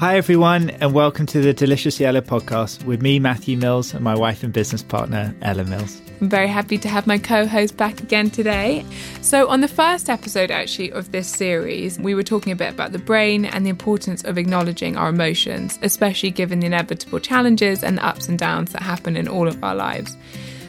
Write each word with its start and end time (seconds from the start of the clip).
Hi, 0.00 0.16
everyone, 0.16 0.70
and 0.70 0.94
welcome 0.94 1.26
to 1.26 1.42
the 1.42 1.52
Deliciously 1.52 2.06
Ella 2.06 2.22
podcast 2.22 2.82
with 2.86 3.02
me, 3.02 3.18
Matthew 3.18 3.58
Mills, 3.58 3.92
and 3.92 4.02
my 4.02 4.14
wife 4.14 4.42
and 4.42 4.50
business 4.50 4.82
partner, 4.82 5.34
Ella 5.42 5.64
Mills. 5.64 6.00
I'm 6.22 6.30
very 6.30 6.48
happy 6.48 6.78
to 6.78 6.88
have 6.88 7.06
my 7.06 7.18
co 7.18 7.46
host 7.46 7.76
back 7.76 8.00
again 8.00 8.30
today. 8.30 8.82
So, 9.20 9.46
on 9.50 9.60
the 9.60 9.68
first 9.68 10.08
episode, 10.08 10.50
actually, 10.50 10.90
of 10.90 11.12
this 11.12 11.28
series, 11.28 11.98
we 11.98 12.14
were 12.14 12.22
talking 12.22 12.50
a 12.50 12.56
bit 12.56 12.72
about 12.72 12.92
the 12.92 12.98
brain 12.98 13.44
and 13.44 13.66
the 13.66 13.68
importance 13.68 14.24
of 14.24 14.38
acknowledging 14.38 14.96
our 14.96 15.10
emotions, 15.10 15.78
especially 15.82 16.30
given 16.30 16.60
the 16.60 16.66
inevitable 16.68 17.20
challenges 17.20 17.84
and 17.84 17.98
the 17.98 18.06
ups 18.06 18.26
and 18.26 18.38
downs 18.38 18.72
that 18.72 18.80
happen 18.80 19.18
in 19.18 19.28
all 19.28 19.46
of 19.46 19.62
our 19.62 19.74
lives. 19.74 20.16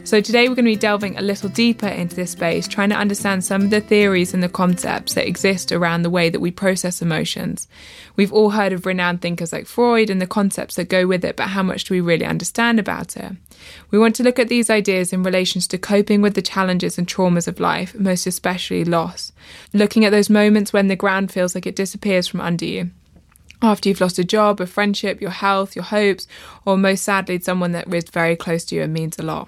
So, 0.04 0.20
today 0.20 0.50
we're 0.50 0.56
going 0.56 0.66
to 0.66 0.72
be 0.72 0.76
delving 0.76 1.18
a 1.18 1.22
little 1.22 1.48
deeper 1.48 1.88
into 1.88 2.16
this 2.16 2.32
space, 2.32 2.68
trying 2.68 2.90
to 2.90 2.96
understand 2.96 3.46
some 3.46 3.62
of 3.62 3.70
the 3.70 3.80
theories 3.80 4.34
and 4.34 4.42
the 4.42 4.50
concepts 4.50 5.14
that 5.14 5.28
exist 5.28 5.72
around 5.72 6.02
the 6.02 6.10
way 6.10 6.28
that 6.30 6.40
we 6.40 6.50
process 6.50 7.04
emotions. 7.04 7.68
We've 8.16 8.34
all 8.34 8.50
heard 8.50 8.74
of 8.74 8.88
renowned 8.88 9.22
thinkers 9.22 9.54
like 9.54 9.68
Freud 9.68 10.10
and 10.10 10.20
the 10.20 10.28
concepts 10.28 10.76
that 10.76 10.90
go 10.90 11.06
with 11.06 11.24
it, 11.24 11.36
but 11.36 11.50
how 11.50 11.62
much 11.62 11.84
do 11.86 11.94
we 11.94 12.02
really 12.02 12.26
understand 12.26 12.80
about 12.80 13.16
it? 13.16 13.32
We 13.92 14.00
want 14.00 14.16
to 14.16 14.24
look 14.24 14.40
at 14.40 14.50
these 14.50 14.72
ideas 14.72 15.14
in 15.14 15.22
relation 15.22 15.62
to 15.62 15.78
coping 15.78 16.22
with 16.22 16.34
the 16.34 16.42
challenges 16.42 16.98
and 16.98 17.08
traumas 17.08 17.48
of 17.48 17.60
life, 17.60 17.94
most 17.94 18.26
especially 18.26 18.84
loss. 18.84 19.32
Looking 19.72 20.04
at 20.04 20.10
those 20.10 20.32
moments 20.32 20.74
when 20.74 20.88
the 20.88 20.96
ground 20.96 21.32
feels 21.32 21.54
like 21.54 21.68
it 21.68 21.76
disappears 21.76 22.28
from 22.28 22.42
under 22.42 22.66
you 22.66 22.90
after 23.62 23.90
you've 23.90 24.02
lost 24.02 24.18
a 24.18 24.24
job, 24.24 24.60
a 24.60 24.66
friendship, 24.66 25.22
your 25.22 25.32
health, 25.32 25.76
your 25.76 25.86
hopes, 25.86 26.28
or 26.66 26.78
most 26.78 27.04
sadly, 27.04 27.40
someone 27.40 27.72
that 27.74 27.94
is 27.94 28.10
very 28.10 28.36
close 28.36 28.66
to 28.66 28.76
you 28.76 28.82
and 28.82 28.94
means 28.94 29.20
a 29.20 29.24
lot. 29.24 29.48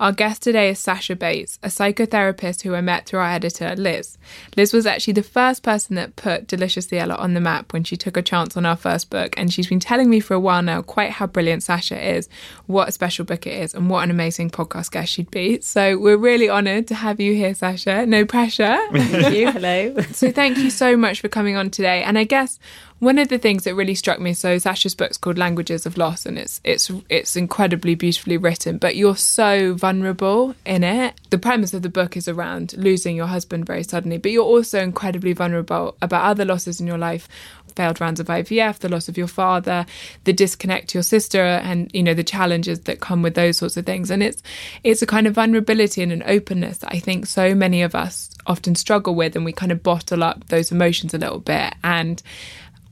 Our 0.00 0.10
guest 0.10 0.42
today 0.42 0.70
is 0.70 0.80
Sasha 0.80 1.14
Bates, 1.14 1.60
a 1.62 1.68
psychotherapist 1.68 2.62
who 2.62 2.74
I 2.74 2.80
met 2.80 3.06
through 3.06 3.20
our 3.20 3.30
editor, 3.30 3.76
Liz. 3.76 4.18
Liz 4.56 4.72
was 4.72 4.86
actually 4.86 5.12
the 5.12 5.22
first 5.22 5.62
person 5.62 5.94
that 5.94 6.16
put 6.16 6.48
Deliciously 6.48 6.98
Ella 6.98 7.14
on 7.14 7.34
the 7.34 7.40
map 7.40 7.72
when 7.72 7.84
she 7.84 7.96
took 7.96 8.16
a 8.16 8.22
chance 8.22 8.56
on 8.56 8.66
our 8.66 8.74
first 8.76 9.08
book, 9.08 9.34
and 9.36 9.52
she's 9.52 9.68
been 9.68 9.78
telling 9.78 10.10
me 10.10 10.18
for 10.18 10.34
a 10.34 10.40
while 10.40 10.62
now 10.62 10.82
quite 10.82 11.12
how 11.12 11.28
brilliant 11.28 11.62
Sasha 11.62 12.16
is, 12.16 12.28
what 12.66 12.88
a 12.88 12.92
special 12.92 13.24
book 13.24 13.46
it 13.46 13.62
is, 13.62 13.72
and 13.72 13.88
what 13.88 14.02
an 14.02 14.10
amazing 14.10 14.50
podcast 14.50 14.90
guest 14.90 15.12
she'd 15.12 15.30
be. 15.30 15.60
So 15.60 15.96
we're 15.96 16.16
really 16.16 16.50
honoured 16.50 16.88
to 16.88 16.96
have 16.96 17.20
you 17.20 17.34
here, 17.34 17.54
Sasha. 17.54 18.04
No 18.04 18.24
pressure. 18.24 18.76
Thank 18.92 19.34
you. 19.34 19.52
Hello. 19.52 20.00
so 20.12 20.32
thank 20.32 20.58
you 20.58 20.70
so 20.70 20.96
much 20.96 21.20
for 21.20 21.28
coming 21.28 21.56
on 21.56 21.70
today. 21.70 22.02
And 22.02 22.18
I 22.18 22.24
guess 22.24 22.58
one 23.04 23.18
of 23.18 23.28
the 23.28 23.38
things 23.38 23.64
that 23.64 23.74
really 23.74 23.94
struck 23.94 24.18
me 24.18 24.32
so 24.32 24.56
Sasha's 24.58 24.94
book's 24.94 25.16
called 25.16 25.36
Languages 25.36 25.84
of 25.84 25.96
Loss 25.96 26.26
and 26.26 26.38
it's 26.38 26.60
it's 26.64 26.90
it's 27.08 27.36
incredibly 27.36 27.94
beautifully 27.94 28.36
written 28.36 28.78
but 28.78 28.96
you're 28.96 29.16
so 29.16 29.74
vulnerable 29.84 30.54
in 30.64 30.82
it. 30.82 31.20
The 31.28 31.36
premise 31.36 31.74
of 31.74 31.82
the 31.82 31.90
book 31.90 32.16
is 32.16 32.26
around 32.26 32.72
losing 32.78 33.16
your 33.16 33.26
husband 33.26 33.66
very 33.66 33.82
suddenly 33.82 34.16
but 34.16 34.30
you're 34.30 34.42
also 34.42 34.80
incredibly 34.80 35.34
vulnerable 35.34 35.94
about 36.00 36.24
other 36.24 36.46
losses 36.46 36.80
in 36.80 36.86
your 36.86 36.96
life. 36.96 37.28
Failed 37.76 38.00
rounds 38.00 38.18
of 38.18 38.28
IVF 38.28 38.78
the 38.78 38.88
loss 38.88 39.10
of 39.10 39.18
your 39.18 39.26
father 39.26 39.84
the 40.24 40.32
disconnect 40.32 40.88
to 40.88 40.98
your 40.98 41.02
sister 41.02 41.42
and 41.42 41.90
you 41.92 42.02
know 42.02 42.14
the 42.14 42.24
challenges 42.24 42.80
that 42.80 43.00
come 43.00 43.20
with 43.20 43.34
those 43.34 43.58
sorts 43.58 43.76
of 43.76 43.84
things. 43.84 44.10
And 44.10 44.22
it's 44.22 44.42
it's 44.84 45.02
a 45.02 45.06
kind 45.06 45.26
of 45.26 45.34
vulnerability 45.34 46.02
and 46.02 46.12
an 46.12 46.22
openness 46.24 46.78
that 46.78 46.90
I 46.90 46.98
think 46.98 47.26
so 47.26 47.54
many 47.54 47.82
of 47.82 47.94
us 47.94 48.30
often 48.46 48.76
struggle 48.76 49.14
with 49.14 49.36
and 49.36 49.44
we 49.44 49.52
kind 49.52 49.70
of 49.70 49.82
bottle 49.82 50.22
up 50.22 50.46
those 50.48 50.72
emotions 50.72 51.12
a 51.12 51.18
little 51.18 51.40
bit. 51.40 51.74
And 51.82 52.22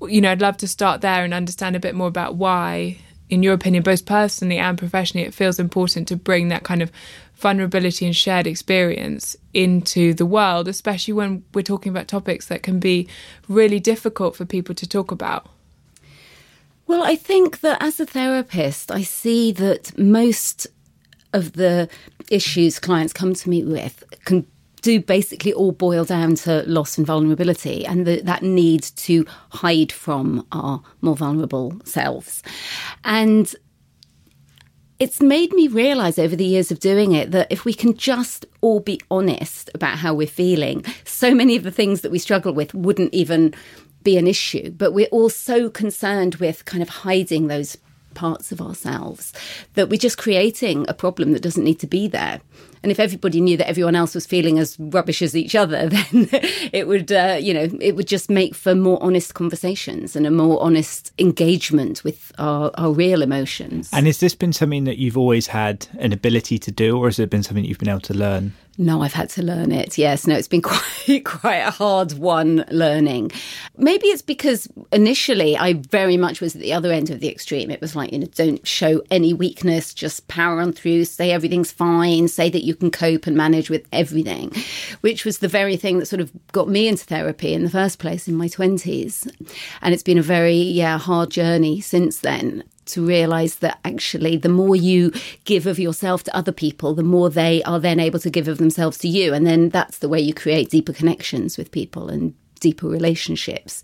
you 0.08 0.20
know, 0.20 0.30
I'd 0.30 0.42
love 0.42 0.58
to 0.58 0.68
start 0.68 1.00
there 1.00 1.24
and 1.24 1.32
understand 1.32 1.74
a 1.74 1.80
bit 1.80 1.94
more 1.94 2.08
about 2.08 2.34
why, 2.34 2.98
in 3.32 3.42
your 3.42 3.54
opinion, 3.54 3.82
both 3.82 4.04
personally 4.04 4.58
and 4.58 4.76
professionally, 4.76 5.26
it 5.26 5.32
feels 5.32 5.58
important 5.58 6.06
to 6.06 6.16
bring 6.16 6.48
that 6.48 6.64
kind 6.64 6.82
of 6.82 6.92
vulnerability 7.36 8.04
and 8.04 8.14
shared 8.14 8.46
experience 8.46 9.34
into 9.54 10.12
the 10.12 10.26
world, 10.26 10.68
especially 10.68 11.14
when 11.14 11.42
we're 11.54 11.62
talking 11.62 11.88
about 11.88 12.08
topics 12.08 12.48
that 12.48 12.62
can 12.62 12.78
be 12.78 13.08
really 13.48 13.80
difficult 13.80 14.36
for 14.36 14.44
people 14.44 14.74
to 14.74 14.86
talk 14.86 15.10
about. 15.10 15.48
Well, 16.86 17.02
I 17.02 17.16
think 17.16 17.60
that 17.60 17.82
as 17.82 17.98
a 17.98 18.04
therapist, 18.04 18.92
I 18.92 19.00
see 19.00 19.50
that 19.52 19.98
most 19.98 20.66
of 21.32 21.54
the 21.54 21.88
issues 22.30 22.78
clients 22.78 23.14
come 23.14 23.32
to 23.32 23.48
me 23.48 23.64
with 23.64 24.04
can 24.26 24.46
do 24.82 25.00
basically 25.00 25.52
all 25.52 25.72
boil 25.72 26.04
down 26.04 26.34
to 26.34 26.62
loss 26.66 26.98
and 26.98 27.06
vulnerability 27.06 27.86
and 27.86 28.06
the, 28.06 28.20
that 28.22 28.42
need 28.42 28.82
to 28.82 29.24
hide 29.50 29.92
from 29.92 30.46
our 30.52 30.82
more 31.00 31.16
vulnerable 31.16 31.80
selves. 31.84 32.42
And 33.04 33.54
it's 34.98 35.20
made 35.20 35.52
me 35.52 35.68
realize 35.68 36.18
over 36.18 36.36
the 36.36 36.44
years 36.44 36.70
of 36.70 36.78
doing 36.78 37.12
it 37.12 37.30
that 37.30 37.50
if 37.50 37.64
we 37.64 37.74
can 37.74 37.96
just 37.96 38.44
all 38.60 38.80
be 38.80 39.00
honest 39.10 39.70
about 39.74 39.98
how 39.98 40.14
we're 40.14 40.26
feeling, 40.26 40.84
so 41.04 41.34
many 41.34 41.56
of 41.56 41.62
the 41.62 41.70
things 41.70 42.02
that 42.02 42.12
we 42.12 42.18
struggle 42.18 42.52
with 42.52 42.74
wouldn't 42.74 43.14
even 43.14 43.54
be 44.02 44.16
an 44.16 44.26
issue. 44.26 44.70
But 44.70 44.92
we're 44.92 45.06
all 45.06 45.30
so 45.30 45.70
concerned 45.70 46.36
with 46.36 46.64
kind 46.64 46.82
of 46.82 46.88
hiding 46.88 47.46
those 47.46 47.76
parts 48.14 48.52
of 48.52 48.60
ourselves 48.60 49.32
that 49.74 49.88
we're 49.88 49.96
just 49.96 50.18
creating 50.18 50.84
a 50.88 50.94
problem 50.94 51.32
that 51.32 51.42
doesn't 51.42 51.64
need 51.64 51.80
to 51.80 51.86
be 51.86 52.08
there. 52.08 52.40
And 52.82 52.90
if 52.90 52.98
everybody 52.98 53.40
knew 53.40 53.56
that 53.58 53.68
everyone 53.68 53.94
else 53.94 54.14
was 54.14 54.26
feeling 54.26 54.58
as 54.58 54.76
rubbish 54.78 55.22
as 55.22 55.36
each 55.36 55.54
other, 55.54 55.88
then 55.88 56.28
it 56.72 56.88
would, 56.88 57.12
uh, 57.12 57.38
you 57.40 57.54
know, 57.54 57.68
it 57.80 57.94
would 57.94 58.08
just 58.08 58.28
make 58.28 58.54
for 58.54 58.74
more 58.74 59.00
honest 59.02 59.34
conversations 59.34 60.16
and 60.16 60.26
a 60.26 60.30
more 60.30 60.60
honest 60.62 61.12
engagement 61.18 62.02
with 62.02 62.32
our, 62.38 62.70
our 62.74 62.92
real 62.92 63.22
emotions. 63.22 63.88
And 63.92 64.06
has 64.06 64.18
this 64.18 64.34
been 64.34 64.52
something 64.52 64.84
that 64.84 64.98
you've 64.98 65.18
always 65.18 65.46
had 65.46 65.86
an 65.98 66.12
ability 66.12 66.58
to 66.58 66.72
do, 66.72 66.98
or 66.98 67.06
has 67.06 67.18
it 67.18 67.30
been 67.30 67.42
something 67.42 67.64
you've 67.64 67.78
been 67.78 67.88
able 67.88 68.00
to 68.00 68.14
learn? 68.14 68.54
No, 68.78 69.02
I've 69.02 69.12
had 69.12 69.28
to 69.30 69.42
learn 69.42 69.70
it. 69.70 69.98
Yes, 69.98 70.26
no, 70.26 70.34
it's 70.34 70.48
been 70.48 70.62
quite 71.06 71.24
quite 71.24 71.56
a 71.56 71.70
hard 71.70 72.14
one 72.14 72.64
learning. 72.70 73.30
Maybe 73.76 74.06
it's 74.06 74.22
because 74.22 74.66
initially 74.92 75.56
I 75.56 75.74
very 75.74 76.16
much 76.16 76.40
was 76.40 76.54
at 76.54 76.62
the 76.62 76.72
other 76.72 76.90
end 76.90 77.10
of 77.10 77.20
the 77.20 77.28
extreme. 77.28 77.70
It 77.70 77.80
was 77.80 77.94
like, 77.94 78.12
you 78.12 78.18
know, 78.18 78.26
don't 78.26 78.66
show 78.66 79.02
any 79.10 79.34
weakness, 79.34 79.92
just 79.92 80.26
power 80.28 80.60
on 80.60 80.72
through, 80.72 81.04
say 81.04 81.32
everything's 81.32 81.70
fine, 81.70 82.28
say 82.28 82.48
that 82.48 82.64
you 82.64 82.74
can 82.74 82.90
cope 82.90 83.26
and 83.26 83.36
manage 83.36 83.68
with 83.68 83.86
everything, 83.92 84.52
which 85.02 85.24
was 85.24 85.38
the 85.38 85.48
very 85.48 85.76
thing 85.76 85.98
that 85.98 86.06
sort 86.06 86.20
of 86.20 86.32
got 86.52 86.68
me 86.68 86.88
into 86.88 87.04
therapy 87.04 87.52
in 87.52 87.64
the 87.64 87.70
first 87.70 87.98
place 87.98 88.26
in 88.26 88.34
my 88.34 88.48
20s. 88.48 89.30
And 89.82 89.92
it's 89.92 90.02
been 90.02 90.18
a 90.18 90.22
very 90.22 90.54
yeah, 90.54 90.98
hard 90.98 91.30
journey 91.30 91.80
since 91.80 92.20
then 92.20 92.64
to 92.92 93.06
realize 93.06 93.56
that 93.56 93.78
actually 93.84 94.36
the 94.36 94.48
more 94.48 94.76
you 94.76 95.12
give 95.44 95.66
of 95.66 95.78
yourself 95.78 96.22
to 96.24 96.36
other 96.36 96.52
people, 96.52 96.94
the 96.94 97.02
more 97.02 97.30
they 97.30 97.62
are 97.64 97.80
then 97.80 98.00
able 98.00 98.18
to 98.20 98.30
give 98.30 98.48
of 98.48 98.58
themselves 98.58 98.98
to 98.98 99.08
you. 99.08 99.34
And 99.34 99.46
then 99.46 99.68
that's 99.68 99.98
the 99.98 100.08
way 100.08 100.20
you 100.20 100.34
create 100.34 100.70
deeper 100.70 100.92
connections 100.92 101.58
with 101.58 101.70
people 101.70 102.08
and 102.08 102.34
deeper 102.60 102.88
relationships. 102.88 103.82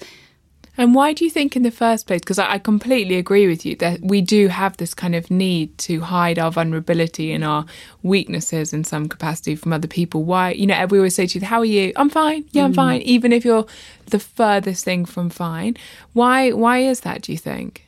And 0.79 0.95
why 0.95 1.13
do 1.13 1.25
you 1.25 1.31
think, 1.31 1.57
in 1.57 1.65
the 1.65 1.73
first 1.73 2.07
place? 2.07 2.21
Because 2.21 2.39
I, 2.39 2.59
completely 2.59 3.17
agree 3.17 3.49
with 3.49 3.67
you 3.67 3.75
that 3.77 4.01
we 4.01 4.21
do 4.21 4.47
have 4.47 4.77
this 4.77 4.95
kind 4.95 5.17
of 5.17 5.29
need 5.29 5.77
to 5.79 6.01
hide 6.01 6.39
our 6.39 6.53
vulnerability 6.53 7.33
and 7.33 7.43
our 7.43 7.65
weaknesses 8.05 8.73
in 8.73 8.85
some 8.85 9.09
capacity 9.09 9.57
from 9.57 9.73
other 9.73 9.89
people. 9.89 10.23
Why, 10.23 10.53
you 10.53 10.69
know, 10.69 10.87
we 10.87 10.99
always 10.99 11.17
say 11.17 11.27
to 11.27 11.41
you, 11.41 11.45
How 11.45 11.59
are 11.59 11.65
you? 11.65 11.93
I'm 11.97 12.09
fine. 12.09 12.45
Yeah, 12.53 12.65
I'm 12.65 12.73
mm. 12.73 12.77
fine. 12.77 13.03
Even 13.03 13.33
if 13.33 13.45
you're 13.45 13.67
the 14.07 14.21
furthest 14.21 14.85
thing 14.85 15.05
from 15.05 15.31
fine. 15.31 15.77
Why, 16.13 16.53
why 16.53 16.79
is 16.79 17.01
that, 17.01 17.23
do 17.23 17.33
you 17.33 17.39
think? 17.39 17.88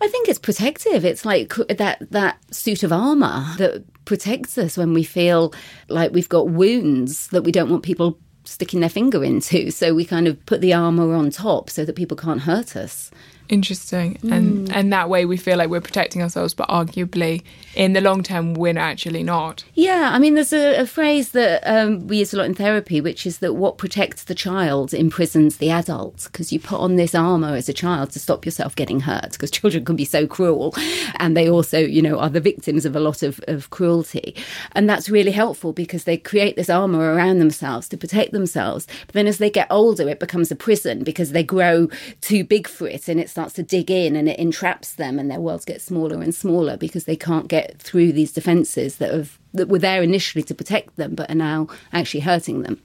I 0.00 0.08
think 0.08 0.28
it's 0.28 0.38
protective. 0.38 1.04
It's 1.04 1.24
like 1.24 1.54
that 1.68 1.98
that 2.10 2.38
suit 2.54 2.82
of 2.82 2.92
armor 2.92 3.44
that 3.58 3.84
protects 4.04 4.56
us 4.56 4.76
when 4.76 4.94
we 4.94 5.02
feel 5.02 5.52
like 5.88 6.12
we've 6.12 6.28
got 6.28 6.48
wounds 6.48 7.28
that 7.28 7.42
we 7.42 7.52
don't 7.52 7.70
want 7.70 7.82
people 7.82 8.18
sticking 8.44 8.80
their 8.80 8.88
finger 8.88 9.22
into. 9.22 9.70
So 9.70 9.94
we 9.94 10.04
kind 10.04 10.26
of 10.26 10.44
put 10.46 10.60
the 10.60 10.72
armor 10.72 11.14
on 11.14 11.30
top 11.30 11.68
so 11.68 11.84
that 11.84 11.96
people 11.96 12.16
can't 12.16 12.40
hurt 12.40 12.76
us. 12.76 13.10
Interesting. 13.48 14.18
And 14.30 14.70
and 14.72 14.92
that 14.92 15.08
way 15.08 15.24
we 15.24 15.36
feel 15.38 15.56
like 15.56 15.70
we're 15.70 15.80
protecting 15.80 16.22
ourselves, 16.22 16.52
but 16.52 16.68
arguably 16.68 17.42
in 17.74 17.94
the 17.94 18.00
long 18.00 18.22
term 18.22 18.54
we're 18.54 18.78
actually 18.78 19.22
not. 19.22 19.64
Yeah, 19.74 20.10
I 20.12 20.18
mean, 20.18 20.34
there's 20.34 20.52
a, 20.52 20.80
a 20.80 20.86
phrase 20.86 21.30
that 21.30 21.62
um, 21.64 22.06
we 22.06 22.18
use 22.18 22.34
a 22.34 22.36
lot 22.36 22.46
in 22.46 22.54
therapy, 22.54 23.00
which 23.00 23.26
is 23.26 23.38
that 23.38 23.54
what 23.54 23.78
protects 23.78 24.24
the 24.24 24.34
child 24.34 24.92
imprisons 24.92 25.56
the 25.56 25.70
adult, 25.70 26.28
because 26.30 26.52
you 26.52 26.60
put 26.60 26.78
on 26.78 26.96
this 26.96 27.14
armor 27.14 27.54
as 27.54 27.68
a 27.68 27.72
child 27.72 28.10
to 28.10 28.18
stop 28.18 28.44
yourself 28.44 28.76
getting 28.76 29.00
hurt, 29.00 29.32
because 29.32 29.50
children 29.50 29.84
can 29.84 29.96
be 29.96 30.04
so 30.04 30.26
cruel, 30.26 30.74
and 31.16 31.36
they 31.36 31.48
also, 31.48 31.78
you 31.78 32.02
know, 32.02 32.18
are 32.18 32.28
the 32.28 32.40
victims 32.40 32.84
of 32.84 32.94
a 32.94 33.00
lot 33.00 33.22
of, 33.22 33.40
of 33.48 33.70
cruelty, 33.70 34.34
and 34.72 34.90
that's 34.90 35.08
really 35.08 35.32
helpful 35.32 35.72
because 35.72 36.04
they 36.04 36.18
create 36.18 36.56
this 36.56 36.68
armor 36.68 37.14
around 37.14 37.38
themselves 37.38 37.88
to 37.88 37.96
protect 37.96 38.32
themselves. 38.32 38.86
But 39.06 39.14
then 39.14 39.26
as 39.26 39.38
they 39.38 39.50
get 39.50 39.68
older, 39.70 40.08
it 40.08 40.20
becomes 40.20 40.50
a 40.50 40.56
prison 40.56 41.02
because 41.02 41.32
they 41.32 41.42
grow 41.42 41.88
too 42.20 42.44
big 42.44 42.68
for 42.68 42.86
it, 42.86 43.08
and 43.08 43.18
it 43.18 43.30
starts 43.38 43.54
to 43.54 43.62
dig 43.62 43.88
in 43.88 44.16
and 44.16 44.28
it 44.28 44.36
entraps 44.36 44.94
them, 44.94 45.16
and 45.16 45.30
their 45.30 45.38
worlds 45.38 45.64
get 45.64 45.80
smaller 45.80 46.20
and 46.20 46.34
smaller 46.34 46.76
because 46.76 47.04
they 47.04 47.14
can't 47.14 47.46
get 47.46 47.78
through 47.78 48.10
these 48.10 48.32
defenses 48.32 48.96
that 48.96 49.14
have 49.14 49.38
that 49.54 49.68
were 49.68 49.78
there 49.78 50.02
initially 50.02 50.42
to 50.42 50.56
protect 50.56 50.96
them, 50.96 51.14
but 51.14 51.30
are 51.30 51.36
now 51.36 51.68
actually 51.92 52.18
hurting 52.18 52.62
them. 52.62 52.82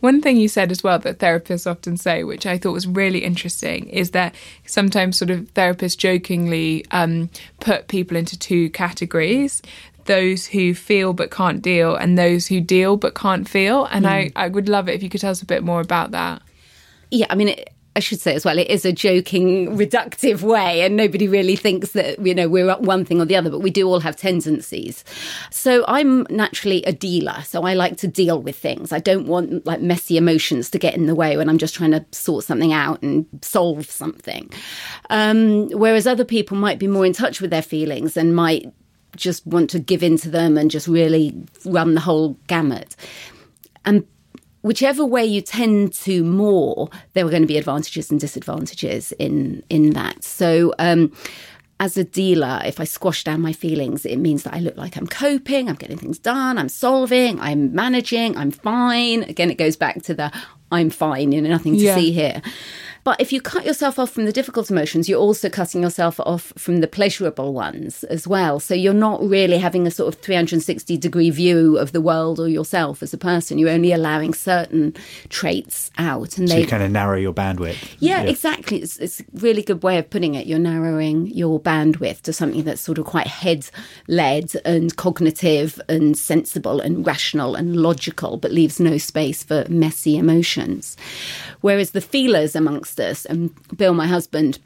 One 0.00 0.20
thing 0.20 0.36
you 0.36 0.48
said 0.48 0.70
as 0.70 0.84
well 0.84 0.98
that 0.98 1.20
therapists 1.20 1.66
often 1.66 1.96
say, 1.96 2.22
which 2.22 2.44
I 2.44 2.58
thought 2.58 2.72
was 2.72 2.86
really 2.86 3.24
interesting, 3.24 3.88
is 3.88 4.10
that 4.10 4.34
sometimes 4.66 5.16
sort 5.16 5.30
of 5.30 5.52
therapists 5.54 5.96
jokingly 5.96 6.84
um, 6.90 7.30
put 7.60 7.88
people 7.88 8.18
into 8.18 8.38
two 8.38 8.68
categories 8.70 9.62
those 10.04 10.44
who 10.44 10.74
feel 10.74 11.14
but 11.14 11.30
can't 11.30 11.62
deal, 11.62 11.96
and 11.96 12.18
those 12.18 12.46
who 12.46 12.60
deal 12.60 12.98
but 12.98 13.14
can't 13.14 13.48
feel. 13.48 13.86
And 13.86 14.06
I, 14.06 14.30
I 14.36 14.48
would 14.48 14.68
love 14.68 14.86
it 14.86 14.96
if 14.96 15.02
you 15.02 15.08
could 15.08 15.22
tell 15.22 15.30
us 15.30 15.40
a 15.40 15.46
bit 15.46 15.62
more 15.62 15.80
about 15.80 16.10
that. 16.10 16.42
Yeah, 17.10 17.26
I 17.30 17.36
mean, 17.36 17.48
it, 17.48 17.73
I 17.96 18.00
should 18.00 18.20
say 18.20 18.34
as 18.34 18.44
well, 18.44 18.58
it 18.58 18.68
is 18.68 18.84
a 18.84 18.92
joking, 18.92 19.76
reductive 19.76 20.42
way, 20.42 20.82
and 20.82 20.96
nobody 20.96 21.28
really 21.28 21.54
thinks 21.54 21.92
that, 21.92 22.18
you 22.24 22.34
know, 22.34 22.48
we're 22.48 22.74
one 22.78 23.04
thing 23.04 23.20
or 23.20 23.24
the 23.24 23.36
other, 23.36 23.50
but 23.50 23.60
we 23.60 23.70
do 23.70 23.86
all 23.86 24.00
have 24.00 24.16
tendencies. 24.16 25.04
So 25.50 25.84
I'm 25.86 26.26
naturally 26.28 26.82
a 26.84 26.92
dealer, 26.92 27.42
so 27.44 27.62
I 27.62 27.74
like 27.74 27.96
to 27.98 28.08
deal 28.08 28.42
with 28.42 28.56
things. 28.56 28.90
I 28.90 28.98
don't 28.98 29.26
want 29.26 29.64
like 29.64 29.80
messy 29.80 30.16
emotions 30.16 30.70
to 30.70 30.78
get 30.78 30.94
in 30.94 31.06
the 31.06 31.14
way 31.14 31.36
when 31.36 31.48
I'm 31.48 31.58
just 31.58 31.74
trying 31.74 31.92
to 31.92 32.04
sort 32.10 32.44
something 32.44 32.72
out 32.72 33.00
and 33.02 33.26
solve 33.42 33.86
something. 33.86 34.50
Um, 35.10 35.68
whereas 35.68 36.08
other 36.08 36.24
people 36.24 36.56
might 36.56 36.80
be 36.80 36.88
more 36.88 37.06
in 37.06 37.12
touch 37.12 37.40
with 37.40 37.50
their 37.50 37.62
feelings 37.62 38.16
and 38.16 38.34
might 38.34 38.72
just 39.14 39.46
want 39.46 39.70
to 39.70 39.78
give 39.78 40.02
in 40.02 40.16
to 40.18 40.28
them 40.28 40.58
and 40.58 40.68
just 40.68 40.88
really 40.88 41.32
run 41.64 41.94
the 41.94 42.00
whole 42.00 42.36
gamut. 42.48 42.96
And 43.84 44.04
whichever 44.64 45.04
way 45.04 45.24
you 45.24 45.40
tend 45.40 45.92
to 45.92 46.24
more, 46.24 46.88
there 47.12 47.24
are 47.26 47.30
going 47.30 47.42
to 47.42 47.54
be 47.54 47.58
advantages 47.58 48.10
and 48.10 48.18
disadvantages 48.20 49.12
in 49.12 49.62
in 49.70 49.90
that. 49.90 50.24
So. 50.24 50.74
Um, 50.78 51.12
as 51.80 51.96
a 51.96 52.04
dealer, 52.04 52.62
if 52.64 52.78
I 52.78 52.84
squash 52.84 53.24
down 53.24 53.40
my 53.40 53.52
feelings, 53.52 54.06
it 54.06 54.18
means 54.18 54.44
that 54.44 54.54
I 54.54 54.60
look 54.60 54.76
like 54.76 54.96
I'm 54.96 55.08
coping, 55.08 55.68
I'm 55.68 55.74
getting 55.74 55.98
things 55.98 56.20
done, 56.20 56.56
I'm 56.56 56.68
solving, 56.68 57.40
I'm 57.40 57.74
managing, 57.74 58.36
I'm 58.36 58.52
fine. 58.52 59.24
Again, 59.24 59.50
it 59.50 59.58
goes 59.58 59.76
back 59.76 60.00
to 60.04 60.14
the 60.14 60.30
I'm 60.70 60.88
fine, 60.88 61.32
you 61.32 61.42
know, 61.42 61.48
nothing 61.50 61.74
to 61.74 61.80
Yeah. 61.82 61.96
see 61.96 62.12
here. 62.12 62.40
But 63.04 63.20
if 63.20 63.32
you 63.32 63.40
cut 63.42 63.66
yourself 63.66 63.98
off 63.98 64.10
from 64.10 64.24
the 64.24 64.32
difficult 64.32 64.70
emotions, 64.70 65.08
you're 65.08 65.20
also 65.20 65.50
cutting 65.50 65.82
yourself 65.82 66.18
off 66.20 66.54
from 66.56 66.78
the 66.80 66.86
pleasurable 66.86 67.52
ones 67.52 68.02
as 68.04 68.26
well. 68.26 68.58
So 68.60 68.74
you're 68.74 68.94
not 68.94 69.22
really 69.22 69.58
having 69.58 69.86
a 69.86 69.90
sort 69.90 70.14
of 70.14 70.20
360 70.22 70.96
degree 70.96 71.28
view 71.28 71.76
of 71.76 71.92
the 71.92 72.00
world 72.00 72.40
or 72.40 72.48
yourself 72.48 73.02
as 73.02 73.12
a 73.12 73.18
person. 73.18 73.58
You're 73.58 73.68
only 73.70 73.92
allowing 73.92 74.32
certain 74.32 74.94
traits 75.28 75.90
out. 75.98 76.38
And 76.38 76.48
So 76.48 76.54
they 76.54 76.62
you 76.62 76.66
kind 76.66 76.82
of 76.82 76.90
narrow 76.90 77.18
your 77.18 77.34
bandwidth. 77.34 77.76
yeah, 77.98 78.22
exactly. 78.22 78.78
It's, 78.78 78.98
it's 78.98 79.20
a 79.20 79.24
really 79.34 79.62
good 79.62 79.82
way 79.82 79.98
of 79.98 80.08
putting 80.08 80.34
it. 80.34 80.46
You're 80.46 80.58
narrowing 80.58 81.26
your 81.26 81.60
bandwidth 81.60 82.22
to 82.22 82.32
something 82.32 82.64
that's 82.64 82.80
sort 82.80 82.96
of 82.96 83.04
quite 83.04 83.26
head 83.26 83.68
led 84.08 84.52
and 84.64 84.96
cognitive 84.96 85.78
and 85.90 86.16
sensible 86.16 86.80
and 86.80 87.06
rational 87.06 87.54
and 87.54 87.76
logical, 87.76 88.38
but 88.38 88.50
leaves 88.50 88.80
no 88.80 88.96
space 88.96 89.42
for 89.42 89.66
messy 89.68 90.16
emotions. 90.16 90.96
Whereas 91.60 91.90
the 91.90 92.00
feelers 92.00 92.56
amongst 92.56 92.93
us, 93.00 93.24
and 93.24 93.54
Bill, 93.76 93.94
my 93.94 94.06
husband, 94.06 94.58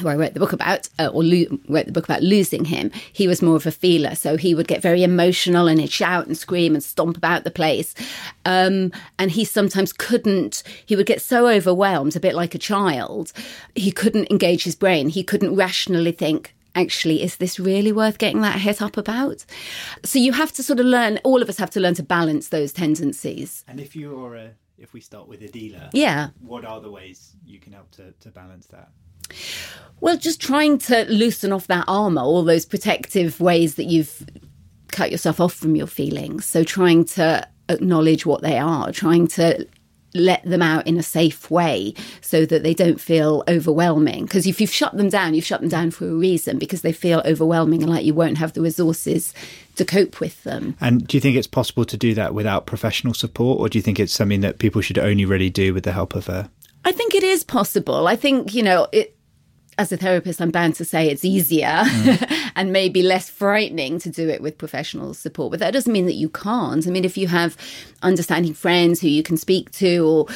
who 0.00 0.08
I 0.08 0.16
wrote 0.16 0.34
the 0.34 0.40
book 0.40 0.52
about, 0.52 0.88
uh, 0.98 1.06
or 1.06 1.22
lo- 1.22 1.58
wrote 1.68 1.86
the 1.86 1.92
book 1.92 2.04
about 2.04 2.22
losing 2.22 2.64
him, 2.64 2.90
he 3.12 3.28
was 3.28 3.42
more 3.42 3.54
of 3.54 3.66
a 3.66 3.70
feeler. 3.70 4.14
So 4.16 4.36
he 4.36 4.54
would 4.54 4.66
get 4.66 4.82
very 4.82 5.04
emotional 5.04 5.68
and 5.68 5.80
he'd 5.80 5.92
shout 5.92 6.26
and 6.26 6.36
scream 6.36 6.74
and 6.74 6.82
stomp 6.82 7.16
about 7.16 7.44
the 7.44 7.50
place. 7.50 7.94
Um, 8.44 8.90
and 9.20 9.30
he 9.30 9.44
sometimes 9.44 9.92
couldn't, 9.92 10.64
he 10.84 10.96
would 10.96 11.06
get 11.06 11.22
so 11.22 11.48
overwhelmed, 11.48 12.16
a 12.16 12.20
bit 12.20 12.34
like 12.34 12.56
a 12.56 12.58
child, 12.58 13.32
he 13.76 13.92
couldn't 13.92 14.30
engage 14.30 14.64
his 14.64 14.74
brain. 14.74 15.10
He 15.10 15.22
couldn't 15.22 15.54
rationally 15.54 16.12
think, 16.12 16.54
actually, 16.74 17.22
is 17.22 17.36
this 17.36 17.60
really 17.60 17.92
worth 17.92 18.18
getting 18.18 18.40
that 18.40 18.58
hit 18.58 18.82
up 18.82 18.96
about? 18.96 19.44
So 20.02 20.18
you 20.18 20.32
have 20.32 20.50
to 20.54 20.62
sort 20.64 20.80
of 20.80 20.86
learn, 20.86 21.20
all 21.22 21.40
of 21.40 21.48
us 21.48 21.58
have 21.58 21.70
to 21.70 21.80
learn 21.80 21.94
to 21.94 22.02
balance 22.02 22.48
those 22.48 22.72
tendencies. 22.72 23.64
And 23.68 23.78
if 23.78 23.94
you 23.94 24.20
are 24.24 24.34
a, 24.34 24.50
if 24.78 24.92
we 24.92 25.00
start 25.00 25.28
with 25.28 25.42
a 25.42 25.48
dealer, 25.48 25.88
Yeah. 25.92 26.28
what 26.40 26.64
are 26.64 26.80
the 26.80 26.90
ways 26.90 27.36
you 27.44 27.58
can 27.58 27.72
help 27.72 27.90
to, 27.92 28.12
to 28.20 28.30
balance 28.30 28.66
that? 28.68 28.90
Well, 30.00 30.16
just 30.18 30.40
trying 30.40 30.78
to 30.78 31.04
loosen 31.06 31.52
off 31.52 31.66
that 31.68 31.84
armor, 31.88 32.20
all 32.22 32.44
those 32.44 32.66
protective 32.66 33.40
ways 33.40 33.76
that 33.76 33.84
you've 33.84 34.26
cut 34.88 35.10
yourself 35.10 35.40
off 35.40 35.54
from 35.54 35.76
your 35.76 35.86
feelings. 35.86 36.44
So, 36.44 36.62
trying 36.64 37.04
to 37.06 37.48
acknowledge 37.68 38.26
what 38.26 38.42
they 38.42 38.58
are, 38.58 38.92
trying 38.92 39.26
to 39.28 39.66
let 40.14 40.42
them 40.44 40.62
out 40.62 40.86
in 40.86 40.96
a 40.96 41.02
safe 41.02 41.50
way 41.50 41.94
so 42.20 42.46
that 42.46 42.62
they 42.62 42.74
don't 42.74 43.00
feel 43.00 43.42
overwhelming. 43.48 44.24
Because 44.24 44.46
if 44.46 44.60
you've 44.60 44.72
shut 44.72 44.96
them 44.96 45.08
down, 45.08 45.34
you've 45.34 45.44
shut 45.44 45.60
them 45.60 45.68
down 45.68 45.90
for 45.90 46.08
a 46.08 46.14
reason 46.14 46.58
because 46.58 46.82
they 46.82 46.92
feel 46.92 47.22
overwhelming 47.24 47.82
and 47.82 47.90
like 47.90 48.04
you 48.04 48.14
won't 48.14 48.38
have 48.38 48.52
the 48.52 48.60
resources 48.60 49.34
to 49.76 49.84
cope 49.84 50.20
with 50.20 50.42
them. 50.44 50.76
And 50.80 51.06
do 51.06 51.16
you 51.16 51.20
think 51.20 51.36
it's 51.36 51.46
possible 51.46 51.84
to 51.84 51.96
do 51.96 52.14
that 52.14 52.34
without 52.34 52.66
professional 52.66 53.14
support, 53.14 53.60
or 53.60 53.68
do 53.68 53.78
you 53.78 53.82
think 53.82 53.98
it's 53.98 54.12
something 54.12 54.40
that 54.40 54.58
people 54.58 54.80
should 54.80 54.98
only 54.98 55.24
really 55.24 55.50
do 55.50 55.74
with 55.74 55.84
the 55.84 55.92
help 55.92 56.14
of 56.14 56.28
a? 56.28 56.50
I 56.84 56.92
think 56.92 57.14
it 57.14 57.24
is 57.24 57.42
possible. 57.42 58.06
I 58.06 58.16
think, 58.16 58.54
you 58.54 58.62
know, 58.62 58.86
it, 58.92 59.16
as 59.78 59.92
a 59.92 59.96
therapist, 59.96 60.40
I'm 60.40 60.50
bound 60.50 60.74
to 60.76 60.84
say 60.84 61.08
it's 61.08 61.24
easier 61.24 61.82
and 62.56 62.72
maybe 62.72 63.02
less 63.02 63.28
frightening 63.28 63.98
to 64.00 64.10
do 64.10 64.28
it 64.28 64.40
with 64.40 64.58
professional 64.58 65.14
support. 65.14 65.50
But 65.50 65.60
that 65.60 65.72
doesn't 65.72 65.92
mean 65.92 66.06
that 66.06 66.14
you 66.14 66.28
can't. 66.28 66.86
I 66.86 66.90
mean, 66.90 67.04
if 67.04 67.16
you 67.16 67.28
have 67.28 67.56
understanding 68.02 68.54
friends 68.54 69.00
who 69.00 69.08
you 69.08 69.22
can 69.22 69.36
speak 69.36 69.70
to, 69.72 69.98
or 70.06 70.26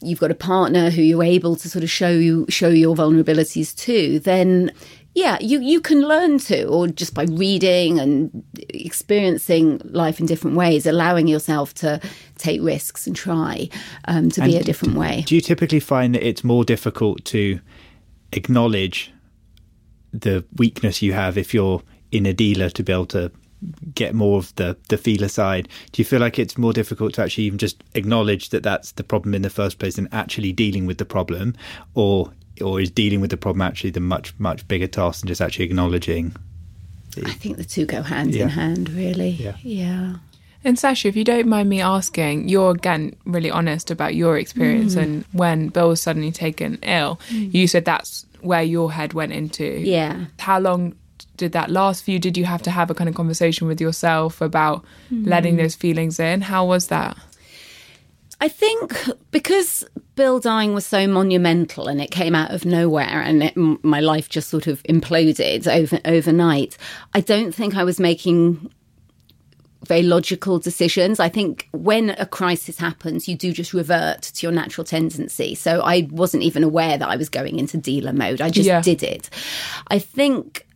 you've 0.00 0.20
got 0.20 0.30
a 0.30 0.36
partner 0.36 0.90
who 0.90 1.02
you're 1.02 1.24
able 1.24 1.56
to 1.56 1.68
sort 1.68 1.82
of 1.82 1.90
show 1.90 2.10
you 2.10 2.46
show 2.48 2.68
your 2.68 2.94
vulnerabilities 2.94 3.74
to, 3.76 4.20
then 4.20 4.72
yeah, 5.16 5.38
you, 5.40 5.62
you 5.62 5.80
can 5.80 6.02
learn 6.02 6.38
to, 6.40 6.64
or 6.66 6.88
just 6.88 7.14
by 7.14 7.24
reading 7.24 7.98
and 7.98 8.44
experiencing 8.68 9.80
life 9.82 10.20
in 10.20 10.26
different 10.26 10.58
ways, 10.58 10.84
allowing 10.84 11.26
yourself 11.26 11.72
to 11.76 12.02
take 12.36 12.60
risks 12.60 13.06
and 13.06 13.16
try 13.16 13.70
um, 14.08 14.28
to 14.28 14.42
be 14.42 14.58
a 14.58 14.62
different 14.62 14.94
way. 14.94 15.24
Do 15.26 15.34
you 15.34 15.40
typically 15.40 15.80
find 15.80 16.14
that 16.14 16.22
it's 16.22 16.44
more 16.44 16.66
difficult 16.66 17.24
to 17.26 17.58
acknowledge 18.32 19.12
the 20.12 20.44
weakness 20.56 21.02
you 21.02 21.12
have 21.12 21.36
if 21.36 21.52
you're 21.52 21.82
in 22.10 22.26
a 22.26 22.32
dealer 22.32 22.70
to 22.70 22.82
be 22.82 22.92
able 22.92 23.06
to 23.06 23.30
get 23.94 24.14
more 24.14 24.38
of 24.38 24.54
the 24.56 24.76
the 24.88 24.96
feeler 24.96 25.28
side? 25.28 25.68
Do 25.92 26.00
you 26.00 26.04
feel 26.04 26.20
like 26.20 26.38
it's 26.38 26.56
more 26.58 26.72
difficult 26.72 27.14
to 27.14 27.22
actually 27.22 27.44
even 27.44 27.58
just 27.58 27.82
acknowledge 27.94 28.50
that 28.50 28.62
that's 28.62 28.92
the 28.92 29.04
problem 29.04 29.34
in 29.34 29.42
the 29.42 29.50
first 29.50 29.78
place 29.78 29.96
than 29.96 30.08
actually 30.12 30.52
dealing 30.52 30.86
with 30.86 30.98
the 30.98 31.04
problem, 31.04 31.54
or 31.94 32.32
or 32.62 32.80
is 32.80 32.90
dealing 32.90 33.20
with 33.20 33.30
the 33.30 33.36
problem 33.36 33.62
actually 33.62 33.90
the 33.90 34.00
much 34.00 34.34
much 34.38 34.66
bigger 34.68 34.86
task 34.86 35.20
than 35.20 35.28
just 35.28 35.40
actually 35.40 35.64
acknowledging? 35.64 36.34
I 37.24 37.32
think 37.32 37.56
the 37.56 37.64
two 37.64 37.86
go 37.86 38.02
hand 38.02 38.34
Yeah. 38.34 38.42
in 38.44 38.48
hand, 38.50 38.90
really. 38.90 39.30
Yeah. 39.30 39.56
yeah. 39.62 40.16
And 40.66 40.76
Sasha, 40.76 41.06
if 41.06 41.14
you 41.14 41.22
don't 41.22 41.46
mind 41.46 41.68
me 41.68 41.80
asking, 41.80 42.48
you're 42.48 42.72
again 42.72 43.14
really 43.24 43.52
honest 43.52 43.92
about 43.92 44.16
your 44.16 44.36
experience. 44.36 44.96
Mm. 44.96 45.02
And 45.02 45.24
when 45.30 45.68
Bill 45.68 45.90
was 45.90 46.02
suddenly 46.02 46.32
taken 46.32 46.80
ill, 46.82 47.20
mm. 47.28 47.54
you 47.54 47.68
said 47.68 47.84
that's 47.84 48.26
where 48.40 48.64
your 48.64 48.90
head 48.90 49.12
went 49.14 49.32
into. 49.32 49.64
Yeah. 49.64 50.24
How 50.40 50.58
long 50.58 50.96
did 51.36 51.52
that 51.52 51.70
last 51.70 52.04
for 52.04 52.10
you? 52.10 52.18
Did 52.18 52.36
you 52.36 52.44
have 52.46 52.62
to 52.62 52.72
have 52.72 52.90
a 52.90 52.94
kind 52.94 53.08
of 53.08 53.14
conversation 53.14 53.68
with 53.68 53.80
yourself 53.80 54.40
about 54.40 54.84
mm. 55.08 55.24
letting 55.24 55.54
those 55.54 55.76
feelings 55.76 56.18
in? 56.18 56.40
How 56.40 56.66
was 56.66 56.88
that? 56.88 57.16
I 58.40 58.48
think 58.48 58.92
because 59.30 59.84
Bill 60.16 60.40
dying 60.40 60.74
was 60.74 60.84
so 60.84 61.06
monumental 61.06 61.86
and 61.86 62.00
it 62.00 62.10
came 62.10 62.34
out 62.34 62.50
of 62.50 62.64
nowhere 62.64 63.22
and 63.22 63.44
it, 63.44 63.56
my 63.56 64.00
life 64.00 64.28
just 64.28 64.50
sort 64.50 64.66
of 64.66 64.82
imploded 64.82 65.68
over, 65.68 66.00
overnight, 66.04 66.76
I 67.14 67.20
don't 67.20 67.54
think 67.54 67.76
I 67.76 67.84
was 67.84 68.00
making 68.00 68.72
very 69.86 70.02
logical 70.02 70.58
decisions. 70.58 71.18
I 71.20 71.28
think 71.28 71.68
when 71.72 72.10
a 72.10 72.26
crisis 72.26 72.78
happens, 72.78 73.26
you 73.28 73.36
do 73.36 73.52
just 73.52 73.72
revert 73.72 74.22
to 74.22 74.46
your 74.46 74.52
natural 74.52 74.84
tendency. 74.84 75.54
So 75.54 75.80
I 75.82 76.08
wasn't 76.10 76.42
even 76.42 76.62
aware 76.62 76.98
that 76.98 77.08
I 77.08 77.16
was 77.16 77.28
going 77.28 77.58
into 77.58 77.76
dealer 77.76 78.12
mode. 78.12 78.40
I 78.40 78.50
just 78.50 78.66
Yeah. 78.66 78.82
did 78.82 79.02
it. 79.02 79.30
I 79.88 79.98
think 79.98 80.66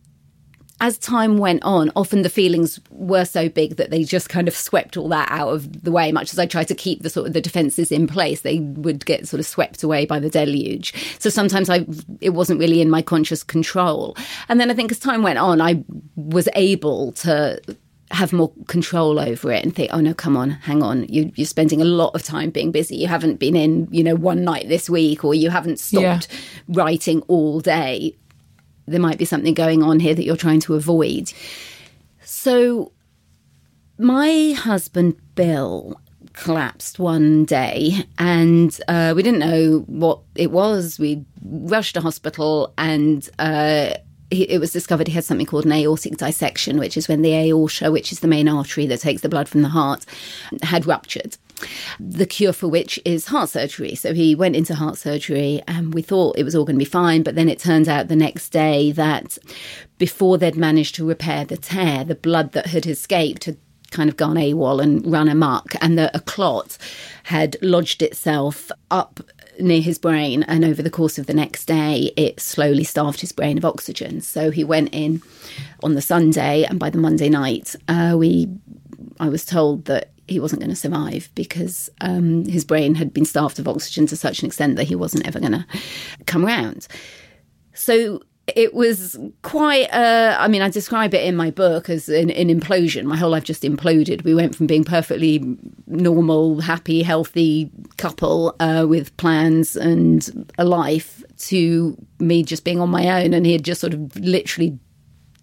as 0.83 0.97
time 0.97 1.37
went 1.37 1.61
on, 1.61 1.91
often 1.95 2.23
the 2.23 2.29
feelings 2.29 2.79
were 2.89 3.23
so 3.23 3.47
big 3.47 3.75
that 3.75 3.91
they 3.91 4.03
just 4.03 4.29
kind 4.29 4.47
of 4.47 4.55
swept 4.55 4.97
all 4.97 5.07
that 5.09 5.29
out 5.29 5.49
of 5.49 5.83
the 5.83 5.91
way. 5.91 6.11
Much 6.11 6.33
as 6.33 6.39
I 6.39 6.47
tried 6.47 6.67
to 6.69 6.73
keep 6.75 7.03
the 7.03 7.09
sort 7.11 7.27
of 7.27 7.33
the 7.33 7.41
defences 7.41 7.91
in 7.91 8.07
place, 8.07 8.41
they 8.41 8.61
would 8.61 9.05
get 9.05 9.27
sort 9.27 9.39
of 9.39 9.45
swept 9.45 9.83
away 9.83 10.07
by 10.07 10.19
the 10.19 10.27
deluge. 10.27 10.91
So 11.19 11.29
sometimes 11.29 11.69
I, 11.69 11.85
it 12.19 12.31
wasn't 12.31 12.59
really 12.59 12.81
in 12.81 12.89
my 12.89 13.03
conscious 13.03 13.43
control. 13.43 14.17
And 14.49 14.59
then 14.59 14.71
I 14.71 14.73
think 14.73 14.91
as 14.91 14.97
time 14.97 15.21
went 15.21 15.37
on, 15.37 15.61
I 15.61 15.83
was 16.15 16.49
able 16.55 17.11
to 17.11 17.61
have 18.11 18.33
more 18.33 18.51
control 18.67 19.19
over 19.19 19.51
it 19.51 19.63
and 19.63 19.75
think, 19.75 19.91
oh 19.93 20.01
no, 20.01 20.13
come 20.13 20.37
on, 20.37 20.51
hang 20.51 20.83
on, 20.83 21.05
you, 21.07 21.31
are 21.39 21.45
spending 21.45 21.81
a 21.81 21.85
lot 21.85 22.13
of 22.15 22.23
time 22.23 22.49
being 22.49 22.71
busy. 22.71 22.95
You 22.95 23.07
haven't 23.07 23.39
been 23.39 23.55
in, 23.55 23.87
you 23.91 24.03
know, 24.03 24.15
one 24.15 24.43
night 24.43 24.67
this 24.67 24.89
week, 24.89 25.23
or 25.23 25.33
you 25.33 25.49
haven't 25.49 25.79
stopped 25.79 26.27
yeah. 26.31 26.37
writing 26.67 27.21
all 27.23 27.59
day. 27.59 28.15
There 28.87 28.99
might 28.99 29.17
be 29.17 29.25
something 29.25 29.53
going 29.53 29.83
on 29.83 29.99
here 29.99 30.13
that 30.13 30.23
you're 30.23 30.35
trying 30.35 30.59
to 30.61 30.75
avoid. 30.75 31.31
So, 32.23 32.91
my 33.97 34.55
husband 34.57 35.15
Bill 35.35 35.99
collapsed 36.33 36.99
one 36.99 37.45
day, 37.45 38.05
and 38.17 38.77
uh, 38.87 39.13
we 39.15 39.23
didn't 39.23 39.39
know 39.39 39.79
what 39.87 40.19
it 40.35 40.51
was. 40.51 40.99
We 40.99 41.23
rushed 41.43 41.95
to 41.95 42.01
hospital, 42.01 42.73
and 42.77 43.29
uh, 43.39 43.93
it 44.31 44.59
was 44.59 44.71
discovered 44.71 45.07
he 45.07 45.13
had 45.13 45.25
something 45.25 45.45
called 45.45 45.65
an 45.65 45.73
aortic 45.73 46.17
dissection, 46.17 46.79
which 46.79 46.95
is 46.95 47.07
when 47.07 47.21
the 47.21 47.35
aorta, 47.35 47.91
which 47.91 48.11
is 48.11 48.21
the 48.21 48.27
main 48.27 48.47
artery 48.47 48.85
that 48.87 49.01
takes 49.01 49.21
the 49.21 49.29
blood 49.29 49.49
from 49.49 49.61
the 49.61 49.69
heart, 49.69 50.05
had 50.63 50.85
ruptured. 50.85 51.37
The 51.99 52.25
cure 52.25 52.53
for 52.53 52.67
which 52.67 52.99
is 53.05 53.27
heart 53.27 53.49
surgery. 53.49 53.93
So 53.93 54.13
he 54.13 54.33
went 54.33 54.55
into 54.55 54.73
heart 54.73 54.97
surgery 54.97 55.61
and 55.67 55.93
we 55.93 56.01
thought 56.01 56.37
it 56.37 56.43
was 56.43 56.55
all 56.55 56.65
going 56.65 56.77
to 56.77 56.83
be 56.83 56.85
fine. 56.85 57.21
But 57.21 57.35
then 57.35 57.49
it 57.49 57.59
turned 57.59 57.87
out 57.87 58.07
the 58.07 58.15
next 58.15 58.49
day 58.49 58.91
that 58.93 59.37
before 59.97 60.37
they'd 60.37 60.55
managed 60.55 60.95
to 60.95 61.07
repair 61.07 61.45
the 61.45 61.57
tear, 61.57 62.03
the 62.03 62.15
blood 62.15 62.53
that 62.53 62.67
had 62.67 62.87
escaped 62.87 63.43
had 63.43 63.57
kind 63.91 64.09
of 64.09 64.17
gone 64.17 64.37
AWOL 64.37 64.81
and 64.81 65.05
run 65.11 65.27
amok, 65.27 65.75
and 65.81 65.97
the, 65.97 66.15
a 66.15 66.21
clot 66.21 66.77
had 67.23 67.57
lodged 67.61 68.01
itself 68.01 68.71
up 68.89 69.19
near 69.61 69.81
his 69.81 69.97
brain, 69.97 70.43
and 70.43 70.65
over 70.65 70.81
the 70.81 70.89
course 70.89 71.17
of 71.17 71.27
the 71.27 71.33
next 71.33 71.65
day, 71.65 72.11
it 72.17 72.39
slowly 72.39 72.83
starved 72.83 73.21
his 73.21 73.31
brain 73.31 73.57
of 73.57 73.65
oxygen. 73.65 74.21
So 74.21 74.51
he 74.51 74.63
went 74.63 74.89
in 74.93 75.21
on 75.83 75.95
the 75.95 76.01
Sunday, 76.01 76.63
and 76.63 76.79
by 76.79 76.89
the 76.89 76.97
Monday 76.97 77.29
night, 77.29 77.75
uh, 77.87 78.15
we, 78.17 78.47
I 79.19 79.29
was 79.29 79.45
told 79.45 79.85
that 79.85 80.11
he 80.27 80.39
wasn't 80.39 80.61
going 80.61 80.69
to 80.69 80.75
survive 80.75 81.29
because 81.35 81.89
um, 81.99 82.45
his 82.45 82.63
brain 82.63 82.95
had 82.95 83.13
been 83.13 83.25
starved 83.25 83.59
of 83.59 83.67
oxygen 83.67 84.07
to 84.07 84.15
such 84.15 84.39
an 84.39 84.47
extent 84.47 84.77
that 84.77 84.85
he 84.85 84.95
wasn't 84.95 85.27
ever 85.27 85.39
going 85.39 85.51
to 85.51 85.65
come 86.25 86.45
round. 86.45 86.87
So 87.73 88.21
it 88.47 88.73
was 88.73 89.17
quite 89.43 89.87
uh, 89.93 90.35
i 90.39 90.47
mean 90.47 90.61
i 90.61 90.69
describe 90.69 91.13
it 91.13 91.23
in 91.23 91.35
my 91.35 91.51
book 91.51 91.89
as 91.89 92.09
an, 92.09 92.29
an, 92.31 92.47
implosion. 92.47 93.03
My 93.03 93.15
whole 93.15 93.29
life 93.29 93.43
just 93.43 93.63
imploded. 93.63 94.23
We 94.23 94.35
went 94.35 94.55
from 94.55 94.67
being 94.67 94.83
perfectly 94.83 95.57
normal 95.87 96.59
happy 96.59 97.03
healthy 97.03 97.69
couple 97.97 98.55
uh, 98.59 98.85
with 98.87 99.15
plans 99.17 99.75
and 99.75 100.51
a 100.57 100.65
life 100.65 101.23
to 101.37 101.97
me 102.19 102.43
just 102.43 102.63
being 102.63 102.79
on 102.79 102.89
my 102.89 103.23
own. 103.23 103.33
And 103.33 103.45
he 103.45 103.53
had 103.53 103.63
just 103.63 103.81
sort 103.81 103.93
of 103.93 104.15
literally 104.17 104.77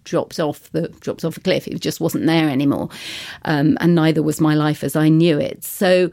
dropped 0.03 0.39
off 0.39 0.71
the 0.71 0.87
dropped 0.99 1.23
off 1.23 1.37
a 1.37 1.41
cliff. 1.41 1.67
It 1.67 1.79
just 1.79 1.99
wasn't 1.99 2.25
there 2.25 2.49
anymore. 2.49 2.89
Um, 3.45 3.77
and 3.79 3.95
neither 3.95 4.23
was 4.23 4.41
my 4.41 4.55
life 4.55 4.83
as 4.83 4.95
i 4.95 5.09
knew 5.09 5.39
it. 5.39 5.63
So 5.63 6.11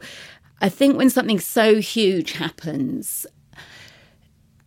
I 0.61 0.69
think 0.69 0.97
when 0.97 1.09
something 1.09 1.39
so 1.39 1.79
huge 1.79 2.33
happens, 2.33 3.25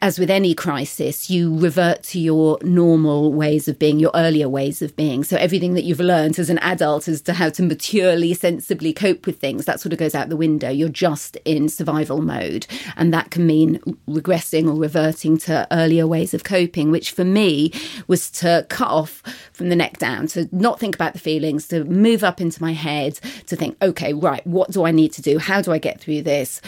as 0.02 0.18
with 0.18 0.30
any 0.30 0.54
crisis, 0.54 1.28
you 1.28 1.58
revert 1.58 2.02
to 2.04 2.18
your 2.18 2.58
normal 2.62 3.32
ways 3.32 3.68
of 3.68 3.78
being, 3.78 3.98
your 3.98 4.10
earlier 4.14 4.48
ways 4.48 4.80
of 4.80 4.96
being. 4.96 5.24
So 5.24 5.36
everything 5.36 5.74
that 5.74 5.84
you've 5.84 6.00
learned 6.00 6.38
as 6.38 6.48
an 6.48 6.58
adult 6.58 7.06
as 7.06 7.20
to 7.22 7.34
how 7.34 7.50
to 7.50 7.62
maturely, 7.62 8.32
sensibly 8.32 8.92
cope 8.92 9.26
with 9.26 9.38
things, 9.38 9.66
that 9.66 9.80
sort 9.80 9.92
of 9.92 9.98
goes 9.98 10.14
out 10.14 10.28
the 10.28 10.36
window. 10.36 10.70
You're 10.70 10.88
just 10.88 11.36
in 11.44 11.68
survival 11.68 12.22
mode. 12.22 12.66
And 12.96 13.12
that 13.12 13.30
can 13.30 13.46
mean 13.46 13.78
regressing 14.08 14.66
or 14.68 14.78
reverting 14.78 15.36
to 15.38 15.66
earlier 15.70 16.06
ways 16.06 16.32
of 16.32 16.44
coping, 16.44 16.90
which 16.90 17.10
for 17.10 17.24
me 17.24 17.72
was 18.06 18.30
to 18.32 18.66
cut 18.70 18.88
off 18.88 19.22
from 19.52 19.68
the 19.68 19.76
neck 19.76 19.98
down, 19.98 20.26
to 20.28 20.48
not 20.50 20.80
think 20.80 20.94
about 20.94 21.12
the 21.12 21.18
feelings, 21.18 21.68
to 21.68 21.84
move 21.84 22.24
up 22.24 22.40
into 22.40 22.62
my 22.62 22.72
head, 22.72 23.14
to 23.46 23.56
think, 23.56 23.76
okay, 23.82 24.14
right, 24.14 24.46
what 24.46 24.70
do 24.70 24.84
I 24.86 24.92
need 24.92 25.12
to 25.12 25.22
do? 25.22 25.38
How 25.38 25.60
do 25.60 25.72
I 25.72 25.78
get 25.78 26.00
through 26.00 26.22
this? 26.22 26.62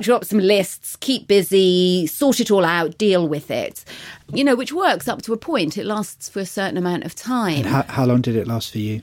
Drop 0.00 0.24
some 0.24 0.38
lists, 0.38 0.96
keep 0.96 1.26
busy, 1.26 2.06
sort 2.06 2.40
it 2.40 2.50
all 2.50 2.64
out, 2.64 2.98
deal 2.98 3.28
with 3.28 3.50
it. 3.50 3.84
You 4.32 4.44
know, 4.44 4.56
which 4.56 4.72
works 4.72 5.08
up 5.08 5.22
to 5.22 5.32
a 5.32 5.36
point. 5.36 5.78
It 5.78 5.84
lasts 5.84 6.28
for 6.28 6.40
a 6.40 6.46
certain 6.46 6.76
amount 6.76 7.04
of 7.04 7.14
time. 7.14 7.64
How, 7.64 7.82
how, 7.82 8.04
long 8.04 8.20
did 8.20 8.36
it 8.36 8.46
last 8.46 8.72
for 8.72 8.78
you? 8.78 9.02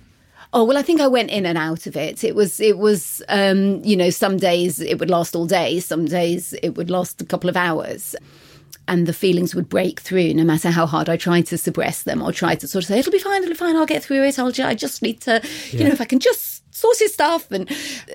Oh 0.53 0.65
well, 0.65 0.77
I 0.77 0.81
think 0.81 0.99
I 0.99 1.07
went 1.07 1.29
in 1.29 1.45
and 1.45 1.57
out 1.57 1.87
of 1.87 1.95
it. 1.95 2.23
It 2.23 2.35
was, 2.35 2.59
it 2.59 2.77
was, 2.77 3.21
um, 3.29 3.81
you 3.85 3.95
know, 3.95 4.09
some 4.09 4.37
days 4.37 4.81
it 4.81 4.99
would 4.99 5.09
last 5.09 5.35
all 5.35 5.45
day, 5.45 5.79
some 5.79 6.05
days 6.05 6.53
it 6.61 6.71
would 6.75 6.89
last 6.89 7.21
a 7.21 7.25
couple 7.25 7.49
of 7.49 7.55
hours 7.55 8.15
and 8.87 9.07
the 9.07 9.13
feelings 9.13 9.55
would 9.55 9.69
break 9.69 10.01
through 10.01 10.33
no 10.33 10.43
matter 10.43 10.69
how 10.69 10.85
hard 10.85 11.07
I 11.07 11.15
tried 11.15 11.45
to 11.47 11.57
suppress 11.57 12.03
them 12.03 12.21
or 12.21 12.33
tried 12.33 12.59
to 12.59 12.67
sort 12.67 12.83
of 12.83 12.89
say, 12.89 12.99
it'll 12.99 13.11
be 13.11 13.19
fine, 13.19 13.41
it'll 13.41 13.53
be 13.53 13.55
fine, 13.55 13.77
I'll 13.77 13.85
get 13.85 14.03
through 14.03 14.23
it. 14.23 14.37
I'll, 14.37 14.51
I 14.61 14.75
just 14.75 15.01
need 15.01 15.21
to, 15.21 15.41
yeah. 15.71 15.79
you 15.79 15.83
know, 15.85 15.91
if 15.91 16.01
I 16.01 16.05
can 16.05 16.19
just 16.19 16.60
sort 16.71 16.97
stuff 16.97 17.51
and 17.51 17.69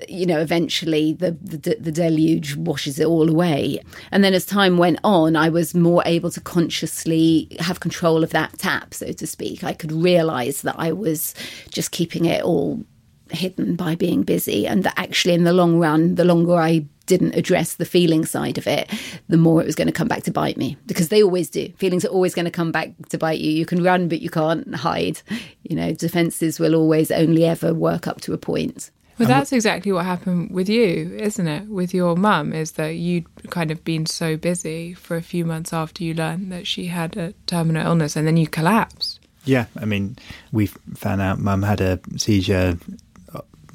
you 0.07 0.25
know 0.25 0.39
eventually 0.39 1.13
the, 1.13 1.31
the, 1.41 1.77
the 1.79 1.91
deluge 1.91 2.55
washes 2.55 2.99
it 2.99 3.07
all 3.07 3.29
away. 3.29 3.79
And 4.11 4.23
then 4.23 4.33
as 4.33 4.45
time 4.45 4.77
went 4.77 4.99
on 5.03 5.35
i 5.35 5.49
was 5.49 5.73
more 5.73 6.03
able 6.05 6.31
to 6.31 6.41
consciously 6.41 7.47
have 7.59 7.79
control 7.79 8.23
of 8.23 8.31
that 8.31 8.57
tap 8.57 8.93
so 8.93 9.11
to 9.11 9.27
speak. 9.27 9.63
I 9.63 9.73
could 9.73 9.91
realize 9.91 10.61
that 10.63 10.75
i 10.77 10.91
was 10.91 11.33
just 11.69 11.91
keeping 11.91 12.25
it 12.25 12.43
all 12.43 12.83
hidden 13.31 13.75
by 13.75 13.95
being 13.95 14.23
busy 14.23 14.67
and 14.67 14.83
that 14.83 14.93
actually 14.97 15.33
in 15.33 15.43
the 15.43 15.53
long 15.53 15.79
run 15.79 16.15
the 16.15 16.25
longer 16.25 16.55
i 16.55 16.85
didn't 17.07 17.35
address 17.35 17.75
the 17.75 17.85
feeling 17.85 18.25
side 18.25 18.57
of 18.59 18.67
it, 18.67 18.91
the 19.29 19.37
more 19.37 19.61
it 19.61 19.65
was 19.65 19.75
going 19.75 19.87
to 19.87 19.93
come 19.93 20.07
back 20.07 20.23
to 20.23 20.31
bite 20.31 20.57
me 20.57 20.77
because 20.85 21.09
they 21.09 21.23
always 21.23 21.49
do. 21.49 21.69
Feelings 21.77 22.05
are 22.05 22.09
always 22.09 22.35
going 22.35 22.45
to 22.45 22.51
come 22.51 22.71
back 22.71 22.91
to 23.09 23.17
bite 23.17 23.39
you. 23.39 23.49
You 23.49 23.65
can 23.65 23.81
run, 23.81 24.07
but 24.07 24.21
you 24.21 24.29
can't 24.29 24.75
hide. 24.75 25.21
You 25.63 25.75
know, 25.75 25.93
defenses 25.93 26.59
will 26.59 26.75
always 26.75 27.09
only 27.09 27.45
ever 27.45 27.73
work 27.73 28.07
up 28.07 28.21
to 28.21 28.33
a 28.33 28.37
point. 28.37 28.91
Well, 29.17 29.27
that's 29.27 29.51
exactly 29.51 29.91
what 29.91 30.05
happened 30.05 30.51
with 30.51 30.69
you, 30.69 31.17
isn't 31.17 31.47
it? 31.47 31.67
With 31.67 31.91
your 31.91 32.15
mum, 32.15 32.53
is 32.53 32.73
that 32.73 32.97
you'd 32.97 33.25
kind 33.49 33.71
of 33.71 33.83
been 33.83 34.05
so 34.05 34.37
busy 34.37 34.93
for 34.93 35.17
a 35.17 35.23
few 35.23 35.43
months 35.43 35.73
after 35.73 36.03
you 36.03 36.13
learned 36.13 36.51
that 36.51 36.67
she 36.67 36.85
had 36.85 37.17
a 37.17 37.33
terminal 37.47 37.83
illness 37.83 38.15
and 38.15 38.27
then 38.27 38.37
you 38.37 38.47
collapsed. 38.47 39.19
Yeah, 39.43 39.65
I 39.79 39.85
mean, 39.85 40.17
we 40.51 40.67
found 40.67 41.21
out 41.21 41.39
mum 41.39 41.63
had 41.63 41.81
a 41.81 41.99
seizure. 42.17 42.77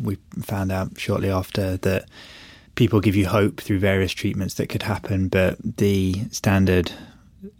We 0.00 0.18
found 0.40 0.72
out 0.72 0.98
shortly 0.98 1.30
after 1.30 1.76
that 1.78 2.08
people 2.74 3.00
give 3.00 3.16
you 3.16 3.26
hope 3.26 3.60
through 3.60 3.78
various 3.78 4.12
treatments 4.12 4.54
that 4.54 4.68
could 4.68 4.82
happen, 4.82 5.28
but 5.28 5.56
the 5.60 6.14
standard 6.30 6.92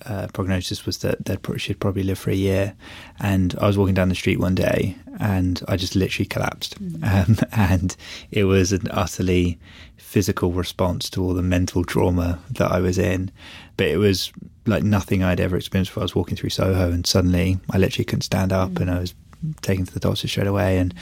uh, 0.07 0.29
prognosis 0.33 0.87
was 0.87 0.99
that 0.99 1.25
they'd 1.25 1.61
she'd 1.61 1.81
probably 1.81 2.03
live 2.03 2.19
for 2.19 2.31
a 2.31 2.35
year. 2.35 2.75
And 3.21 3.55
I 3.61 3.67
was 3.67 3.77
walking 3.77 3.95
down 3.95 4.09
the 4.09 4.15
street 4.15 4.39
one 4.39 4.55
day, 4.55 4.97
and 5.19 5.63
I 5.69 5.77
just 5.77 5.97
literally 5.97 6.27
collapsed. 6.27 6.83
Mm. 6.83 7.03
Um, 7.13 7.37
and 7.53 7.97
it 8.31 8.45
was 8.45 8.73
an 8.73 8.89
utterly 8.91 9.59
physical 9.97 10.53
response 10.53 11.11
to 11.11 11.23
all 11.23 11.35
the 11.35 11.43
mental 11.43 11.85
trauma 11.85 12.39
that 12.51 12.71
I 12.71 12.81
was 12.81 12.97
in. 12.97 13.31
But 13.77 13.89
it 13.89 13.99
was 13.99 14.33
like 14.67 14.83
nothing 14.83 15.23
I'd 15.23 15.41
ever 15.41 15.57
experienced 15.57 15.91
before. 15.91 16.03
I 16.03 16.05
was 16.05 16.15
walking 16.15 16.37
through 16.37 16.51
Soho, 16.51 16.91
and 16.91 17.07
suddenly 17.07 17.59
I 17.71 17.79
literally 17.79 18.05
couldn't 18.05 18.23
stand 18.23 18.53
up, 18.53 18.71
mm. 18.71 18.83
and 18.83 18.91
I 18.91 19.01
was 19.01 19.15
taken 19.61 19.87
to 19.87 19.95
the 19.95 20.01
doctor 20.01 20.29
straight 20.29 20.47
away, 20.47 20.79
and 20.79 20.95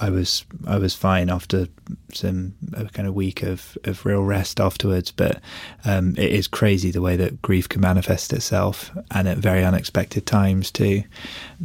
I 0.00 0.10
was 0.10 0.44
I 0.66 0.78
was 0.78 0.94
fine 0.94 1.30
after 1.30 1.68
some 2.12 2.54
kind 2.92 3.08
of 3.08 3.14
week 3.14 3.42
of, 3.42 3.76
of 3.84 4.04
real 4.04 4.22
rest 4.22 4.60
afterwards. 4.60 5.10
But 5.10 5.40
um, 5.84 6.14
it 6.16 6.30
is 6.30 6.46
crazy 6.46 6.90
the 6.90 7.02
way 7.02 7.16
that 7.16 7.42
grief 7.42 7.68
can 7.68 7.80
manifest 7.80 8.32
itself, 8.32 8.90
and 9.10 9.28
at 9.28 9.38
very 9.38 9.64
unexpected 9.64 10.26
times 10.26 10.70
too. 10.70 11.02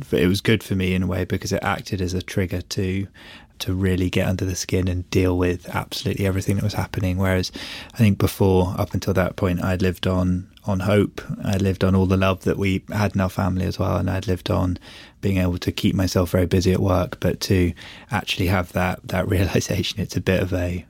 But 0.09 0.19
it 0.19 0.27
was 0.27 0.41
good 0.41 0.63
for 0.63 0.75
me 0.75 0.93
in 0.93 1.03
a 1.03 1.07
way 1.07 1.25
because 1.25 1.51
it 1.51 1.63
acted 1.63 2.01
as 2.01 2.13
a 2.13 2.21
trigger 2.21 2.61
to 2.61 3.07
to 3.59 3.73
really 3.73 4.09
get 4.09 4.27
under 4.27 4.43
the 4.43 4.55
skin 4.55 4.87
and 4.87 5.09
deal 5.11 5.37
with 5.37 5.69
absolutely 5.69 6.25
everything 6.25 6.55
that 6.55 6.63
was 6.63 6.73
happening. 6.73 7.17
Whereas 7.17 7.51
I 7.93 7.97
think 7.97 8.17
before, 8.17 8.73
up 8.77 8.93
until 8.93 9.13
that 9.13 9.35
point, 9.35 9.63
I'd 9.63 9.83
lived 9.83 10.07
on 10.07 10.50
on 10.65 10.81
hope. 10.81 11.21
I 11.43 11.57
lived 11.57 11.83
on 11.83 11.95
all 11.95 12.05
the 12.05 12.17
love 12.17 12.43
that 12.43 12.57
we 12.57 12.83
had 12.89 13.15
in 13.15 13.21
our 13.21 13.29
family 13.29 13.65
as 13.65 13.79
well, 13.79 13.97
and 13.97 14.09
I'd 14.09 14.27
lived 14.27 14.49
on 14.49 14.77
being 15.21 15.37
able 15.37 15.57
to 15.59 15.71
keep 15.71 15.95
myself 15.95 16.31
very 16.31 16.45
busy 16.45 16.71
at 16.71 16.79
work, 16.79 17.19
but 17.19 17.39
to 17.41 17.73
actually 18.11 18.47
have 18.47 18.71
that 18.73 18.99
that 19.07 19.27
realization, 19.35 19.99
it's 19.99 20.17
a 20.17 20.21
bit 20.21 20.41
of 20.41 20.53
a 20.53 20.85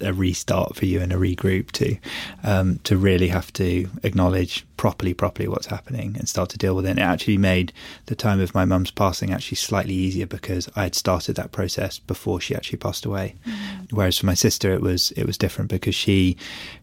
a, 0.00 0.12
restart 0.12 0.74
for 0.76 0.86
you 0.86 1.00
and 1.00 1.12
a 1.12 1.16
regroup 1.16 1.70
to 1.72 1.96
um, 2.42 2.78
to 2.84 2.96
really 2.96 3.28
have 3.28 3.52
to 3.54 3.88
acknowledge 4.02 4.66
properly 4.76 5.14
properly 5.14 5.48
what's 5.48 5.66
happening 5.66 6.16
and 6.18 6.28
start 6.28 6.48
to 6.50 6.58
deal 6.58 6.74
with 6.74 6.86
it. 6.86 6.90
And 6.90 6.98
it 6.98 7.02
actually 7.02 7.38
made 7.38 7.72
the 8.06 8.14
time 8.14 8.40
of 8.40 8.54
my 8.54 8.64
mum's 8.64 8.90
passing 8.90 9.32
actually 9.32 9.56
slightly 9.56 9.94
easier 9.94 10.26
because 10.26 10.68
I 10.76 10.84
had 10.84 10.94
started 10.94 11.36
that 11.36 11.52
process 11.52 11.98
before 11.98 12.40
she 12.40 12.54
actually 12.54 12.78
passed 12.78 13.04
away. 13.04 13.34
Mm. 13.46 13.67
Whereas 13.90 14.18
for 14.18 14.26
my 14.26 14.34
sister, 14.34 14.72
it 14.72 14.80
was 14.80 15.12
it 15.12 15.24
was 15.24 15.38
different 15.38 15.70
because 15.70 15.94
she 15.94 16.36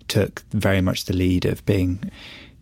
took 0.07 0.43
very 0.51 0.81
much 0.81 1.05
the 1.05 1.15
lead 1.15 1.45
of 1.45 1.65
being 1.65 2.11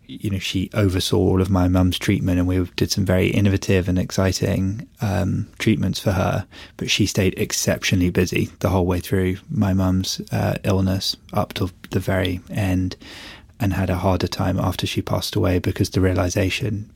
you 0.06 0.30
know, 0.30 0.40
she 0.40 0.70
oversaw 0.74 1.18
all 1.18 1.42
of 1.42 1.50
my 1.50 1.68
mum's 1.68 1.98
treatment 1.98 2.38
and 2.38 2.48
we 2.48 2.64
did 2.76 2.92
some 2.92 3.06
very 3.06 3.28
innovative 3.28 3.88
and 3.88 3.98
exciting 3.98 4.88
um, 5.02 5.48
treatments 5.60 6.00
for 6.00 6.12
her. 6.12 6.46
But 6.78 6.90
she 6.90 7.06
stayed 7.06 7.38
exceptionally 7.38 8.10
busy 8.10 8.50
the 8.60 8.70
whole 8.70 8.86
way 8.86 9.00
through 9.00 9.38
my 9.50 9.74
mum's 9.74 10.22
uh, 10.32 10.56
illness 10.64 11.16
up 11.32 11.54
till 11.54 11.72
the 11.92 12.00
very 12.00 12.42
end 12.50 12.96
and 13.60 13.74
had 13.74 13.90
a 13.90 13.96
harder 13.96 14.28
time 14.28 14.60
after 14.60 14.86
she 14.86 15.02
passed 15.02 15.36
away 15.36 15.60
because 15.60 15.92
the 15.92 16.02
realization, 16.02 16.92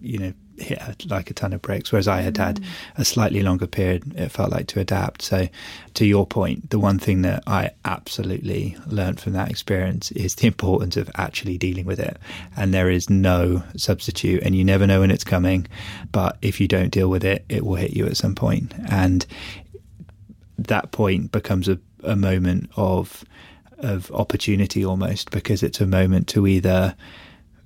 you 0.00 0.18
know, 0.18 0.32
hit 0.60 1.08
like 1.10 1.30
a 1.30 1.34
ton 1.34 1.52
of 1.52 1.62
bricks. 1.62 1.92
Whereas 1.92 2.08
I 2.08 2.20
had 2.20 2.36
had 2.36 2.60
mm. 2.60 2.66
a 2.96 3.04
slightly 3.04 3.42
longer 3.42 3.66
period, 3.66 4.14
it 4.16 4.30
felt 4.30 4.50
like 4.50 4.66
to 4.68 4.80
adapt. 4.80 5.22
So, 5.22 5.48
to 5.94 6.06
your 6.06 6.26
point, 6.26 6.70
the 6.70 6.78
one 6.78 6.98
thing 6.98 7.22
that 7.22 7.42
I 7.46 7.70
absolutely 7.84 8.76
learned 8.86 9.20
from 9.20 9.32
that 9.32 9.50
experience 9.50 10.10
is 10.12 10.36
the 10.36 10.46
importance 10.46 10.96
of 10.96 11.10
actually 11.16 11.58
dealing 11.58 11.86
with 11.86 11.98
it. 11.98 12.16
And 12.56 12.72
there 12.72 12.90
is 12.90 13.10
no 13.10 13.62
substitute, 13.76 14.42
and 14.42 14.54
you 14.54 14.64
never 14.64 14.86
know 14.86 15.00
when 15.00 15.10
it's 15.10 15.24
coming. 15.24 15.66
But 16.12 16.38
if 16.42 16.60
you 16.60 16.68
don't 16.68 16.90
deal 16.90 17.08
with 17.08 17.24
it, 17.24 17.44
it 17.48 17.64
will 17.64 17.76
hit 17.76 17.92
you 17.92 18.06
at 18.06 18.16
some 18.16 18.34
point. 18.34 18.72
And 18.90 19.26
that 20.58 20.90
point 20.90 21.32
becomes 21.32 21.68
a, 21.68 21.78
a 22.02 22.16
moment 22.16 22.70
of 22.76 23.24
of 23.78 24.10
opportunity 24.10 24.84
almost 24.84 25.30
because 25.30 25.62
it's 25.62 25.80
a 25.80 25.86
moment 25.86 26.26
to 26.28 26.46
either 26.46 26.96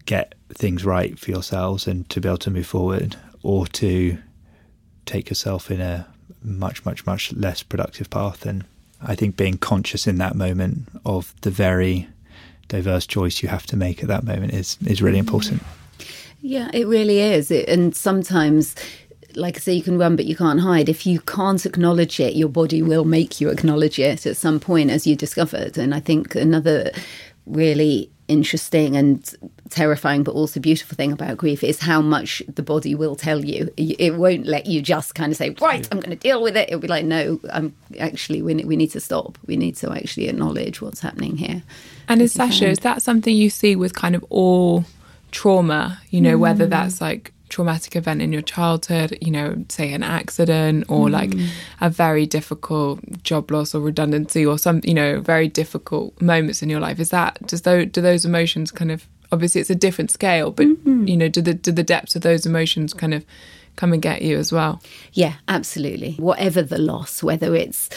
get 0.06 0.34
things 0.52 0.84
right 0.84 1.18
for 1.18 1.30
yourselves 1.30 1.86
and 1.86 2.08
to 2.10 2.20
be 2.20 2.28
able 2.28 2.38
to 2.38 2.50
move 2.50 2.66
forward 2.66 3.16
or 3.42 3.66
to 3.66 4.18
take 5.06 5.28
yourself 5.28 5.70
in 5.70 5.80
a 5.80 6.06
much 6.42 6.84
much 6.84 7.06
much 7.06 7.32
less 7.32 7.62
productive 7.62 8.10
path 8.10 8.44
and 8.44 8.64
i 9.00 9.14
think 9.14 9.36
being 9.36 9.56
conscious 9.56 10.06
in 10.06 10.18
that 10.18 10.34
moment 10.34 10.88
of 11.04 11.34
the 11.42 11.50
very 11.50 12.08
diverse 12.68 13.06
choice 13.06 13.42
you 13.42 13.48
have 13.48 13.66
to 13.66 13.76
make 13.76 14.02
at 14.02 14.08
that 14.08 14.24
moment 14.24 14.52
is 14.52 14.76
is 14.86 15.00
really 15.00 15.18
mm-hmm. 15.18 15.28
important 15.28 15.62
yeah 16.40 16.68
it 16.72 16.86
really 16.86 17.20
is 17.20 17.50
it, 17.50 17.68
and 17.68 17.94
sometimes 17.94 18.74
like 19.36 19.56
I 19.56 19.60
say, 19.60 19.72
you 19.72 19.82
can 19.82 19.98
run, 19.98 20.16
but 20.16 20.26
you 20.26 20.36
can't 20.36 20.60
hide. 20.60 20.88
If 20.88 21.06
you 21.06 21.20
can't 21.20 21.64
acknowledge 21.64 22.20
it, 22.20 22.34
your 22.34 22.48
body 22.48 22.82
will 22.82 23.04
make 23.04 23.40
you 23.40 23.48
acknowledge 23.48 23.98
it 23.98 24.26
at 24.26 24.36
some 24.36 24.60
point, 24.60 24.90
as 24.90 25.06
you 25.06 25.16
discovered. 25.16 25.78
And 25.78 25.94
I 25.94 26.00
think 26.00 26.34
another 26.34 26.90
really 27.46 28.10
interesting 28.32 28.96
and 28.96 29.34
terrifying 29.70 30.22
but 30.22 30.32
also 30.32 30.60
beautiful 30.60 30.96
thing 30.96 31.12
about 31.12 31.36
grief 31.36 31.62
is 31.62 31.78
how 31.80 32.00
much 32.00 32.42
the 32.48 32.62
body 32.62 32.94
will 32.94 33.16
tell 33.16 33.44
you. 33.44 33.72
It 33.76 34.16
won't 34.16 34.46
let 34.46 34.66
you 34.66 34.82
just 34.82 35.14
kind 35.14 35.30
of 35.30 35.36
say 35.36 35.50
right 35.60 35.86
i'm 35.92 36.00
going 36.00 36.10
to 36.10 36.16
deal 36.16 36.42
with 36.42 36.56
it. 36.56 36.68
It'll 36.68 36.80
be 36.80 36.88
like 36.88 37.04
no 37.04 37.40
i'm 37.52 37.74
actually 37.98 38.42
we, 38.42 38.54
we 38.64 38.76
need 38.76 38.90
to 38.92 39.00
stop. 39.00 39.38
We 39.46 39.56
need 39.56 39.76
to 39.76 39.92
actually 39.92 40.28
acknowledge 40.28 40.80
what's 40.80 41.00
happening 41.00 41.36
here. 41.36 41.62
And 42.08 42.20
is 42.22 42.32
sasha 42.32 42.68
is 42.68 42.78
that 42.80 43.02
something 43.02 43.34
you 43.34 43.50
see 43.50 43.76
with 43.76 43.94
kind 43.94 44.14
of 44.14 44.24
all 44.30 44.84
trauma 45.30 45.98
you 46.10 46.20
know 46.20 46.36
mm. 46.36 46.40
whether 46.40 46.66
that's 46.66 47.00
like 47.00 47.32
traumatic 47.52 47.94
event 47.94 48.22
in 48.22 48.32
your 48.32 48.42
childhood, 48.42 49.16
you 49.20 49.30
know, 49.30 49.64
say 49.68 49.92
an 49.92 50.02
accident 50.02 50.86
or 50.88 51.08
mm. 51.08 51.12
like 51.12 51.34
a 51.80 51.90
very 51.90 52.26
difficult 52.26 53.00
job 53.22 53.50
loss 53.50 53.74
or 53.74 53.80
redundancy 53.80 54.44
or 54.44 54.58
some, 54.58 54.80
you 54.84 54.94
know, 54.94 55.20
very 55.20 55.48
difficult 55.48 56.20
moments 56.20 56.62
in 56.62 56.70
your 56.70 56.80
life. 56.80 56.98
Is 56.98 57.10
that 57.10 57.38
does 57.46 57.62
those 57.62 57.86
do 57.86 58.00
those 58.00 58.24
emotions 58.24 58.70
kind 58.70 58.90
of 58.90 59.06
obviously 59.30 59.60
it's 59.60 59.70
a 59.70 59.74
different 59.74 60.10
scale, 60.10 60.50
but 60.50 60.66
mm-hmm. 60.66 61.06
you 61.06 61.16
know, 61.16 61.28
do 61.28 61.42
the 61.42 61.54
do 61.54 61.70
the 61.70 61.82
depths 61.82 62.16
of 62.16 62.22
those 62.22 62.46
emotions 62.46 62.94
kind 62.94 63.14
of 63.14 63.24
come 63.76 63.92
and 63.92 64.02
get 64.02 64.22
you 64.22 64.38
as 64.38 64.52
well. 64.52 64.82
Yeah, 65.12 65.34
absolutely. 65.48 66.12
Whatever 66.14 66.62
the 66.62 66.78
loss, 66.78 67.22
whether 67.22 67.54
it's, 67.54 67.88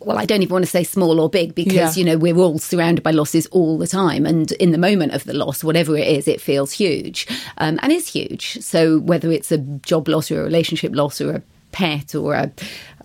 well, 0.00 0.18
I 0.18 0.26
don't 0.26 0.42
even 0.42 0.52
want 0.52 0.64
to 0.64 0.70
say 0.70 0.84
small 0.84 1.20
or 1.20 1.30
big 1.30 1.54
because, 1.54 1.74
yeah. 1.74 1.92
you 1.94 2.04
know, 2.04 2.18
we're 2.18 2.36
all 2.36 2.58
surrounded 2.58 3.02
by 3.02 3.12
losses 3.12 3.46
all 3.46 3.78
the 3.78 3.86
time. 3.86 4.26
And 4.26 4.50
in 4.52 4.72
the 4.72 4.78
moment 4.78 5.12
of 5.12 5.24
the 5.24 5.34
loss, 5.34 5.62
whatever 5.62 5.96
it 5.96 6.08
is, 6.08 6.26
it 6.26 6.40
feels 6.40 6.72
huge 6.72 7.26
um, 7.58 7.78
and 7.82 7.92
is 7.92 8.08
huge. 8.08 8.60
So 8.60 8.98
whether 8.98 9.30
it's 9.30 9.52
a 9.52 9.58
job 9.58 10.08
loss 10.08 10.30
or 10.30 10.40
a 10.40 10.44
relationship 10.44 10.94
loss 10.94 11.20
or 11.20 11.36
a 11.36 11.42
pet 11.72 12.14
or 12.14 12.34
a 12.34 12.52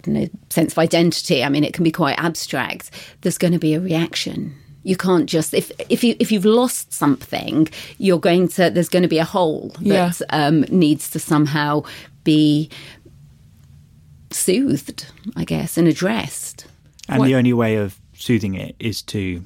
know, 0.08 0.28
sense 0.50 0.74
of 0.74 0.80
identity, 0.80 1.44
I 1.44 1.50
mean, 1.50 1.64
it 1.64 1.74
can 1.74 1.84
be 1.84 1.92
quite 1.92 2.18
abstract. 2.20 2.92
There's 3.22 3.38
going 3.38 3.54
to 3.54 3.60
be 3.60 3.74
a 3.74 3.80
reaction 3.80 4.56
you 4.86 4.96
can't 4.96 5.28
just 5.28 5.54
if 5.54 5.72
if 5.90 6.04
you 6.04 6.16
if 6.20 6.32
you've 6.32 6.46
lost 6.46 6.94
something, 6.94 7.68
you're 7.98 8.20
going 8.20 8.48
to 8.50 8.70
there's 8.70 8.88
going 8.88 9.02
to 9.02 9.10
be 9.10 9.18
a 9.18 9.26
hole 9.26 9.74
that 9.82 10.22
yeah. 10.22 10.48
um, 10.48 10.62
needs 10.70 11.10
to 11.10 11.20
somehow 11.20 11.84
be 12.24 12.70
soothed, 14.30 15.08
I 15.36 15.44
guess, 15.44 15.78
and 15.78 15.88
addressed. 15.88 16.68
And 17.10 17.20
what? 17.20 17.26
the 17.26 17.36
only 17.36 17.52
way 17.52 17.78
of 17.78 18.00
soothing 18.14 18.54
it 18.54 18.76
is 18.80 19.02
to 19.02 19.44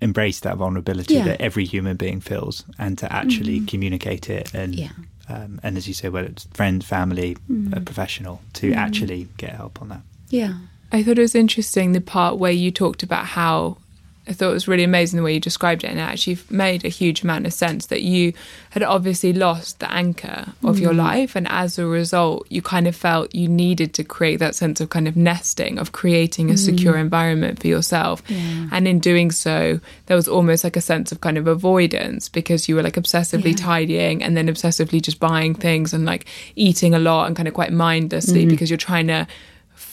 embrace 0.00 0.40
that 0.40 0.56
vulnerability 0.56 1.14
yeah. 1.14 1.24
that 1.24 1.40
every 1.40 1.64
human 1.64 1.96
being 1.96 2.20
feels 2.20 2.64
and 2.76 2.98
to 2.98 3.10
actually 3.12 3.60
mm. 3.60 3.68
communicate 3.68 4.28
it 4.28 4.52
and 4.52 4.74
yeah. 4.74 4.90
um, 5.30 5.58
and 5.62 5.78
as 5.78 5.88
you 5.88 5.94
say 5.94 6.10
whether 6.10 6.26
it's 6.26 6.44
friend 6.52 6.84
family 6.84 7.36
mm. 7.48 7.74
a 7.74 7.80
professional 7.80 8.42
to 8.52 8.72
mm. 8.72 8.76
actually 8.76 9.26
get 9.38 9.50
help 9.50 9.80
on 9.80 9.88
that 9.88 10.02
yeah 10.28 10.58
i 10.92 11.02
thought 11.02 11.16
it 11.16 11.22
was 11.22 11.34
interesting 11.34 11.92
the 11.92 12.02
part 12.02 12.36
where 12.36 12.52
you 12.52 12.70
talked 12.70 13.02
about 13.02 13.24
how 13.24 13.78
I 14.26 14.32
thought 14.32 14.50
it 14.50 14.54
was 14.54 14.66
really 14.66 14.84
amazing 14.84 15.18
the 15.18 15.22
way 15.22 15.34
you 15.34 15.40
described 15.40 15.84
it, 15.84 15.88
and 15.88 15.98
it 15.98 16.02
actually 16.02 16.38
made 16.48 16.84
a 16.84 16.88
huge 16.88 17.22
amount 17.22 17.46
of 17.46 17.52
sense 17.52 17.86
that 17.86 18.02
you 18.02 18.32
had 18.70 18.82
obviously 18.82 19.34
lost 19.34 19.80
the 19.80 19.92
anchor 19.92 20.46
of 20.64 20.76
mm. 20.76 20.80
your 20.80 20.94
life, 20.94 21.36
and 21.36 21.46
as 21.50 21.78
a 21.78 21.86
result, 21.86 22.46
you 22.48 22.62
kind 22.62 22.86
of 22.86 22.96
felt 22.96 23.34
you 23.34 23.48
needed 23.48 23.92
to 23.94 24.04
create 24.04 24.36
that 24.36 24.54
sense 24.54 24.80
of 24.80 24.88
kind 24.88 25.06
of 25.06 25.16
nesting, 25.16 25.78
of 25.78 25.92
creating 25.92 26.50
a 26.50 26.54
mm. 26.54 26.58
secure 26.58 26.96
environment 26.96 27.60
for 27.60 27.66
yourself. 27.66 28.22
Yeah. 28.28 28.68
And 28.72 28.88
in 28.88 28.98
doing 28.98 29.30
so, 29.30 29.78
there 30.06 30.16
was 30.16 30.26
almost 30.26 30.64
like 30.64 30.76
a 30.76 30.80
sense 30.80 31.12
of 31.12 31.20
kind 31.20 31.36
of 31.36 31.46
avoidance 31.46 32.30
because 32.30 32.66
you 32.66 32.76
were 32.76 32.82
like 32.82 32.94
obsessively 32.94 33.50
yeah. 33.50 33.64
tidying 33.64 34.22
and 34.22 34.36
then 34.36 34.46
obsessively 34.46 35.02
just 35.02 35.20
buying 35.20 35.54
things 35.54 35.92
and 35.92 36.06
like 36.06 36.26
eating 36.56 36.94
a 36.94 36.98
lot 36.98 37.26
and 37.26 37.36
kind 37.36 37.48
of 37.48 37.52
quite 37.52 37.72
mindlessly 37.72 38.46
mm. 38.46 38.48
because 38.48 38.70
you're 38.70 38.76
trying 38.78 39.06
to 39.08 39.26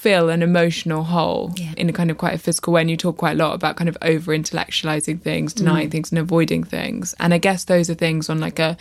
fill 0.01 0.29
an 0.29 0.41
emotional 0.41 1.03
hole 1.03 1.53
yeah. 1.57 1.73
in 1.77 1.87
a 1.87 1.93
kind 1.93 2.09
of 2.09 2.17
quite 2.17 2.33
a 2.33 2.37
physical 2.39 2.73
way. 2.73 2.81
And 2.81 2.89
you 2.89 2.97
talk 2.97 3.17
quite 3.17 3.33
a 3.33 3.35
lot 3.35 3.53
about 3.53 3.75
kind 3.75 3.87
of 3.87 3.95
over 4.01 4.35
intellectualizing 4.35 5.21
things, 5.21 5.53
denying 5.53 5.89
mm. 5.89 5.91
things, 5.91 6.11
and 6.11 6.17
avoiding 6.17 6.63
things. 6.63 7.13
And 7.19 7.35
I 7.35 7.37
guess 7.37 7.65
those 7.65 7.87
are 7.87 7.93
things 7.93 8.27
on 8.27 8.39
like 8.39 8.57
a 8.57 8.77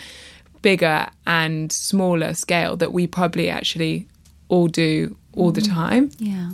bigger 0.62 1.08
and 1.26 1.70
smaller 1.70 2.32
scale 2.32 2.74
that 2.78 2.94
we 2.94 3.06
probably 3.06 3.50
actually 3.50 4.08
all 4.48 4.66
do 4.66 5.14
all 5.34 5.52
the 5.52 5.60
mm. 5.60 5.68
time. 5.68 6.10
Yeah. 6.18 6.52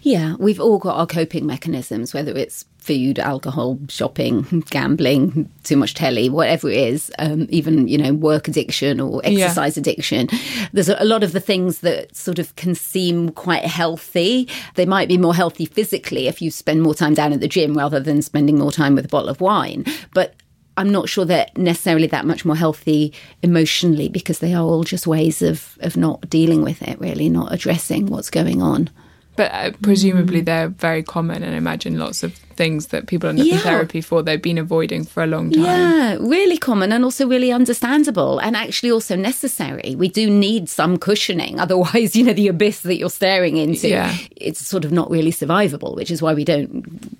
Yeah. 0.00 0.36
We've 0.38 0.60
all 0.60 0.78
got 0.78 0.96
our 0.96 1.06
coping 1.06 1.44
mechanisms, 1.44 2.14
whether 2.14 2.34
it's 2.34 2.64
food, 2.80 3.18
alcohol, 3.18 3.78
shopping, 3.88 4.64
gambling, 4.70 5.50
too 5.64 5.76
much 5.76 5.94
telly, 5.94 6.28
whatever 6.28 6.68
it 6.68 6.76
is, 6.76 7.12
um, 7.18 7.46
even, 7.50 7.86
you 7.88 7.98
know, 7.98 8.12
work 8.12 8.48
addiction 8.48 9.00
or 9.00 9.20
exercise 9.24 9.76
yeah. 9.76 9.80
addiction. 9.80 10.28
There's 10.72 10.88
a 10.88 11.04
lot 11.04 11.22
of 11.22 11.32
the 11.32 11.40
things 11.40 11.80
that 11.80 12.16
sort 12.16 12.38
of 12.38 12.54
can 12.56 12.74
seem 12.74 13.30
quite 13.30 13.64
healthy. 13.64 14.48
They 14.74 14.86
might 14.86 15.08
be 15.08 15.18
more 15.18 15.34
healthy 15.34 15.66
physically 15.66 16.26
if 16.26 16.40
you 16.40 16.50
spend 16.50 16.82
more 16.82 16.94
time 16.94 17.14
down 17.14 17.32
at 17.32 17.40
the 17.40 17.48
gym 17.48 17.76
rather 17.76 18.00
than 18.00 18.22
spending 18.22 18.58
more 18.58 18.72
time 18.72 18.94
with 18.94 19.04
a 19.04 19.08
bottle 19.08 19.28
of 19.28 19.40
wine. 19.40 19.84
But 20.14 20.34
I'm 20.76 20.90
not 20.90 21.08
sure 21.08 21.24
they're 21.24 21.46
necessarily 21.56 22.06
that 22.06 22.24
much 22.24 22.44
more 22.44 22.56
healthy 22.56 23.12
emotionally 23.42 24.08
because 24.08 24.38
they 24.38 24.54
are 24.54 24.64
all 24.64 24.84
just 24.84 25.06
ways 25.06 25.42
of, 25.42 25.76
of 25.80 25.96
not 25.96 26.28
dealing 26.30 26.62
with 26.62 26.80
it, 26.82 26.98
really, 26.98 27.28
not 27.28 27.52
addressing 27.52 28.06
what's 28.06 28.30
going 28.30 28.62
on. 28.62 28.88
But 29.36 29.52
uh, 29.52 29.70
presumably 29.82 30.40
they're 30.40 30.68
very 30.68 31.02
common, 31.02 31.42
and 31.42 31.54
I 31.54 31.58
imagine 31.58 31.98
lots 31.98 32.22
of 32.22 32.34
things 32.34 32.88
that 32.88 33.06
people 33.06 33.28
end 33.28 33.40
up 33.40 33.46
yeah. 33.46 33.54
in 33.54 33.60
therapy 33.60 34.00
for 34.00 34.22
they've 34.22 34.42
been 34.42 34.58
avoiding 34.58 35.04
for 35.04 35.22
a 35.22 35.26
long 35.26 35.50
time. 35.50 35.62
Yeah, 35.62 36.16
really 36.20 36.58
common 36.58 36.92
and 36.92 37.04
also 37.04 37.26
really 37.26 37.52
understandable, 37.52 38.38
and 38.38 38.56
actually 38.56 38.90
also 38.90 39.16
necessary. 39.16 39.94
We 39.96 40.08
do 40.08 40.28
need 40.28 40.68
some 40.68 40.98
cushioning, 40.98 41.58
otherwise, 41.64 42.14
you 42.16 42.24
know, 42.24 42.32
the 42.32 42.48
abyss 42.48 42.80
that 42.80 42.96
you're 42.96 43.08
staring 43.08 43.56
into, 43.56 43.88
yeah. 43.88 44.16
it's 44.36 44.66
sort 44.66 44.84
of 44.84 44.92
not 44.92 45.10
really 45.10 45.32
survivable. 45.32 45.96
Which 45.96 46.10
is 46.10 46.20
why 46.20 46.34
we 46.34 46.44
don't 46.44 47.16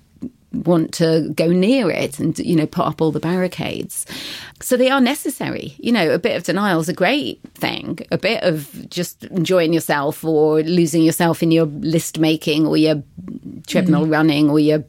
want 0.53 0.93
to 0.93 1.29
go 1.35 1.47
near 1.47 1.89
it 1.89 2.19
and 2.19 2.37
you 2.39 2.55
know 2.55 2.65
put 2.65 2.85
up 2.85 3.01
all 3.01 3.11
the 3.11 3.19
barricades 3.19 4.05
so 4.59 4.75
they 4.75 4.89
are 4.89 4.99
necessary 4.99 5.75
you 5.77 5.91
know 5.91 6.13
a 6.13 6.19
bit 6.19 6.35
of 6.35 6.43
denial 6.43 6.79
is 6.79 6.89
a 6.89 6.93
great 6.93 7.39
thing 7.53 7.99
a 8.11 8.17
bit 8.17 8.43
of 8.43 8.89
just 8.89 9.23
enjoying 9.25 9.71
yourself 9.71 10.23
or 10.25 10.61
losing 10.63 11.03
yourself 11.03 11.41
in 11.41 11.51
your 11.51 11.65
list 11.65 12.19
making 12.19 12.67
or 12.67 12.75
your 12.75 13.01
treadmill 13.67 14.05
mm. 14.05 14.11
running 14.11 14.49
or 14.49 14.59
your 14.59 14.83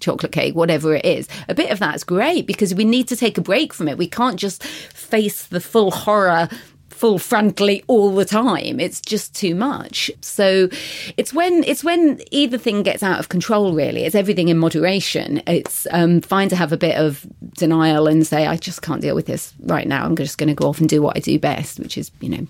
chocolate 0.00 0.32
cake, 0.32 0.54
whatever 0.54 0.94
it 0.94 1.04
is. 1.04 1.26
A 1.48 1.54
bit 1.54 1.70
of 1.70 1.78
that's 1.78 2.04
great 2.04 2.46
because 2.46 2.74
we 2.74 2.84
need 2.84 3.08
to 3.08 3.16
take 3.16 3.38
a 3.38 3.40
break 3.40 3.72
from 3.72 3.88
it. 3.88 3.96
We 3.96 4.06
can't 4.06 4.38
just 4.38 4.62
face 4.62 5.46
the 5.46 5.60
full 5.60 5.90
horror 5.90 6.48
full 6.94 7.18
frontally 7.18 7.82
all 7.88 8.14
the 8.14 8.24
time. 8.24 8.78
It's 8.78 9.00
just 9.00 9.34
too 9.34 9.54
much. 9.54 10.10
So 10.20 10.68
it's 11.16 11.34
when 11.34 11.64
it's 11.64 11.82
when 11.82 12.20
either 12.30 12.56
thing 12.56 12.82
gets 12.82 13.02
out 13.02 13.18
of 13.18 13.28
control. 13.28 13.74
Really, 13.74 14.04
it's 14.04 14.14
everything 14.14 14.48
in 14.48 14.58
moderation. 14.58 15.42
It's 15.46 15.86
um, 15.90 16.20
fine 16.20 16.48
to 16.50 16.56
have 16.56 16.72
a 16.72 16.76
bit 16.76 16.96
of 16.96 17.26
denial 17.54 18.06
and 18.06 18.26
say, 18.26 18.46
I 18.46 18.56
just 18.56 18.82
can't 18.82 19.02
deal 19.02 19.14
with 19.14 19.26
this 19.26 19.52
right 19.64 19.86
now. 19.86 20.04
I'm 20.04 20.16
just 20.16 20.38
going 20.38 20.48
to 20.48 20.54
go 20.54 20.68
off 20.68 20.80
and 20.80 20.88
do 20.88 21.02
what 21.02 21.16
I 21.16 21.20
do 21.20 21.38
best, 21.38 21.80
which 21.80 21.98
is 21.98 22.10
you 22.20 22.28
know 22.28 22.46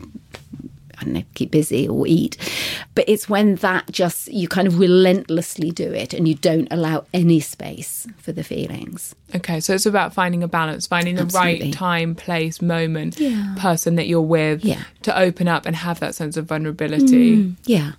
I 0.98 1.04
don't 1.04 1.14
know, 1.14 1.24
keep 1.34 1.50
busy 1.50 1.88
or 1.88 2.06
eat. 2.06 2.36
But 2.94 3.06
it's 3.08 3.28
when 3.28 3.56
that 3.56 3.90
just, 3.90 4.28
you 4.32 4.46
kind 4.46 4.68
of 4.68 4.78
relentlessly 4.78 5.70
do 5.72 5.92
it 5.92 6.14
and 6.14 6.28
you 6.28 6.34
don't 6.36 6.68
allow 6.70 7.06
any 7.12 7.40
space 7.40 8.06
for 8.18 8.30
the 8.30 8.44
feelings. 8.44 9.14
Okay, 9.34 9.58
so 9.58 9.74
it's 9.74 9.84
about 9.86 10.14
finding 10.14 10.44
a 10.44 10.48
balance, 10.48 10.86
finding 10.86 11.16
the 11.16 11.22
Absolutely. 11.22 11.66
right 11.66 11.72
time, 11.74 12.14
place, 12.14 12.62
moment, 12.62 13.18
Yeah. 13.18 13.54
person 13.58 13.96
that 13.96 14.06
you're 14.06 14.20
with 14.20 14.64
Yeah. 14.64 14.84
to 15.02 15.18
open 15.18 15.48
up 15.48 15.66
and 15.66 15.74
have 15.74 15.98
that 16.00 16.14
sense 16.14 16.36
of 16.36 16.46
vulnerability 16.46 17.36
mm, 17.36 17.54
Yeah. 17.66 17.92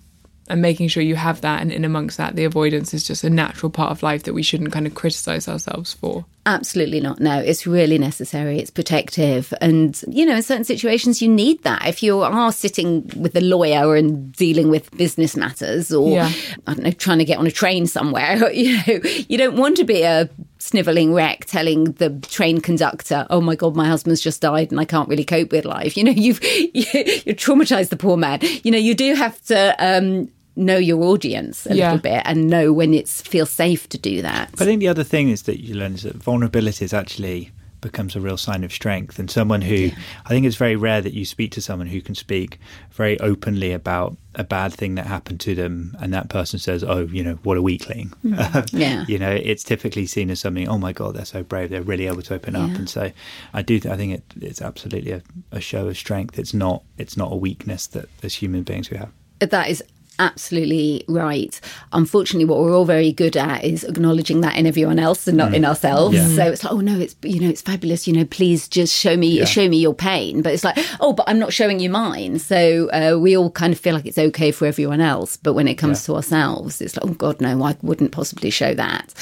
And 0.48 0.62
making 0.62 0.88
sure 0.88 1.02
you 1.02 1.16
have 1.16 1.40
that. 1.40 1.60
And 1.62 1.72
in 1.72 1.84
amongst 1.84 2.16
that, 2.16 2.36
the 2.36 2.44
avoidance 2.44 2.94
is 2.94 3.04
just 3.04 3.24
a 3.24 3.30
natural 3.30 3.70
part 3.70 3.90
of 3.90 4.02
life 4.02 4.24
that 4.24 4.34
we 4.34 4.42
shouldn't 4.42 4.72
kind 4.72 4.86
of 4.86 4.94
criticize 4.94 5.48
ourselves 5.48 5.92
for. 5.94 6.24
Absolutely 6.46 7.00
not. 7.00 7.18
No, 7.18 7.40
it's 7.40 7.66
really 7.66 7.98
necessary. 7.98 8.60
It's 8.60 8.70
protective. 8.70 9.52
And, 9.60 10.00
you 10.06 10.24
know, 10.24 10.36
in 10.36 10.42
certain 10.42 10.64
situations, 10.64 11.20
you 11.20 11.28
need 11.28 11.62
that. 11.64 11.86
If 11.88 12.04
you 12.04 12.20
are 12.20 12.52
sitting 12.52 13.10
with 13.16 13.34
a 13.36 13.40
lawyer 13.40 13.96
and 13.96 14.32
dealing 14.32 14.70
with 14.70 14.96
business 14.96 15.36
matters 15.36 15.92
or, 15.92 16.08
Yeah. 16.10 16.30
I 16.68 16.74
don't 16.74 16.84
know, 16.84 16.92
trying 16.92 17.18
to 17.18 17.24
get 17.24 17.38
on 17.38 17.48
a 17.48 17.50
train 17.50 17.88
somewhere, 17.88 18.50
you 18.52 18.76
know, 18.76 19.00
you 19.28 19.36
don't 19.36 19.56
want 19.56 19.76
to 19.78 19.84
be 19.84 20.02
a 20.02 20.30
sniveling 20.58 21.12
wreck 21.12 21.44
telling 21.46 21.84
the 21.92 22.10
train 22.28 22.60
conductor, 22.60 23.26
oh 23.28 23.40
my 23.40 23.56
God, 23.56 23.74
my 23.74 23.86
husband's 23.88 24.20
just 24.20 24.40
died 24.40 24.70
and 24.70 24.80
I 24.80 24.84
can't 24.84 25.08
really 25.08 25.24
cope 25.24 25.50
with 25.50 25.64
life. 25.64 25.96
You 25.96 26.04
know, 26.04 26.10
you've, 26.16 26.42
you 26.74 27.34
traumatized 27.34 27.88
the 27.88 27.96
poor 27.96 28.16
man. 28.16 28.38
You 28.62 28.70
know, 28.70 28.78
you 28.78 28.94
do 28.94 29.14
have 29.14 29.40
to, 29.46 29.74
um, 29.84 30.28
know 30.56 30.76
your 30.78 31.02
audience 31.04 31.66
a 31.66 31.74
Yeah. 31.74 31.92
little 31.92 32.00
bit 32.02 32.22
and 32.24 32.48
know 32.48 32.72
when 32.72 32.94
it's 32.94 33.20
feel 33.22 33.46
safe 33.46 33.88
to 33.90 33.98
do 33.98 34.22
that. 34.22 34.50
But 34.52 34.62
I 34.62 34.64
think 34.64 34.80
the 34.80 34.88
other 34.88 35.04
thing 35.04 35.28
is 35.28 35.42
that 35.42 35.62
you 35.62 35.74
learn 35.74 35.94
is 35.94 36.02
that 36.02 36.16
vulnerability 36.16 36.84
is 36.84 36.94
actually 36.94 37.50
becomes 37.82 38.16
a 38.16 38.20
real 38.20 38.38
sign 38.38 38.64
of 38.64 38.72
strength. 38.72 39.18
And 39.18 39.30
someone 39.30 39.60
who 39.60 39.90
I 40.24 40.30
think 40.30 40.46
it's 40.46 40.56
very 40.56 40.74
rare 40.76 41.00
that 41.02 41.12
you 41.12 41.24
speak 41.24 41.52
to 41.52 41.60
someone 41.60 41.86
who 41.86 42.00
can 42.00 42.14
speak 42.14 42.58
very 42.90 43.20
openly 43.20 43.72
about 43.72 44.16
a 44.34 44.42
bad 44.42 44.72
thing 44.72 44.94
that 44.96 45.06
happened 45.06 45.40
to 45.40 45.54
them 45.54 45.96
and 46.00 46.12
that 46.12 46.28
person 46.28 46.58
says 46.58 46.82
oh 46.82 47.00
you 47.06 47.22
know 47.22 47.34
what 47.42 47.56
a 47.58 47.62
weakling. 47.62 48.08
Hmm. 48.22 48.34
Yeah. 48.72 49.04
you 49.06 49.18
know 49.18 49.30
it's 49.30 49.62
typically 49.62 50.06
seen 50.06 50.30
as 50.30 50.40
something 50.40 50.66
oh 50.68 50.78
my 50.78 50.92
god 50.92 51.14
they're 51.16 51.24
so 51.24 51.42
brave 51.42 51.70
they're 51.70 51.82
really 51.82 52.06
able 52.06 52.22
to 52.22 52.34
open 52.34 52.56
up. 52.56 52.70
And 52.70 52.88
so 52.88 53.12
I 53.52 53.62
do 53.62 53.78
th- 53.78 53.92
I 53.92 53.96
think 53.96 54.14
it, 54.14 54.24
it's 54.40 54.62
absolutely 54.62 55.12
a, 55.12 55.22
a 55.52 55.60
show 55.60 55.86
of 55.86 55.96
strength. 55.98 56.38
It's 56.38 56.54
not 56.54 56.82
it's 56.96 57.16
not 57.16 57.30
a 57.30 57.36
weakness 57.36 57.86
that 57.88 58.08
as 58.22 58.34
human 58.34 58.62
beings 58.62 58.90
we 58.90 58.96
have. 58.96 59.10
That 59.40 59.68
is 59.68 59.84
absolutely 60.18 61.04
right. 61.08 61.58
Unfortunately, 61.92 62.44
what 62.44 62.60
we're 62.60 62.74
all 62.76 62.84
very 62.84 63.12
good 63.12 63.36
at 63.36 63.64
is 63.64 63.84
acknowledging 63.84 64.40
that 64.42 64.56
in 64.56 64.66
everyone 64.66 64.98
else 64.98 65.26
and 65.26 65.36
not 65.36 65.54
in 65.54 65.64
ourselves. 65.64 66.16
Yeah. 66.16 66.28
So 66.28 66.50
it's 66.52 66.64
like, 66.64 66.72
oh 66.72 66.80
no, 66.80 66.98
it's 66.98 67.16
you 67.22 67.40
know, 67.40 67.48
it's 67.48 67.62
fabulous. 67.62 68.06
You 68.06 68.14
know, 68.14 68.24
please 68.24 68.68
just 68.68 68.94
show 68.94 69.16
me 69.16 69.38
Yeah. 69.38 69.44
show 69.44 69.68
me 69.68 69.78
your 69.78 69.94
pain. 69.94 70.42
But 70.42 70.52
it's 70.54 70.64
like, 70.64 70.78
oh, 71.00 71.12
but 71.12 71.28
I'm 71.28 71.38
not 71.38 71.52
showing 71.52 71.80
you 71.80 71.90
mine. 71.90 72.38
So 72.38 72.88
uh, 72.90 73.18
we 73.18 73.36
all 73.36 73.50
kind 73.50 73.72
of 73.72 73.80
feel 73.80 73.94
like 73.94 74.06
it's 74.06 74.18
okay 74.18 74.50
for 74.52 74.66
everyone 74.66 75.00
else, 75.00 75.36
but 75.36 75.54
when 75.54 75.68
it 75.68 75.74
comes 75.74 76.04
to 76.04 76.14
ourselves, 76.14 76.80
it's 76.80 76.96
like, 76.96 77.04
oh 77.04 77.14
God, 77.14 77.40
no, 77.40 77.62
I 77.62 77.76
wouldn't 77.82 78.12
possibly 78.12 78.50
show 78.50 78.74
that. 78.74 79.14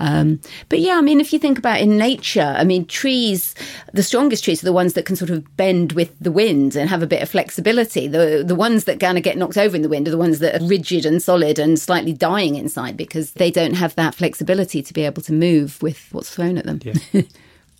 Um, 0.00 0.40
but 0.68 0.80
yeah, 0.80 0.98
I 0.98 1.00
mean, 1.02 1.20
if 1.20 1.32
you 1.32 1.38
think 1.38 1.58
about 1.58 1.80
in 1.80 1.96
nature, 1.96 2.54
I 2.56 2.64
mean, 2.64 2.84
trees, 2.86 3.54
the 3.92 4.02
strongest 4.02 4.44
trees 4.44 4.62
are 4.62 4.66
the 4.66 4.72
ones 4.72 4.94
that 4.94 5.06
can 5.06 5.16
sort 5.16 5.30
of 5.30 5.56
bend 5.56 5.92
with 5.92 6.12
the 6.20 6.32
wind 6.32 6.74
and 6.76 6.90
have 6.90 7.02
a 7.02 7.06
bit 7.06 7.22
of 7.22 7.28
flexibility. 7.28 8.08
The 8.08 8.42
the 8.44 8.54
ones 8.54 8.84
that 8.84 9.00
kind 9.00 9.16
of 9.18 9.24
get 9.24 9.36
knocked 9.38 9.56
over 9.56 9.76
in 9.76 9.82
the 9.82 9.88
wind 9.88 10.08
are 10.08 10.10
the 10.10 10.18
ones 10.18 10.33
that 10.40 10.60
are 10.60 10.66
rigid 10.66 11.06
and 11.06 11.22
solid 11.22 11.58
and 11.58 11.78
slightly 11.78 12.12
dying 12.12 12.56
inside 12.56 12.96
because 12.96 13.32
they 13.32 13.50
don't 13.50 13.74
have 13.74 13.94
that 13.96 14.14
flexibility 14.14 14.82
to 14.82 14.94
be 14.94 15.02
able 15.02 15.22
to 15.22 15.32
move 15.32 15.80
with 15.82 16.08
what's 16.12 16.30
thrown 16.30 16.58
at 16.58 16.64
them. 16.64 16.80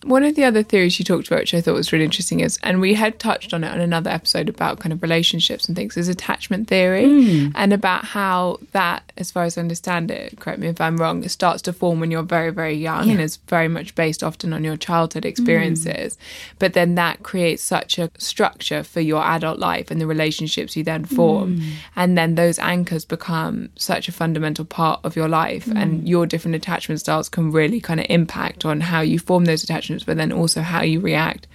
One 0.05 0.23
of 0.23 0.35
the 0.35 0.45
other 0.45 0.63
theories 0.63 0.99
you 0.99 1.05
talked 1.05 1.29
about, 1.29 1.41
which 1.41 1.55
I 1.55 1.63
thought 1.63 1.75
was 1.75 1.91
really 1.91 2.05
interesting, 2.05 2.41
is, 2.41 2.59
and 2.63 2.81
we 2.81 2.93
had 2.93 3.19
touched 3.19 3.55
on 3.55 3.65
it 3.65 3.73
on 3.73 3.81
another 3.81 4.11
episode 4.11 4.51
about 4.51 4.79
kind 4.79 4.93
of 4.93 5.01
relationships 5.01 5.67
and 5.67 5.75
things, 5.75 5.97
is 5.97 6.09
attachment 6.09 6.69
theory, 6.69 7.07
hmm. 7.07 7.49
and 7.55 7.73
about 7.73 8.05
how 8.05 8.59
that, 8.73 9.13
as 9.17 9.31
far 9.31 9.45
as 9.45 9.57
I 9.57 9.63
understand 9.63 10.11
it, 10.11 10.39
correct 10.39 10.59
me 10.59 10.69
if 10.69 10.81
I'm 10.81 10.99
wrong, 10.99 11.25
it 11.25 11.31
starts 11.31 11.63
to 11.63 11.73
form 11.73 12.01
when 12.01 12.11
you're 12.11 12.23
very, 12.23 12.51
very 12.51 12.75
young 12.75 13.11
and 13.11 13.21
is 13.21 13.37
very 13.49 13.69
much 13.69 13.95
based 13.95 14.23
often 14.23 14.53
on 14.53 14.63
your 14.63 14.77
childhood 14.77 15.25
experiences. 15.25 16.17
Hmm. 16.17 16.57
But 16.59 16.75
then 16.75 16.97
that 16.97 17.23
creates 17.23 17.63
such 17.63 17.99
a 17.99 18.11
structure 18.19 18.83
for 18.83 19.01
your 19.01 19.23
adult 19.23 19.59
life 19.59 19.91
and 19.91 20.01
the 20.01 20.07
relationships 20.07 20.77
you 20.77 20.85
then 20.85 21.07
form. 21.07 21.59
Hmm. 21.59 21.71
And 21.97 22.19
then 22.19 22.35
those 22.35 22.59
anchors 22.59 23.07
become 23.07 23.71
such 23.77 24.09
a 24.09 24.13
fundamental 24.13 24.67
part 24.67 25.01
of 25.03 25.17
your 25.17 25.29
life, 25.29 25.67
and 25.69 26.07
your 26.07 26.27
different 26.27 26.57
attachment 26.57 27.01
styles 27.01 27.29
can 27.31 27.51
really 27.51 27.81
kind 27.81 28.01
of 28.01 28.07
impact 28.11 28.65
on 28.65 28.81
how 28.81 29.01
you 29.01 29.19
form 29.19 29.47
those 29.47 29.63
attachments, 29.95 30.05
but 30.05 30.17
then 30.17 30.33
also 30.33 30.61
how 30.63 30.83
you 30.83 31.01
react 31.01 31.47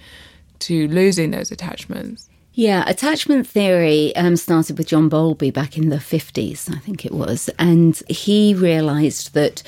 to 0.60 0.88
losing 0.88 1.30
those 1.30 1.50
attachments. 1.50 2.28
Yeah, 2.52 2.84
attachment 2.86 3.46
theory 3.46 4.14
um, 4.16 4.36
started 4.36 4.76
with 4.76 4.88
John 4.88 5.08
Bowlby 5.08 5.50
back 5.50 5.78
in 5.78 5.88
the 5.88 5.96
50s, 5.96 6.74
I 6.74 6.78
think 6.78 7.06
it 7.06 7.12
was. 7.12 7.48
And 7.58 8.00
he 8.08 8.54
realised 8.54 9.34
that 9.34 9.62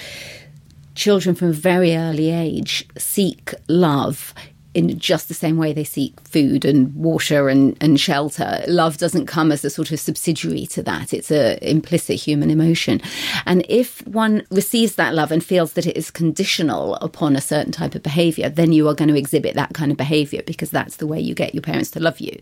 children 0.95 1.35
from 1.35 1.49
a 1.49 1.53
very 1.53 1.97
early 1.97 2.31
age 2.31 2.87
seek 2.99 3.55
love 3.69 4.35
in 4.75 4.99
just 4.99 5.29
the 5.29 5.35
same 5.35 5.59
way 5.59 5.73
they 5.73 5.85
seek 5.85 6.19
food 6.21 6.65
and 6.65 6.95
water 6.95 7.49
and, 7.49 7.77
and 7.81 8.01
shelter. 8.01 8.63
Love 8.67 8.97
doesn't 8.97 9.27
come 9.27 9.53
as 9.53 9.65
a 9.65 9.71
sort 9.71 9.93
of 9.93 10.01
subsidiary 10.01 10.67
to 10.67 10.83
that. 10.83 11.13
It's 11.13 11.31
an 11.31 11.59
implicit 11.61 12.17
human 12.17 12.51
emotion. 12.51 13.01
And 13.45 13.67
if 13.69 14.07
one 14.07 14.47
receives 14.51 14.95
that 14.95 15.15
love 15.15 15.31
and 15.31 15.45
feels 15.45 15.75
that 15.75 15.87
it 15.87 15.97
is 15.97 16.11
conditional 16.11 16.95
upon 16.97 17.37
a 17.37 17.41
certain 17.41 17.73
type 17.73 17.95
of 17.95 18.03
behavior, 18.03 18.49
then 18.49 18.73
you 18.73 18.89
are 18.89 18.95
going 18.95 19.09
to 19.09 19.19
exhibit 19.19 19.55
that 19.57 19.75
kind 19.75 19.91
of 19.91 19.99
behavior 19.99 20.43
because 20.47 20.71
that's 20.71 20.97
the 20.97 21.07
way 21.07 21.21
you 21.21 21.35
get 21.35 21.55
your 21.55 21.63
parents 21.63 21.91
to 21.91 22.01
love 22.01 22.21
you. 22.21 22.39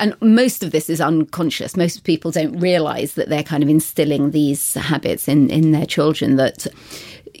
And 0.00 0.16
most 0.20 0.64
of 0.64 0.72
this 0.72 0.90
is 0.90 1.00
unconscious. 1.00 1.76
Most 1.76 2.02
people 2.02 2.32
don't 2.32 2.58
realize 2.58 3.14
that 3.14 3.28
they're 3.28 3.42
kind 3.44 3.62
of 3.62 3.68
instilling 3.68 4.32
these 4.32 4.74
habits 4.74 5.28
in, 5.28 5.48
in 5.50 5.70
their 5.70 5.86
children 5.86 6.36
that 6.36 6.66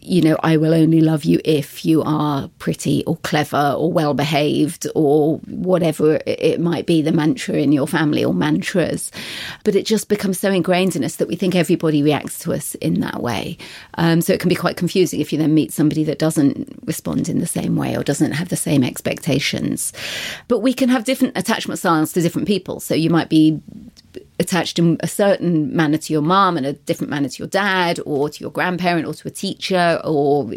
you 0.08 0.22
know, 0.22 0.38
I 0.42 0.56
will 0.56 0.72
only 0.72 1.00
love 1.00 1.24
you 1.24 1.40
if 1.44 1.84
you 1.84 2.02
are 2.02 2.48
pretty 2.58 3.04
or 3.04 3.16
clever 3.18 3.74
or 3.76 3.92
well 3.92 4.14
behaved 4.14 4.86
or 4.94 5.38
whatever 5.46 6.18
it- 6.26 6.58
might 6.58 6.86
be, 6.86 7.02
the 7.02 7.12
mantra 7.12 7.54
in 7.56 7.70
your 7.72 7.86
family 7.86 8.24
or 8.24 8.34
mantras. 8.34 9.12
But 9.64 9.76
it 9.76 9.86
just 9.86 10.08
becomes 10.08 10.40
so 10.40 10.50
ingrained 10.50 10.96
in 10.96 11.04
us 11.04 11.16
that 11.16 11.28
we 11.28 11.36
think 11.36 11.54
everybody 11.54 12.02
reacts 12.02 12.38
to 12.40 12.52
us 12.52 12.74
in 12.76 13.00
that 13.00 13.22
way. 13.22 13.58
Um, 13.94 14.20
so 14.20 14.32
it 14.32 14.40
can 14.40 14.48
be 14.48 14.54
quite 14.56 14.76
confusing 14.76 15.20
if 15.20 15.32
you 15.32 15.38
then 15.38 15.54
meet 15.54 15.72
somebody 15.72 16.02
that 16.04 16.18
doesn't 16.18 16.80
respond 16.84 17.28
in 17.28 17.38
the 17.38 17.46
same 17.46 17.76
way 17.76 17.96
or 17.96 18.02
doesn't 18.02 18.32
have 18.32 18.48
the 18.48 18.56
same 18.56 18.82
expectations. 18.82 19.92
But 20.48 20.60
we 20.60 20.72
can 20.72 20.88
have 20.88 21.04
different 21.04 21.36
attachment 21.36 21.78
styles 21.78 22.12
to 22.14 22.22
different 22.22 22.48
people. 22.48 22.80
So 22.80 22.94
you 22.94 23.10
might 23.10 23.28
be 23.28 23.60
attached 24.40 24.78
in 24.78 24.96
a 25.00 25.08
certain 25.08 25.74
manner 25.74 25.98
to 25.98 26.12
your 26.12 26.22
mom 26.22 26.56
and 26.56 26.64
a 26.64 26.72
different 26.72 27.10
manner 27.10 27.28
to 27.28 27.38
your 27.38 27.48
dad 27.48 27.98
or 28.06 28.28
to 28.30 28.40
your 28.40 28.50
grandparent 28.50 29.06
or 29.06 29.12
to 29.12 29.28
a 29.28 29.30
teacher 29.30 29.97
or 30.04 30.50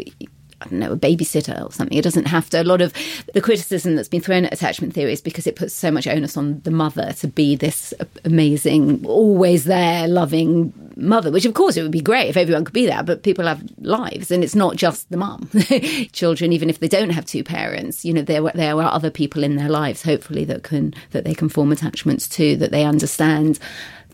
I 0.62 0.68
don't 0.68 0.78
know, 0.78 0.92
a 0.92 0.96
babysitter 0.96 1.64
or 1.64 1.72
something. 1.72 1.96
It 1.96 2.02
doesn't 2.02 2.26
have 2.26 2.48
to. 2.50 2.62
A 2.62 2.64
lot 2.64 2.80
of 2.80 2.92
the 3.34 3.40
criticism 3.40 3.96
that's 3.96 4.08
been 4.08 4.20
thrown 4.20 4.44
at 4.44 4.52
attachment 4.52 4.94
theory 4.94 5.12
is 5.12 5.20
because 5.20 5.46
it 5.46 5.56
puts 5.56 5.74
so 5.74 5.90
much 5.90 6.06
onus 6.06 6.36
on 6.36 6.60
the 6.60 6.70
mother 6.70 7.12
to 7.14 7.26
be 7.26 7.56
this 7.56 7.92
amazing, 8.24 9.04
always 9.04 9.64
there, 9.64 10.06
loving 10.06 10.72
mother, 10.96 11.32
which 11.32 11.46
of 11.46 11.54
course 11.54 11.76
it 11.76 11.82
would 11.82 11.90
be 11.90 12.00
great 12.00 12.28
if 12.28 12.36
everyone 12.36 12.64
could 12.64 12.74
be 12.74 12.86
that, 12.86 13.06
but 13.06 13.22
people 13.24 13.46
have 13.46 13.62
lives 13.78 14.30
and 14.30 14.44
it's 14.44 14.54
not 14.54 14.76
just 14.76 15.10
the 15.10 15.16
mum. 15.16 15.48
Children, 16.12 16.52
even 16.52 16.70
if 16.70 16.78
they 16.78 16.88
don't 16.88 17.10
have 17.10 17.26
two 17.26 17.42
parents, 17.42 18.04
you 18.04 18.12
know, 18.12 18.22
there, 18.22 18.42
there 18.54 18.76
are 18.76 18.92
other 18.92 19.10
people 19.10 19.42
in 19.42 19.56
their 19.56 19.70
lives, 19.70 20.02
hopefully, 20.02 20.44
that 20.44 20.62
can, 20.62 20.94
that 21.10 21.24
they 21.24 21.34
can 21.34 21.48
form 21.48 21.72
attachments 21.72 22.28
to, 22.28 22.56
that 22.56 22.70
they 22.70 22.84
understand 22.84 23.58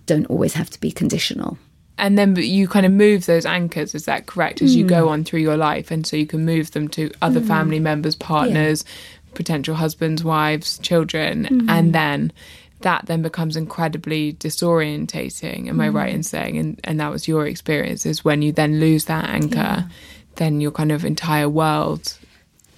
don't 0.06 0.26
always 0.26 0.54
have 0.54 0.70
to 0.70 0.80
be 0.80 0.90
conditional. 0.90 1.58
And 1.98 2.16
then 2.16 2.36
you 2.36 2.68
kind 2.68 2.86
of 2.86 2.92
move 2.92 3.26
those 3.26 3.44
anchors, 3.44 3.94
is 3.94 4.04
that 4.04 4.26
correct, 4.26 4.62
as 4.62 4.74
you 4.74 4.86
go 4.86 5.04
hmm. 5.04 5.12
on 5.12 5.24
through 5.24 5.40
your 5.40 5.56
life? 5.56 5.90
And 5.90 6.06
so 6.06 6.16
you 6.16 6.26
can 6.26 6.44
move 6.44 6.70
them 6.70 6.88
to 6.88 7.10
other 7.20 7.40
hmm. 7.40 7.48
family 7.48 7.80
members, 7.80 8.14
partners, 8.14 8.84
potential 9.34 9.74
husbands, 9.74 10.24
wives, 10.24 10.78
children. 10.78 11.44
Hmm. 11.46 11.70
And 11.70 11.92
then 11.92 12.32
that 12.80 13.06
then 13.06 13.22
becomes 13.22 13.56
incredibly 13.56 14.34
disorientating. 14.34 15.68
Am 15.68 15.80
I 15.80 15.88
right 15.88 16.14
in 16.14 16.22
saying? 16.22 16.58
And, 16.58 16.80
and 16.84 17.00
that 17.00 17.10
was 17.10 17.26
your 17.26 17.46
experience, 17.46 18.06
is 18.06 18.24
when 18.24 18.42
you 18.42 18.52
then 18.52 18.78
lose 18.78 19.06
that 19.06 19.28
anchor, 19.28 19.88
then 20.36 20.60
your 20.60 20.70
kind 20.70 20.92
of 20.92 21.04
entire 21.04 21.48
world. 21.48 22.17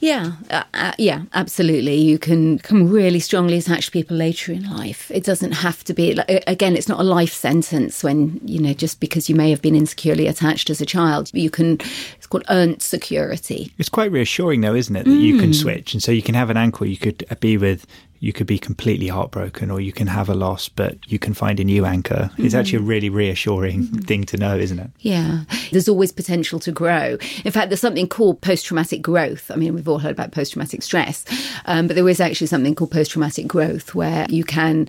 Yeah, 0.01 0.33
uh, 0.49 0.65
uh, 0.73 0.93
yeah, 0.97 1.25
absolutely. 1.35 1.95
You 1.97 2.19
can 2.19 2.59
come 2.59 2.89
really 2.91 3.21
strongly 3.21 3.59
attached 3.59 3.87
to 3.87 3.93
people 3.93 4.17
later 4.17 4.51
in 4.51 4.69
life. 4.69 5.11
It 5.11 5.25
doesn't 5.25 5.53
have 5.53 5.85
to 5.85 5.95
be, 5.95 6.19
again, 6.47 6.75
it's 6.75 6.89
not 6.89 7.01
a 7.01 7.05
life 7.05 7.35
sentence 7.35 8.03
when, 8.03 8.41
you 8.43 8.61
know, 8.61 8.73
just 8.73 8.99
because 8.99 9.29
you 9.29 9.35
may 9.37 9.51
have 9.51 9.61
been 9.61 9.75
insecurely 9.75 10.27
attached 10.27 10.71
as 10.71 10.81
a 10.81 10.87
child, 10.87 11.31
you 11.35 11.51
can, 11.51 11.75
it's 12.17 12.27
called 12.27 12.45
earned 12.49 12.81
security. 12.81 13.73
It's 13.77 13.91
quite 13.91 14.11
reassuring, 14.11 14.63
though, 14.63 14.75
isn't 14.75 14.97
it, 14.97 15.05
that 15.05 15.11
you 15.11 15.39
can 15.39 15.53
switch, 15.53 15.93
and 15.93 16.03
so 16.03 16.13
you 16.13 16.23
can 16.23 16.35
have 16.35 16.49
an 16.49 16.57
anchor. 16.57 16.87
You 16.87 16.97
could 16.97 17.25
be 17.41 17.59
with, 17.59 17.87
you 18.21 18.35
could 18.35 18.47
be 18.47 18.59
completely 18.59 19.09
heartbroken, 19.09 19.71
or 19.71 19.81
you 19.81 19.93
can 19.93 20.07
have 20.07 20.29
a 20.29 20.35
loss, 20.35 20.69
but 20.69 20.99
you 21.11 21.19
can 21.19 21.33
find 21.33 21.59
a 21.59 21.65
new 21.65 21.87
anchor. 21.87 22.31
It's 22.37 22.55
actually 22.55 22.79
a 22.79 22.83
really 22.83 23.09
reassuring 23.09 23.87
thing 24.03 24.25
to 24.25 24.37
know, 24.37 24.57
isn't 24.57 24.79
it? 24.79 24.91
Yeah, 25.01 25.45
there's 25.73 25.89
always 25.89 26.13
potential 26.13 26.61
to 26.61 26.71
grow. 26.71 27.17
In 27.45 27.51
fact, 27.51 27.71
there's 27.71 27.81
something 27.81 28.09
called 28.09 28.43
post 28.43 28.67
traumatic 28.67 29.01
growth. 29.01 29.51
I 29.51 29.57
mean, 29.57 29.75
we've 29.75 29.89
all 29.89 29.99
heard 29.99 30.13
about 30.13 30.33
post 30.33 30.53
traumatic 30.53 30.83
stress, 30.83 31.25
um, 31.65 31.87
but 31.87 31.97
there 31.97 32.09
is 32.09 32.21
actually 32.21 32.49
something 32.49 32.75
called 32.75 32.91
post 32.91 33.11
traumatic 33.11 33.47
growth 33.47 33.95
where 33.95 34.27
you 34.29 34.45
can 34.45 34.87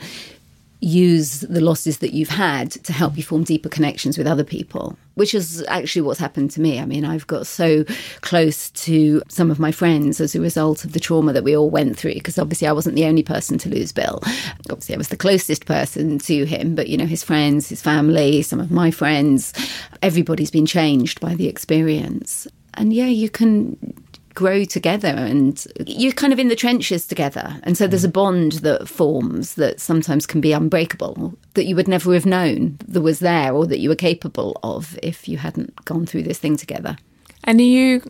use 0.82 1.42
the 1.42 1.62
losses 1.62 2.00
that 2.00 2.12
you've 2.12 2.30
had 2.30 2.72
to 2.72 2.92
help 2.92 3.16
you 3.16 3.22
form 3.24 3.44
deeper 3.44 3.70
connections 3.70 4.18
with 4.18 4.26
other 4.26 4.44
people, 4.44 4.98
which 5.14 5.36
is 5.36 5.64
actually 5.68 6.02
what's 6.02 6.20
happened 6.20 6.50
to 6.52 6.60
me. 6.60 6.80
I 6.80 6.86
mean, 6.86 7.06
I've 7.06 7.28
got 7.28 7.46
so 7.46 7.86
close 8.22 8.72
to 8.72 9.22
some 9.28 9.52
of 9.52 9.60
my 9.60 9.72
friends 9.72 10.20
as 10.20 10.34
a 10.34 10.42
result 10.42 10.84
of 10.84 10.94
the 10.94 11.00
trauma 11.00 11.34
that 11.34 11.44
we 11.44 11.56
all 11.56 11.70
went 11.70 11.98
through, 11.98 12.16
because 12.16 12.40
obviously 12.40 12.68
I 12.68 12.72
wasn't 12.72 12.96
the 12.96 13.06
only 13.06 13.22
person 13.22 13.60
to 13.60 13.70
lose 13.70 13.92
Bill. 13.92 14.24
Obviously, 14.72 14.96
I 14.96 14.98
was 14.98 15.10
the 15.10 15.18
closest 15.18 15.68
person 15.68 16.18
to 16.18 16.46
him, 16.46 16.74
but 16.74 16.90
you 16.90 16.98
know, 16.98 17.06
his 17.06 17.24
friends, 17.24 17.70
his 17.70 17.82
family, 17.82 18.42
some 18.42 18.60
of 18.60 18.72
my 18.72 18.90
friends, 18.90 19.54
everybody's 20.02 20.52
been 20.52 20.66
changed 20.66 21.20
by 21.20 21.36
the 21.36 21.48
experience. 21.48 22.48
And 22.74 22.92
yeah, 22.92 23.08
you 23.08 23.30
can 23.30 23.78
grow 24.34 24.64
together 24.64 25.08
and 25.08 25.66
you're 25.86 26.14
kind 26.14 26.34
of 26.34 26.40
in 26.40 26.48
the 26.48 26.56
trenches 26.56 27.06
together. 27.06 27.60
And 27.64 27.78
so 27.78 27.88
there's 27.88 28.04
a 28.04 28.10
bond 28.10 28.54
that 28.54 28.88
forms 28.88 29.56
that 29.56 29.80
sometimes 29.80 30.26
can 30.26 30.42
be 30.42 30.54
unbreakable 30.54 31.38
that 31.54 31.66
you 31.66 31.76
would 31.76 31.88
never 31.88 32.14
have 32.14 32.26
known 32.26 32.78
that 32.88 33.02
was 33.02 33.20
there 33.20 33.54
or 33.54 33.66
that 33.68 33.80
you 33.80 33.90
were 33.90 33.96
capable 33.96 34.60
of 34.64 34.98
if 35.04 35.28
you 35.28 35.38
hadn't 35.38 35.84
gone 35.86 36.06
through 36.06 36.24
this 36.24 36.40
thing 36.40 36.58
together. 36.58 36.98
And 37.44 37.60
are 37.60 37.64
you, 37.64 38.02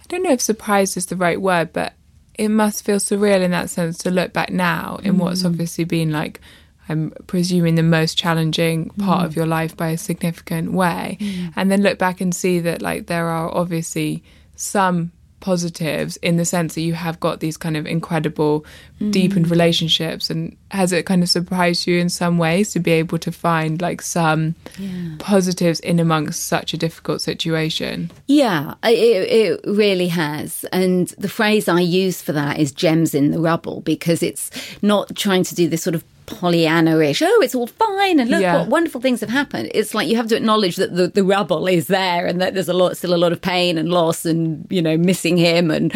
I 0.00 0.04
don't 0.08 0.22
know 0.22 0.32
if 0.32 0.40
surprised 0.40 0.96
is 0.96 1.06
the 1.06 1.16
right 1.16 1.40
word, 1.40 1.72
but 1.72 1.92
it 2.34 2.48
must 2.48 2.84
feel 2.84 2.98
surreal 2.98 3.40
in 3.40 3.50
that 3.50 3.70
sense 3.70 3.98
to 3.98 4.10
look 4.10 4.32
back 4.32 4.50
now 4.50 4.98
in 5.02 5.14
mm. 5.14 5.18
what's 5.18 5.44
obviously 5.44 5.84
been 5.84 6.10
like 6.10 6.40
I'm 6.88 7.10
presuming 7.26 7.74
the 7.74 7.82
most 7.82 8.16
challenging 8.16 8.90
part 8.90 9.22
mm. 9.22 9.26
of 9.26 9.34
your 9.34 9.46
life 9.46 9.76
by 9.76 9.88
a 9.88 9.98
significant 9.98 10.72
way, 10.72 11.18
mm. 11.20 11.52
and 11.56 11.70
then 11.70 11.82
look 11.82 11.98
back 11.98 12.20
and 12.20 12.32
see 12.32 12.60
that 12.60 12.80
like 12.80 13.06
there 13.06 13.26
are 13.26 13.52
obviously 13.52 14.22
some 14.54 15.10
positives 15.46 16.16
in 16.22 16.38
the 16.38 16.44
sense 16.44 16.74
that 16.74 16.80
you 16.80 16.92
have 16.92 17.20
got 17.20 17.38
these 17.38 17.56
kind 17.56 17.76
of 17.76 17.86
incredible 17.86 18.66
mm. 19.00 19.12
deepened 19.12 19.48
relationships 19.48 20.28
and 20.28 20.56
has 20.72 20.90
it 20.90 21.06
kind 21.06 21.22
of 21.22 21.30
surprised 21.30 21.86
you 21.86 22.00
in 22.00 22.08
some 22.08 22.36
ways 22.36 22.72
to 22.72 22.80
be 22.80 22.90
able 22.90 23.16
to 23.16 23.30
find 23.30 23.80
like 23.80 24.02
some 24.02 24.56
yeah. 24.76 25.14
positives 25.20 25.78
in 25.78 26.00
amongst 26.00 26.46
such 26.46 26.74
a 26.74 26.76
difficult 26.76 27.20
situation 27.20 28.10
yeah 28.26 28.74
it, 28.82 28.90
it 28.90 29.60
really 29.64 30.08
has 30.08 30.64
and 30.72 31.10
the 31.10 31.28
phrase 31.28 31.68
i 31.68 31.78
use 31.78 32.20
for 32.20 32.32
that 32.32 32.58
is 32.58 32.72
gems 32.72 33.14
in 33.14 33.30
the 33.30 33.38
rubble 33.38 33.82
because 33.82 34.24
it's 34.24 34.50
not 34.82 35.14
trying 35.14 35.44
to 35.44 35.54
do 35.54 35.68
this 35.68 35.84
sort 35.84 35.94
of 35.94 36.02
Pollyanna-ish. 36.26 37.22
Oh, 37.22 37.40
it's 37.42 37.54
all 37.54 37.66
fine, 37.66 38.20
and 38.20 38.30
look 38.30 38.40
yeah. 38.40 38.58
what 38.58 38.68
wonderful 38.68 39.00
things 39.00 39.20
have 39.20 39.30
happened. 39.30 39.70
It's 39.74 39.94
like 39.94 40.08
you 40.08 40.16
have 40.16 40.28
to 40.28 40.36
acknowledge 40.36 40.76
that 40.76 40.94
the, 40.94 41.08
the 41.08 41.24
rubble 41.24 41.66
is 41.66 41.86
there, 41.86 42.26
and 42.26 42.40
that 42.40 42.54
there's 42.54 42.68
a 42.68 42.74
lot, 42.74 42.96
still 42.96 43.14
a 43.14 43.16
lot 43.16 43.32
of 43.32 43.40
pain 43.40 43.78
and 43.78 43.88
loss, 43.88 44.24
and 44.24 44.66
you 44.70 44.82
know, 44.82 44.96
missing 44.96 45.36
him, 45.36 45.70
and 45.70 45.92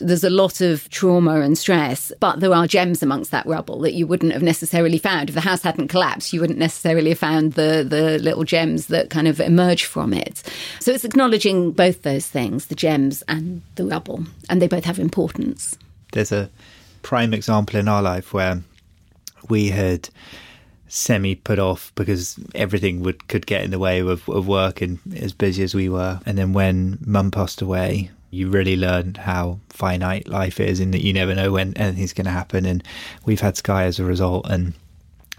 there's 0.00 0.24
a 0.24 0.30
lot 0.30 0.60
of 0.60 0.88
trauma 0.90 1.40
and 1.40 1.56
stress. 1.58 2.12
But 2.20 2.40
there 2.40 2.52
are 2.52 2.66
gems 2.66 3.02
amongst 3.02 3.30
that 3.30 3.46
rubble 3.46 3.80
that 3.80 3.94
you 3.94 4.06
wouldn't 4.06 4.32
have 4.32 4.42
necessarily 4.42 4.98
found 4.98 5.28
if 5.28 5.34
the 5.34 5.40
house 5.40 5.62
hadn't 5.62 5.88
collapsed. 5.88 6.32
You 6.32 6.40
wouldn't 6.40 6.58
necessarily 6.58 7.10
have 7.10 7.18
found 7.18 7.54
the 7.54 7.84
the 7.88 8.18
little 8.18 8.44
gems 8.44 8.86
that 8.86 9.10
kind 9.10 9.28
of 9.28 9.40
emerge 9.40 9.84
from 9.84 10.12
it. 10.12 10.42
So 10.78 10.92
it's 10.92 11.04
acknowledging 11.04 11.72
both 11.72 12.02
those 12.02 12.26
things, 12.26 12.66
the 12.66 12.74
gems 12.74 13.22
and 13.28 13.62
the 13.74 13.84
rubble, 13.84 14.24
and 14.48 14.60
they 14.60 14.68
both 14.68 14.84
have 14.84 14.98
importance. 14.98 15.76
There's 16.12 16.32
a 16.32 16.50
prime 17.02 17.32
example 17.32 17.78
in 17.78 17.88
our 17.88 18.02
life 18.02 18.34
where 18.34 18.62
we 19.48 19.68
had 19.68 20.08
semi 20.88 21.36
put 21.36 21.58
off 21.58 21.92
because 21.94 22.36
everything 22.54 23.00
would 23.00 23.28
could 23.28 23.46
get 23.46 23.62
in 23.62 23.70
the 23.70 23.78
way 23.78 24.00
of, 24.00 24.28
of 24.28 24.48
work 24.48 24.80
and 24.80 24.98
as 25.16 25.32
busy 25.32 25.62
as 25.62 25.74
we 25.74 25.88
were. 25.88 26.20
And 26.26 26.36
then 26.36 26.52
when 26.52 26.98
mum 27.04 27.30
passed 27.30 27.62
away, 27.62 28.10
you 28.30 28.48
really 28.48 28.76
learn 28.76 29.14
how 29.14 29.58
finite 29.68 30.28
life 30.28 30.60
is 30.60 30.80
and 30.80 30.92
that 30.94 31.04
you 31.04 31.12
never 31.12 31.34
know 31.34 31.52
when 31.52 31.76
anything's 31.76 32.12
going 32.12 32.26
to 32.26 32.30
happen. 32.30 32.66
And 32.66 32.82
we've 33.24 33.40
had 33.40 33.56
Sky 33.56 33.84
as 33.84 33.98
a 33.98 34.04
result. 34.04 34.46
And 34.48 34.74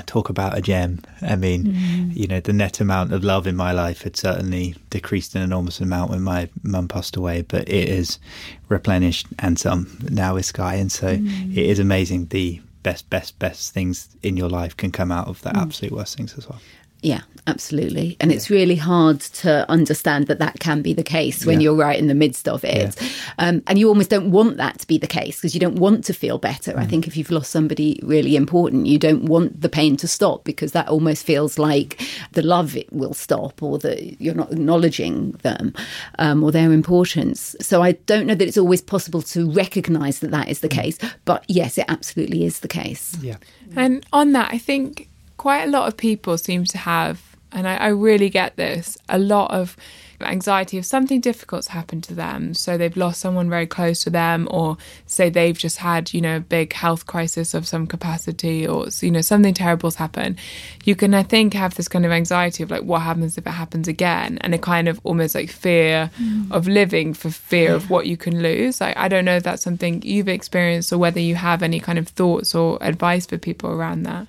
talk 0.06 0.30
about 0.30 0.58
a 0.58 0.62
gem. 0.62 1.00
I 1.22 1.36
mean, 1.36 1.64
mm. 1.66 2.16
you 2.16 2.28
know, 2.28 2.40
the 2.40 2.54
net 2.54 2.80
amount 2.80 3.14
of 3.14 3.24
love 3.24 3.48
in 3.48 3.56
my 3.56 3.72
life 3.72 4.02
had 4.02 4.16
certainly 4.16 4.76
decreased 4.90 5.36
an 5.36 5.42
enormous 5.42 5.80
amount 5.80 6.12
when 6.12 6.22
my 6.22 6.50
mum 6.64 6.88
passed 6.88 7.16
away, 7.16 7.44
but 7.44 7.70
it 7.70 7.90
is 7.90 8.20
replenished 8.68 9.28
and 9.40 9.60
some 9.60 9.98
now 10.10 10.36
with 10.36 10.46
Sky. 10.46 10.76
And 10.76 10.92
so 10.92 11.18
mm. 11.18 11.52
it 11.52 11.66
is 11.66 11.80
amazing 11.80 12.28
the 12.28 12.62
best, 12.84 13.10
best, 13.10 13.40
best 13.40 13.74
things 13.74 14.16
in 14.24 14.38
your 14.38 14.50
life 14.50 14.76
can 14.76 14.92
come 14.92 15.12
out 15.12 15.28
of 15.28 15.42
the 15.42 15.50
mm. 15.50 15.62
absolute 15.62 15.94
worst 15.94 16.18
things 16.18 16.38
as 16.38 16.48
well. 16.48 16.60
Yeah, 17.02 17.22
absolutely. 17.48 18.16
And 18.20 18.30
yeah. 18.30 18.38
it's 18.38 18.52
really 18.52 18.76
hard 18.76 19.22
to 19.22 19.70
understand 19.70 20.28
that 20.28 20.38
that 20.38 20.60
can 20.60 20.84
be 20.84 20.94
the 20.94 21.04
case 21.04 21.46
when 21.46 21.60
yeah. 21.60 21.66
you're 21.66 21.76
right 21.76 21.98
in 21.98 22.08
the 22.08 22.14
midst 22.14 22.48
of 22.48 22.64
it. 22.64 22.96
Yeah. 23.02 23.10
Um, 23.40 23.64
and 23.66 23.80
you 23.80 23.88
almost 23.88 24.12
don't 24.12 24.30
want 24.30 24.58
that 24.58 24.80
to 24.80 24.88
be 24.88 25.00
the 25.00 25.08
case 25.08 25.38
because 25.38 25.56
you 25.56 25.60
don't 25.60 25.80
want 25.80 26.06
to 26.06 26.14
feel 26.14 26.38
better. 26.38 26.74
Mm. 26.74 26.80
I 26.80 26.86
think 26.86 27.08
if 27.08 27.18
you've 27.18 27.32
lost 27.32 27.50
somebody 27.50 28.00
really 28.04 28.36
important, 28.36 28.86
you 28.86 29.00
don't 29.00 29.26
want 29.26 29.62
the 29.62 29.70
pain 29.70 29.98
to 29.98 30.08
stop 30.08 30.44
because 30.44 30.74
that 30.74 30.88
almost 30.90 31.26
feels 31.26 31.58
like 31.58 32.00
the 32.34 32.44
love 32.44 32.78
will 32.92 33.16
stop 33.16 33.64
or 33.64 33.80
that 33.80 34.22
you're 34.22 34.36
not 34.36 34.52
acknowledging 34.52 35.32
them 35.42 35.74
um, 36.20 36.44
or 36.44 36.52
their 36.52 36.72
importance. 36.72 37.56
So 37.62 37.82
I 37.82 37.94
don't 37.94 38.28
know 38.28 38.36
that 38.36 38.48
it's 38.48 38.58
always 38.60 38.82
possible 38.82 39.24
to 39.24 39.50
recognize 39.50 40.20
that 40.20 40.32
that 40.32 40.50
is 40.50 40.60
the 40.60 40.70
mm. 40.70 40.80
case. 40.82 41.00
But 41.26 41.46
yes, 41.48 41.80
it 41.80 41.86
absolutely 41.88 42.46
is 42.46 42.60
the 42.60 42.68
case. 42.68 43.18
Yeah. 43.22 43.38
And 43.76 44.06
on 44.14 44.34
that, 44.34 44.54
I 44.54 44.60
think 44.60 45.08
quite 45.42 45.64
a 45.64 45.72
lot 45.72 45.88
of 45.88 45.98
people 45.98 46.38
seem 46.38 46.66
to 46.66 46.78
have, 46.78 47.36
and 47.52 47.68
I, 47.68 47.76
I 47.78 47.88
really 47.88 48.30
get 48.30 48.58
this, 48.58 48.96
a 49.10 49.18
lot 49.18 49.50
of 49.50 49.76
anxiety 50.20 50.78
if 50.78 50.86
something 50.86 51.20
difficult's 51.20 51.70
happened 51.70 52.04
to 52.04 52.14
them. 52.14 52.54
So 52.54 52.78
they've 52.78 52.96
lost 52.96 53.20
someone 53.20 53.50
very 53.50 53.66
close 53.66 54.04
to 54.04 54.12
them, 54.12 54.48
or 54.52 54.78
say 55.08 55.32
they've 55.32 55.58
just 55.58 55.78
had, 55.80 56.14
you 56.14 56.22
know, 56.22 56.36
a 56.36 56.40
big 56.58 56.74
health 56.74 57.08
crisis 57.08 57.56
of 57.56 57.68
some 57.68 57.88
capacity, 57.88 58.68
or, 58.68 58.86
you 59.02 59.10
know, 59.10 59.22
something 59.22 59.56
terrible's 59.56 59.96
happened. 59.96 60.38
You 60.86 60.96
can, 60.96 61.16
I 61.16 61.24
think, 61.24 61.56
have 61.56 61.74
this 61.74 61.88
kind 61.88 62.06
of 62.06 62.12
anxiety 62.12 62.62
of 62.62 62.70
like, 62.70 62.84
what 62.84 63.02
happens 63.02 63.36
if 63.36 63.48
it 63.48 63.50
happens 63.50 63.88
again? 63.88 64.38
And 64.42 64.54
a 64.54 64.60
kind 64.60 64.88
of 64.88 65.00
almost 65.04 65.34
like 65.34 65.50
fear 65.50 66.12
mm. 66.22 66.52
of 66.52 66.68
living 66.68 67.16
for 67.16 67.32
fear 67.32 67.70
yeah. 67.70 67.78
of 67.78 67.90
what 67.90 68.06
you 68.06 68.16
can 68.16 68.44
lose. 68.44 68.80
Like, 68.80 68.96
I 68.96 69.08
don't 69.08 69.26
know 69.26 69.38
if 69.38 69.44
that's 69.44 69.64
something 69.64 70.04
you've 70.04 70.30
experienced 70.30 70.94
or 70.94 71.00
whether 71.00 71.20
you 71.20 71.34
have 71.34 71.64
any 71.64 71.80
kind 71.80 71.98
of 71.98 72.10
thoughts 72.10 72.54
or 72.54 72.78
advice 72.82 73.26
for 73.26 73.40
people 73.40 73.72
around 73.72 74.04
that. 74.04 74.28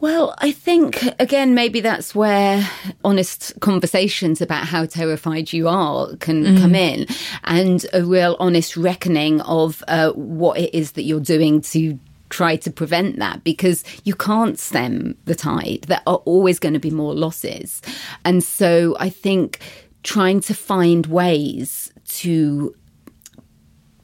Well, 0.00 0.34
I 0.38 0.50
think, 0.50 1.02
again, 1.18 1.54
maybe 1.54 1.80
that's 1.80 2.14
where 2.14 2.66
honest 3.04 3.52
conversations 3.60 4.40
about 4.40 4.64
how 4.64 4.86
terrified 4.86 5.52
you 5.52 5.68
are 5.68 6.16
can 6.16 6.42
mm. 6.42 6.58
come 6.58 6.74
in 6.74 7.06
and 7.44 7.84
a 7.92 8.02
real 8.02 8.34
honest 8.40 8.78
reckoning 8.78 9.42
of 9.42 9.84
uh, 9.88 10.12
what 10.12 10.58
it 10.58 10.74
is 10.74 10.92
that 10.92 11.02
you're 11.02 11.20
doing 11.20 11.60
to 11.62 11.98
try 12.30 12.56
to 12.56 12.70
prevent 12.70 13.18
that 13.18 13.44
because 13.44 13.84
you 14.04 14.14
can't 14.14 14.58
stem 14.58 15.16
the 15.26 15.34
tide. 15.34 15.82
There 15.82 16.00
are 16.06 16.22
always 16.24 16.58
going 16.58 16.74
to 16.74 16.80
be 16.80 16.90
more 16.90 17.14
losses. 17.14 17.82
And 18.24 18.42
so 18.42 18.96
I 18.98 19.10
think 19.10 19.58
trying 20.02 20.40
to 20.40 20.54
find 20.54 21.06
ways 21.06 21.92
to 22.06 22.74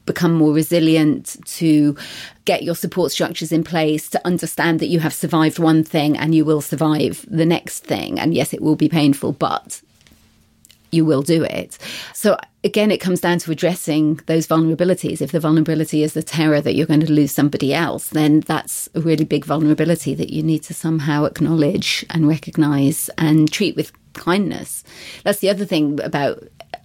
become 0.07 0.33
more 0.33 0.51
resilient, 0.51 1.37
to 1.45 1.95
get 2.45 2.63
your 2.63 2.75
support 2.75 3.11
structures 3.11 3.51
in 3.51 3.63
place, 3.63 4.09
to 4.09 4.25
understand 4.25 4.79
that 4.79 4.87
you 4.87 4.99
have 4.99 5.13
survived 5.13 5.59
one 5.59 5.83
thing 5.83 6.17
and 6.17 6.33
you 6.33 6.43
will 6.43 6.61
survive 6.61 7.23
the 7.29 7.45
next 7.45 7.83
thing. 7.83 8.19
And 8.19 8.33
yes, 8.33 8.53
it 8.53 8.61
will 8.61 8.75
be 8.75 8.89
painful, 8.89 9.33
but 9.33 9.81
you 10.91 11.05
will 11.05 11.21
do 11.21 11.43
it. 11.43 11.77
So 12.13 12.37
again, 12.63 12.91
it 12.91 12.99
comes 12.99 13.21
down 13.21 13.39
to 13.39 13.51
addressing 13.51 14.21
those 14.25 14.47
vulnerabilities. 14.47 15.21
If 15.21 15.31
the 15.31 15.39
vulnerability 15.39 16.01
is 16.01 16.13
the 16.13 16.23
terror 16.23 16.61
that 16.61 16.75
you're 16.75 16.87
going 16.87 17.01
to 17.01 17.11
lose 17.11 17.31
somebody 17.31 17.73
else, 17.73 18.07
then 18.09 18.39
that's 18.41 18.89
a 18.95 19.01
really 19.01 19.25
big 19.25 19.45
vulnerability 19.45 20.15
that 20.15 20.31
you 20.31 20.41
need 20.41 20.63
to 20.63 20.73
somehow 20.73 21.25
acknowledge 21.25 22.05
and 22.09 22.27
recognize 22.27 23.09
and 23.17 23.51
treat 23.51 23.75
with 23.75 23.91
kindness. 24.13 24.83
That's 25.23 25.39
the 25.39 25.49
other 25.49 25.65
thing 25.65 26.01
about 26.01 26.43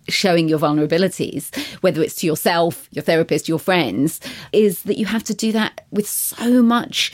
showing 0.09 0.49
your 0.49 0.59
vulnerabilities, 0.59 1.55
whether 1.83 2.03
it's 2.03 2.17
to 2.17 2.27
yourself, 2.27 2.89
your 2.91 3.03
therapist, 3.03 3.49
your 3.49 3.59
friends, 3.59 4.21
is 4.53 4.83
that 4.83 4.99
you 4.99 5.07
have 5.07 5.25
to 5.25 5.35
do 5.35 5.53
that 5.53 5.87
with 5.91 6.09
so 6.09 6.63
much 6.63 7.13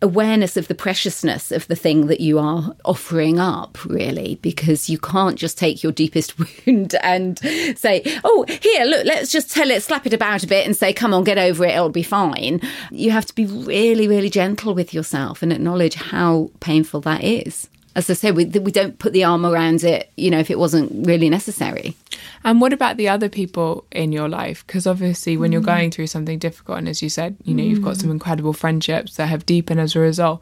awareness 0.00 0.56
of 0.56 0.68
the 0.68 0.74
preciousness 0.74 1.50
of 1.50 1.66
the 1.66 1.74
thing 1.74 2.06
that 2.06 2.20
you 2.20 2.38
are 2.38 2.74
offering 2.84 3.38
up, 3.38 3.84
really, 3.84 4.36
because 4.42 4.88
you 4.88 4.98
can't 4.98 5.36
just 5.36 5.58
take 5.58 5.82
your 5.82 5.90
deepest 5.90 6.38
wound 6.66 6.94
and 7.02 7.38
say, 7.76 8.02
oh, 8.22 8.44
here, 8.62 8.84
look, 8.84 9.04
let's 9.04 9.32
just 9.32 9.50
tell 9.50 9.70
it, 9.70 9.82
slap 9.82 10.06
it 10.06 10.12
about 10.12 10.44
a 10.44 10.46
bit 10.46 10.66
and 10.66 10.76
say, 10.76 10.92
come 10.92 11.12
on, 11.12 11.24
get 11.24 11.38
over 11.38 11.64
it, 11.64 11.72
it'll 11.72 11.88
be 11.88 12.02
fine. 12.02 12.60
You 12.90 13.10
have 13.10 13.26
to 13.26 13.34
be 13.34 13.46
really, 13.46 14.06
really 14.06 14.30
gentle 14.30 14.74
with 14.74 14.94
yourself 14.94 15.42
and 15.42 15.52
acknowledge 15.52 15.94
how 15.94 16.50
painful 16.60 17.00
that 17.02 17.24
is 17.24 17.68
as 17.98 18.08
I 18.08 18.14
say, 18.14 18.30
we, 18.30 18.44
we 18.44 18.70
don't 18.70 18.96
put 19.00 19.12
the 19.12 19.24
arm 19.24 19.44
around 19.44 19.82
it, 19.82 20.12
you 20.16 20.30
know, 20.30 20.38
if 20.38 20.52
it 20.52 20.58
wasn't 20.58 21.04
really 21.04 21.28
necessary. 21.28 21.96
And 22.44 22.60
what 22.60 22.72
about 22.72 22.96
the 22.96 23.08
other 23.08 23.28
people 23.28 23.84
in 23.90 24.12
your 24.12 24.28
life? 24.28 24.64
Because 24.64 24.86
obviously, 24.86 25.36
when 25.36 25.50
mm. 25.50 25.54
you're 25.54 25.62
going 25.62 25.90
through 25.90 26.06
something 26.06 26.38
difficult, 26.38 26.78
and 26.78 26.88
as 26.88 27.02
you 27.02 27.08
said, 27.08 27.36
you 27.42 27.54
know, 27.54 27.62
mm. 27.64 27.70
you've 27.70 27.82
got 27.82 27.96
some 27.96 28.10
mm. 28.10 28.12
incredible 28.12 28.52
friendships 28.52 29.16
that 29.16 29.26
have 29.26 29.44
deepened 29.44 29.80
as 29.80 29.96
a 29.96 29.98
result, 29.98 30.40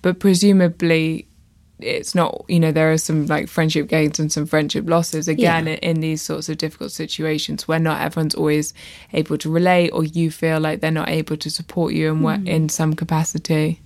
but 0.00 0.20
presumably, 0.20 1.26
it's 1.80 2.14
not, 2.14 2.44
you 2.46 2.60
know, 2.60 2.70
there 2.70 2.92
are 2.92 2.98
some 2.98 3.26
like 3.26 3.48
friendship 3.48 3.88
gains 3.88 4.20
and 4.20 4.30
some 4.30 4.46
friendship 4.46 4.88
losses 4.88 5.26
again 5.26 5.66
yeah. 5.66 5.72
in, 5.72 5.78
in 5.96 6.00
these 6.00 6.22
sorts 6.22 6.48
of 6.48 6.56
difficult 6.56 6.92
situations 6.92 7.66
where 7.66 7.80
not 7.80 8.00
everyone's 8.00 8.36
always 8.36 8.72
able 9.12 9.36
to 9.38 9.50
relate, 9.50 9.90
or 9.90 10.04
you 10.04 10.30
feel 10.30 10.60
like 10.60 10.78
they're 10.78 10.92
not 10.92 11.08
able 11.08 11.36
to 11.36 11.50
support 11.50 11.94
you 11.94 12.12
in, 12.12 12.20
mm. 12.20 12.46
in 12.46 12.68
some 12.68 12.94
capacity. 12.94 13.80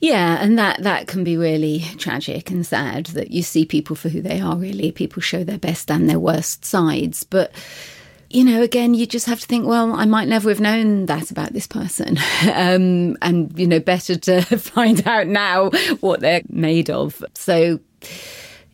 Yeah, 0.00 0.38
and 0.40 0.58
that 0.58 0.82
that 0.82 1.06
can 1.06 1.24
be 1.24 1.36
really 1.36 1.80
tragic 1.98 2.50
and 2.50 2.66
sad 2.66 3.06
that 3.06 3.30
you 3.30 3.42
see 3.42 3.66
people 3.66 3.94
for 3.94 4.08
who 4.08 4.22
they 4.22 4.40
are. 4.40 4.56
Really, 4.56 4.92
people 4.92 5.20
show 5.20 5.44
their 5.44 5.58
best 5.58 5.90
and 5.90 6.08
their 6.08 6.18
worst 6.18 6.64
sides, 6.64 7.22
but 7.22 7.52
you 8.30 8.44
know, 8.44 8.62
again, 8.62 8.94
you 8.94 9.06
just 9.06 9.26
have 9.26 9.40
to 9.40 9.46
think, 9.46 9.66
well, 9.66 9.92
I 9.92 10.04
might 10.04 10.28
never 10.28 10.50
have 10.50 10.60
known 10.60 11.06
that 11.06 11.30
about 11.30 11.52
this 11.52 11.66
person. 11.66 12.16
Um, 12.42 13.16
and, 13.22 13.56
you 13.58 13.66
know, 13.66 13.80
better 13.80 14.16
to 14.16 14.42
find 14.58 15.06
out 15.06 15.26
now 15.26 15.70
what 16.00 16.20
they're 16.20 16.42
made 16.48 16.88
of. 16.88 17.22
So, 17.34 17.80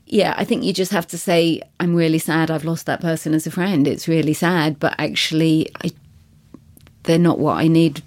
yeah, 0.06 0.34
I 0.36 0.44
think 0.44 0.64
you 0.64 0.72
just 0.72 0.92
have 0.92 1.06
to 1.08 1.18
say, 1.18 1.62
I'm 1.80 1.94
really 1.94 2.18
sad 2.18 2.50
I've 2.50 2.64
lost 2.64 2.86
that 2.86 3.00
person 3.00 3.34
as 3.34 3.46
a 3.46 3.50
friend. 3.50 3.88
It's 3.88 4.08
really 4.08 4.34
sad, 4.34 4.78
but 4.78 4.94
actually, 4.98 5.70
I, 5.82 5.90
they're 7.04 7.18
not 7.18 7.38
what 7.38 7.56
I 7.58 7.68
need 7.68 8.02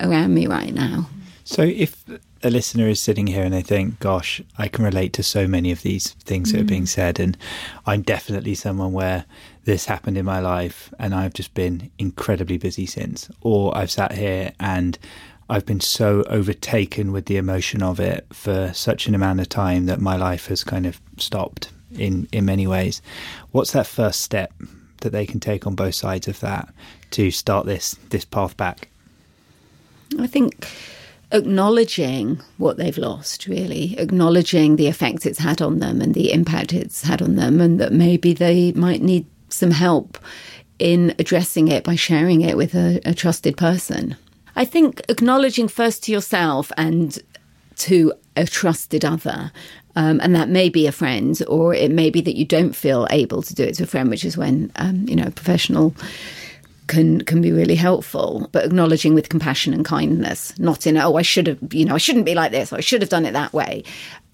around 0.00 0.34
me 0.34 0.46
right 0.46 0.74
now. 0.74 1.08
So, 1.44 1.62
if 1.62 2.04
a 2.44 2.50
listener 2.50 2.88
is 2.88 3.00
sitting 3.00 3.26
here 3.26 3.42
and 3.42 3.54
they 3.54 3.62
think, 3.62 3.98
gosh, 4.00 4.42
I 4.58 4.68
can 4.68 4.84
relate 4.84 5.14
to 5.14 5.22
so 5.22 5.46
many 5.46 5.72
of 5.72 5.82
these 5.82 6.10
things 6.12 6.52
that 6.52 6.60
are 6.60 6.64
being 6.64 6.84
mm. 6.84 6.88
said, 6.88 7.18
and 7.18 7.36
I'm 7.86 8.02
definitely 8.02 8.54
someone 8.54 8.92
where 8.92 9.24
this 9.64 9.86
happened 9.86 10.18
in 10.18 10.26
my 10.26 10.40
life 10.40 10.92
and 10.98 11.14
I've 11.14 11.32
just 11.32 11.54
been 11.54 11.90
incredibly 11.98 12.58
busy 12.58 12.84
since, 12.84 13.30
or 13.40 13.76
I've 13.76 13.90
sat 13.90 14.12
here 14.12 14.52
and 14.60 14.98
I've 15.48 15.64
been 15.64 15.80
so 15.80 16.22
overtaken 16.24 17.12
with 17.12 17.26
the 17.26 17.38
emotion 17.38 17.82
of 17.82 17.98
it 17.98 18.26
for 18.32 18.72
such 18.74 19.06
an 19.06 19.14
amount 19.14 19.40
of 19.40 19.48
time 19.48 19.86
that 19.86 20.00
my 20.00 20.16
life 20.16 20.46
has 20.48 20.64
kind 20.64 20.86
of 20.86 21.00
stopped 21.16 21.70
in, 21.92 22.28
in 22.30 22.44
many 22.44 22.66
ways. 22.66 23.00
What's 23.52 23.72
that 23.72 23.86
first 23.86 24.20
step 24.20 24.52
that 25.00 25.10
they 25.10 25.26
can 25.26 25.40
take 25.40 25.66
on 25.66 25.74
both 25.74 25.94
sides 25.94 26.28
of 26.28 26.40
that 26.40 26.72
to 27.12 27.30
start 27.30 27.66
this 27.66 27.94
this 28.10 28.24
path 28.24 28.56
back? 28.56 28.88
I 30.18 30.26
think 30.26 30.66
acknowledging 31.34 32.40
what 32.56 32.76
they've 32.76 32.96
lost, 32.96 33.46
really, 33.46 33.98
acknowledging 33.98 34.76
the 34.76 34.86
effect 34.86 35.26
it's 35.26 35.40
had 35.40 35.60
on 35.60 35.80
them 35.80 36.00
and 36.00 36.14
the 36.14 36.32
impact 36.32 36.72
it's 36.72 37.02
had 37.02 37.20
on 37.20 37.34
them, 37.34 37.60
and 37.60 37.80
that 37.80 37.92
maybe 37.92 38.32
they 38.32 38.72
might 38.72 39.02
need 39.02 39.26
some 39.48 39.72
help 39.72 40.16
in 40.78 41.14
addressing 41.18 41.68
it 41.68 41.84
by 41.84 41.96
sharing 41.96 42.40
it 42.40 42.56
with 42.56 42.74
a, 42.74 43.00
a 43.04 43.12
trusted 43.12 43.56
person. 43.56 44.16
I 44.56 44.64
think 44.64 45.02
acknowledging 45.08 45.68
first 45.68 46.04
to 46.04 46.12
yourself 46.12 46.70
and 46.76 47.18
to 47.76 48.12
a 48.36 48.46
trusted 48.46 49.04
other. 49.04 49.50
Um, 49.96 50.20
and 50.20 50.34
that 50.34 50.48
may 50.48 50.68
be 50.68 50.88
a 50.88 50.92
friend, 50.92 51.40
or 51.46 51.72
it 51.72 51.90
may 51.90 52.10
be 52.10 52.20
that 52.22 52.36
you 52.36 52.44
don't 52.44 52.74
feel 52.74 53.06
able 53.10 53.42
to 53.42 53.54
do 53.54 53.62
it 53.62 53.74
to 53.76 53.84
a 53.84 53.86
friend, 53.86 54.10
which 54.10 54.24
is 54.24 54.36
when 54.36 54.72
um, 54.76 55.06
you 55.08 55.14
know 55.14 55.26
a 55.26 55.30
professional 55.30 55.94
can 56.86 57.22
can 57.22 57.40
be 57.40 57.52
really 57.52 57.74
helpful. 57.74 58.48
But 58.52 58.64
acknowledging 58.64 59.14
with 59.14 59.28
compassion 59.28 59.72
and 59.72 59.84
kindness, 59.84 60.56
not 60.58 60.86
in 60.86 60.96
oh 60.96 61.16
I 61.16 61.22
should 61.22 61.46
have 61.46 61.58
you 61.72 61.84
know 61.84 61.94
I 61.94 61.98
shouldn't 61.98 62.26
be 62.26 62.34
like 62.34 62.52
this, 62.52 62.72
or 62.72 62.76
I 62.76 62.80
should 62.80 63.02
have 63.02 63.10
done 63.10 63.26
it 63.26 63.32
that 63.32 63.52
way. 63.52 63.84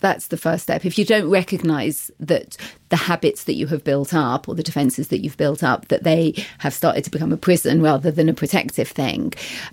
That's 0.01 0.29
the 0.29 0.37
first 0.37 0.65
step. 0.65 0.85
If 0.85 0.99
you 0.99 1.05
don't 1.05 1.29
recognise 1.29 2.11
that 2.21 2.57
the 2.91 2.97
habits 2.97 3.45
that 3.45 3.55
you 3.55 3.69
have 3.69 3.85
built 3.85 4.13
up 4.13 4.49
or 4.49 4.55
the 4.55 4.63
defences 4.63 5.09
that 5.09 5.21
you've 5.21 5.37
built 5.37 5.63
up 5.63 5.89
that 5.89 6.03
they 6.03 6.35
have 6.59 6.75
started 6.75 7.05
to 7.05 7.11
become 7.11 7.33
a 7.33 7.37
prison 7.37 7.81
rather 7.81 8.11
than 8.11 8.29
a 8.29 8.35
protective 8.35 8.89
thing, 8.89 9.33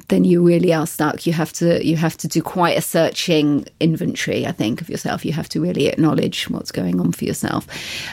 then 0.10 0.24
you 0.24 0.44
really 0.46 0.72
are 0.74 0.86
stuck. 0.86 1.26
You 1.26 1.34
have 1.34 1.52
to 1.54 1.84
you 1.86 1.96
have 1.98 2.16
to 2.18 2.28
do 2.28 2.42
quite 2.42 2.78
a 2.78 2.82
searching 2.82 3.66
inventory, 3.80 4.46
I 4.46 4.52
think, 4.52 4.82
of 4.82 4.90
yourself. 4.90 5.26
You 5.26 5.34
have 5.34 5.50
to 5.50 5.62
really 5.62 5.88
acknowledge 5.88 6.50
what's 6.50 6.72
going 6.72 7.00
on 7.00 7.12
for 7.12 7.26
yourself. 7.26 7.68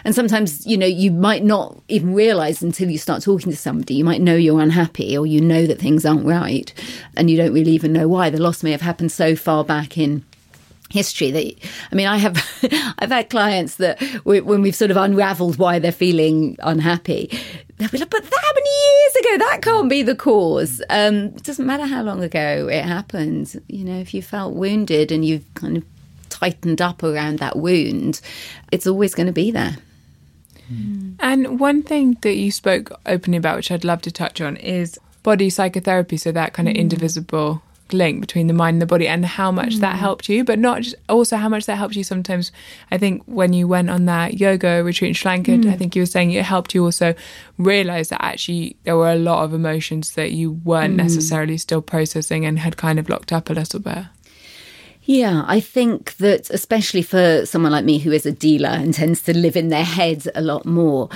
And 0.04 0.14
sometimes, 0.14 0.66
you 0.66 0.76
know, 0.76 0.86
you 0.86 1.10
might 1.10 1.44
not 1.44 1.82
even 1.88 2.14
realise 2.14 2.62
until 2.62 2.90
you 2.90 2.98
start 2.98 3.22
talking 3.22 3.50
to 3.52 3.58
somebody. 3.58 3.94
You 3.94 4.04
might 4.04 4.22
know 4.22 4.36
you're 4.36 4.60
unhappy 4.60 5.16
or 5.18 5.26
you 5.26 5.40
know 5.40 5.66
that 5.66 5.78
things 5.78 6.06
aren't 6.06 6.26
right 6.26 6.72
and 7.16 7.30
you 7.30 7.36
don't 7.36 7.52
really 7.52 7.72
even 7.72 7.92
know 7.92 8.08
why. 8.08 8.30
The 8.30 8.40
loss 8.40 8.62
may 8.62 8.70
have 8.70 8.80
happened 8.80 9.12
so 9.12 9.36
far 9.36 9.64
back 9.64 9.98
in 9.98 10.24
history 10.94 11.30
that 11.30 11.54
i 11.90 11.94
mean 11.94 12.06
i 12.06 12.16
have 12.16 12.36
i've 12.98 13.10
had 13.10 13.28
clients 13.28 13.76
that 13.76 14.00
when 14.24 14.62
we've 14.62 14.76
sort 14.76 14.90
of 14.90 14.96
unraveled 14.96 15.58
why 15.58 15.78
they're 15.78 15.92
feeling 15.92 16.56
unhappy 16.60 17.28
they'll 17.76 17.88
be 17.88 17.98
like 17.98 18.10
but 18.10 18.22
that 18.22 18.52
many 18.54 18.70
years 18.70 19.16
ago? 19.16 19.44
That 19.50 19.62
can't 19.62 19.90
be 19.90 20.02
the 20.02 20.14
cause. 20.14 20.80
Um, 20.90 21.16
it 21.34 21.42
doesn't 21.42 21.66
matter 21.66 21.86
how 21.86 22.02
long 22.02 22.22
ago 22.22 22.68
it 22.70 22.84
happened. 22.84 23.60
You 23.68 23.84
know 23.84 23.98
if 23.98 24.14
you 24.14 24.22
felt 24.22 24.54
wounded 24.54 25.10
and 25.10 25.24
you've 25.24 25.52
kind 25.54 25.78
of 25.78 25.84
tightened 26.28 26.80
up 26.80 27.02
around 27.02 27.38
that 27.38 27.56
wound 27.56 28.20
it's 28.72 28.86
always 28.86 29.14
going 29.14 29.26
to 29.26 29.32
be 29.32 29.50
there. 29.50 29.76
And 31.20 31.60
one 31.60 31.82
thing 31.82 32.16
that 32.22 32.34
you 32.36 32.50
spoke 32.50 32.90
openly 33.06 33.36
about, 33.36 33.56
which 33.56 33.70
I'd 33.70 33.84
love 33.84 34.00
to 34.02 34.10
touch 34.10 34.40
on, 34.40 34.56
is 34.56 34.98
body 35.22 35.50
psychotherapy. 35.50 36.16
So 36.16 36.32
that 36.32 36.54
kind 36.54 36.68
of 36.68 36.74
indivisible 36.74 37.62
link 37.94 38.20
between 38.20 38.46
the 38.46 38.52
mind 38.52 38.74
and 38.74 38.82
the 38.82 38.86
body, 38.86 39.08
and 39.08 39.24
how 39.24 39.50
much 39.50 39.76
that 39.76 39.96
mm. 39.96 39.98
helped 39.98 40.28
you, 40.28 40.44
but 40.44 40.58
not 40.58 40.82
just 40.82 40.96
also 41.08 41.36
how 41.36 41.48
much 41.48 41.66
that 41.66 41.76
helped 41.76 41.96
you. 41.96 42.04
Sometimes, 42.04 42.52
I 42.90 42.98
think 42.98 43.22
when 43.26 43.52
you 43.52 43.66
went 43.68 43.90
on 43.90 44.06
that 44.06 44.40
yoga 44.40 44.82
retreat 44.84 45.08
in 45.08 45.14
Sri 45.14 45.30
Lanka, 45.30 45.52
mm. 45.52 45.72
I 45.72 45.76
think 45.76 45.96
you 45.96 46.02
were 46.02 46.06
saying 46.06 46.32
it 46.32 46.44
helped 46.44 46.74
you 46.74 46.84
also 46.84 47.14
realize 47.58 48.08
that 48.08 48.22
actually 48.22 48.76
there 48.84 48.96
were 48.96 49.10
a 49.10 49.16
lot 49.16 49.44
of 49.44 49.54
emotions 49.54 50.12
that 50.12 50.32
you 50.32 50.52
weren't 50.52 50.94
mm. 50.94 50.98
necessarily 50.98 51.56
still 51.56 51.82
processing 51.82 52.44
and 52.44 52.58
had 52.58 52.76
kind 52.76 52.98
of 52.98 53.08
locked 53.08 53.32
up 53.32 53.50
a 53.50 53.54
little 53.54 53.80
bit. 53.80 54.04
Yeah, 55.06 55.44
I 55.46 55.60
think 55.60 56.16
that 56.16 56.48
especially 56.48 57.02
for 57.02 57.44
someone 57.44 57.72
like 57.72 57.84
me 57.84 57.98
who 57.98 58.10
is 58.10 58.24
a 58.24 58.32
dealer 58.32 58.70
and 58.70 58.94
tends 58.94 59.20
to 59.24 59.36
live 59.36 59.54
in 59.54 59.68
their 59.68 59.84
head 59.84 60.26
a 60.34 60.40
lot 60.40 60.64
more, 60.64 61.10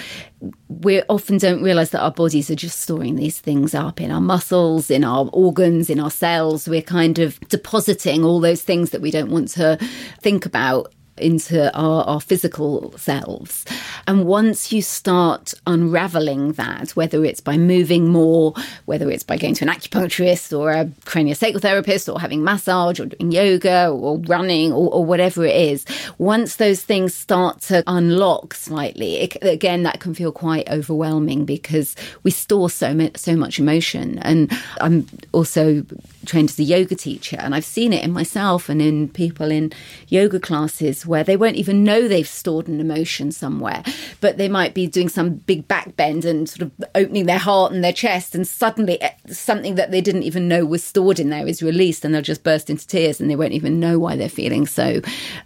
we 0.69 1.03
often 1.05 1.39
don't 1.39 1.63
realize 1.63 1.89
that 1.91 2.03
our 2.03 2.11
bodies 2.11 2.51
are 2.51 2.55
just 2.55 2.81
storing 2.81 3.17
these 3.17 3.41
things 3.41 3.75
up 3.75 3.99
in 3.99 4.11
our 4.11 4.21
muscles, 4.21 4.91
in 4.91 5.05
our 5.05 5.31
organs, 5.33 5.89
in 5.89 6.01
our 6.01 6.11
cells. 6.11 6.69
We're 6.69 6.83
kind 6.83 7.19
of 7.19 7.41
depositing 7.49 8.27
all 8.27 8.41
those 8.41 8.63
things 8.63 8.91
that 8.91 9.01
we 9.01 9.11
don't 9.11 9.31
want 9.31 9.49
to 9.53 9.79
think 10.21 10.45
about 10.45 10.93
into 11.21 11.75
our, 11.77 12.05
our 12.05 12.21
physical 12.21 12.97
selves. 12.97 13.65
And 14.07 14.27
once 14.27 14.73
you 14.73 14.83
start 14.83 15.55
unraveling 15.67 16.53
that, 16.53 16.91
whether 16.91 17.25
it's 17.25 17.41
by 17.41 17.57
moving 17.57 18.09
more, 18.09 18.55
whether 18.87 19.11
it's 19.11 19.23
by 19.23 19.37
going 19.37 19.55
to 19.55 19.65
an 19.65 19.71
acupuncturist 19.71 20.59
or 20.59 20.71
a 20.71 20.87
craniosacral 21.05 21.61
therapist 21.61 22.09
or 22.09 22.21
having 22.21 22.43
massage 22.43 23.01
or 23.01 23.07
doing 23.07 23.33
yoga 23.33 23.89
or 23.89 24.19
running 24.19 24.73
or, 24.73 24.93
or 24.93 25.05
whatever 25.05 25.45
it 25.45 25.57
is, 25.57 25.85
once 26.19 26.57
those 26.57 26.83
things 26.83 27.15
start 27.15 27.61
to 27.63 27.83
unlock 27.87 28.55
slightly, 28.55 29.17
it, 29.17 29.37
again, 29.43 29.83
that 29.83 30.01
can 30.01 30.15
feel 30.15 30.33
quite 30.33 30.69
overwhelming 30.71 31.45
because 31.45 31.95
we 32.23 32.31
store 32.31 32.71
so, 32.71 33.11
so 33.15 33.37
much 33.37 33.59
emotion. 33.59 34.19
And 34.21 34.51
I'm 34.81 35.07
also 35.33 35.85
trained 36.27 36.51
as 36.51 36.59
a 36.59 36.65
yoga 36.65 36.95
teacher, 36.95 37.37
and 37.39 37.55
I've 37.55 37.65
seen 37.65 37.93
it 37.93 38.05
in 38.05 38.13
myself 38.13 38.69
and 38.69 38.83
in 38.83 39.09
people 39.09 39.51
in 39.51 39.73
yoga 40.09 40.41
classes 40.41 41.07
where 41.07 41.25
they 41.25 41.37
won't 41.37 41.57
even 41.57 41.85
know 41.85 42.07
they've 42.07 42.29
stored 42.29 42.69
an 42.69 42.81
emotion 42.81 43.33
somewhere, 43.33 43.83
but 44.21 44.37
they 44.37 44.49
might 44.49 44.75
be 44.75 44.87
doing 44.87 45.09
some 45.09 45.35
big 45.35 45.69
back 45.69 45.97
bend 45.97 46.25
and 46.25 46.49
sort 46.49 46.63
of 46.63 46.73
opening 46.95 47.27
their 47.27 47.39
heart 47.39 47.73
and 47.73 47.83
their 47.85 47.93
chest, 47.93 48.35
and 48.35 48.47
suddenly 48.47 49.01
eh, 49.01 49.13
something 49.29 49.77
that 49.77 49.91
they 49.91 50.01
didn't 50.01 50.25
even 50.25 50.49
know 50.49 50.65
was 50.65 50.83
stored 50.83 51.21
in 51.21 51.31
there 51.31 51.47
is 51.47 51.63
released, 51.63 52.05
and 52.05 52.15
they'll 52.15 52.23
just 52.23 52.45
burst 52.45 52.71
into 52.71 52.87
tears 52.87 53.21
and 53.21 53.31
they 53.31 53.37
won't 53.37 53.53
even 53.53 53.81
know 53.81 53.99
why 53.99 54.17
they're 54.17 54.29
feeling 54.29 54.67
so 54.67 55.01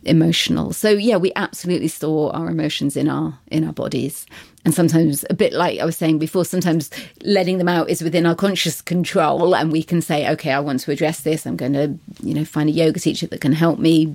emotional. 0.05 0.73
So 0.73 0.91
yeah, 0.91 1.17
we 1.17 1.33
absolutely 1.37 1.89
store 1.89 2.35
our 2.35 2.49
emotions 2.49 2.97
in 2.97 3.09
our 3.09 3.39
in 3.49 3.65
our 3.65 3.73
bodies 3.73 4.27
and 4.65 4.75
sometimes 4.75 5.25
a 5.31 5.35
bit 5.35 5.53
like 5.53 5.79
i 5.81 5.85
was 5.85 5.97
saying 5.97 6.19
before 6.19 6.45
sometimes 6.45 6.91
letting 7.23 7.59
them 7.59 7.69
out 7.69 7.91
is 7.91 8.03
within 8.03 8.27
our 8.27 8.35
conscious 8.35 8.81
control 8.83 9.55
and 9.55 9.73
we 9.73 9.83
can 9.83 10.01
say 10.01 10.29
okay 10.31 10.53
i 10.53 10.61
want 10.61 10.81
to 10.81 10.91
address 10.91 11.23
this. 11.23 11.47
I'm 11.47 11.57
going 11.57 11.73
to 11.75 11.95
you 12.23 12.35
know 12.35 12.45
find 12.45 12.69
a 12.69 12.73
yoga 12.73 13.01
teacher 13.01 13.27
that 13.27 13.41
can 13.41 13.53
help 13.53 13.79
me 13.79 14.15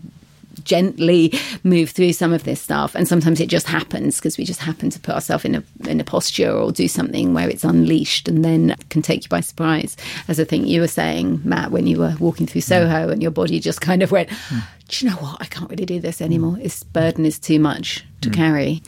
gently 0.64 1.34
move 1.64 1.92
through 1.92 2.14
some 2.14 2.34
of 2.34 2.44
this 2.44 2.62
stuff. 2.62 2.96
And 2.96 3.08
sometimes 3.08 3.40
it 3.40 3.50
just 3.50 3.68
happens 3.68 4.18
because 4.18 4.38
we 4.38 4.44
just 4.44 4.60
happen 4.60 4.90
to 4.90 5.00
put 5.00 5.16
ourselves 5.16 5.46
in 5.46 5.56
a 5.56 5.64
in 5.88 6.00
a 6.00 6.04
posture 6.04 6.52
or 6.52 6.72
do 6.72 6.88
something 6.88 7.34
where 7.34 7.50
it's 7.50 7.64
unleashed 7.64 8.28
and 8.28 8.44
then 8.44 8.76
can 8.90 9.02
take 9.02 9.24
you 9.24 9.30
by 9.30 9.42
surprise. 9.42 9.98
As 10.28 10.40
i 10.40 10.44
think 10.44 10.68
you 10.68 10.82
were 10.82 10.88
saying 10.88 11.42
matt 11.44 11.72
when 11.72 11.88
you 11.88 12.00
were 12.00 12.16
walking 12.20 12.48
through 12.48 12.62
mm. 12.62 12.70
soho 12.70 13.10
and 13.10 13.22
your 13.22 13.32
body 13.32 13.60
just 13.60 13.82
kind 13.82 14.04
of 14.04 14.12
went 14.12 14.30
mm. 14.30 14.64
do 14.88 15.06
you 15.06 15.12
know 15.12 15.18
what? 15.18 15.38
I 15.42 15.46
can't 15.46 15.70
really 15.70 15.86
do 15.86 16.00
this 16.00 16.22
anymore. 16.22 16.54
Mm. 16.54 16.64
This 16.64 16.84
burden 16.84 17.26
is 17.26 17.40
too 17.40 17.60
much 17.60 18.06
to 18.22 18.30
carry. 18.30 18.82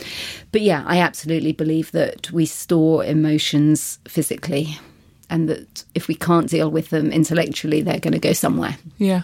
But 0.52 0.62
yeah 0.62 0.84
i 0.88 1.00
absolutely 1.00 1.52
believe 1.52 1.92
that 1.92 2.32
we 2.32 2.46
store 2.46 3.04
emotions 3.06 4.00
physically 4.08 4.78
and 5.30 5.48
that 5.50 5.84
if 5.94 6.08
we 6.08 6.16
can't 6.16 6.50
deal 6.50 6.72
with 6.72 6.90
them 6.90 7.12
intellectually 7.12 7.82
they're 7.82 8.00
going 8.00 8.14
to 8.14 8.20
go 8.20 8.34
somewhere. 8.34 8.78
Yeah. 8.98 9.24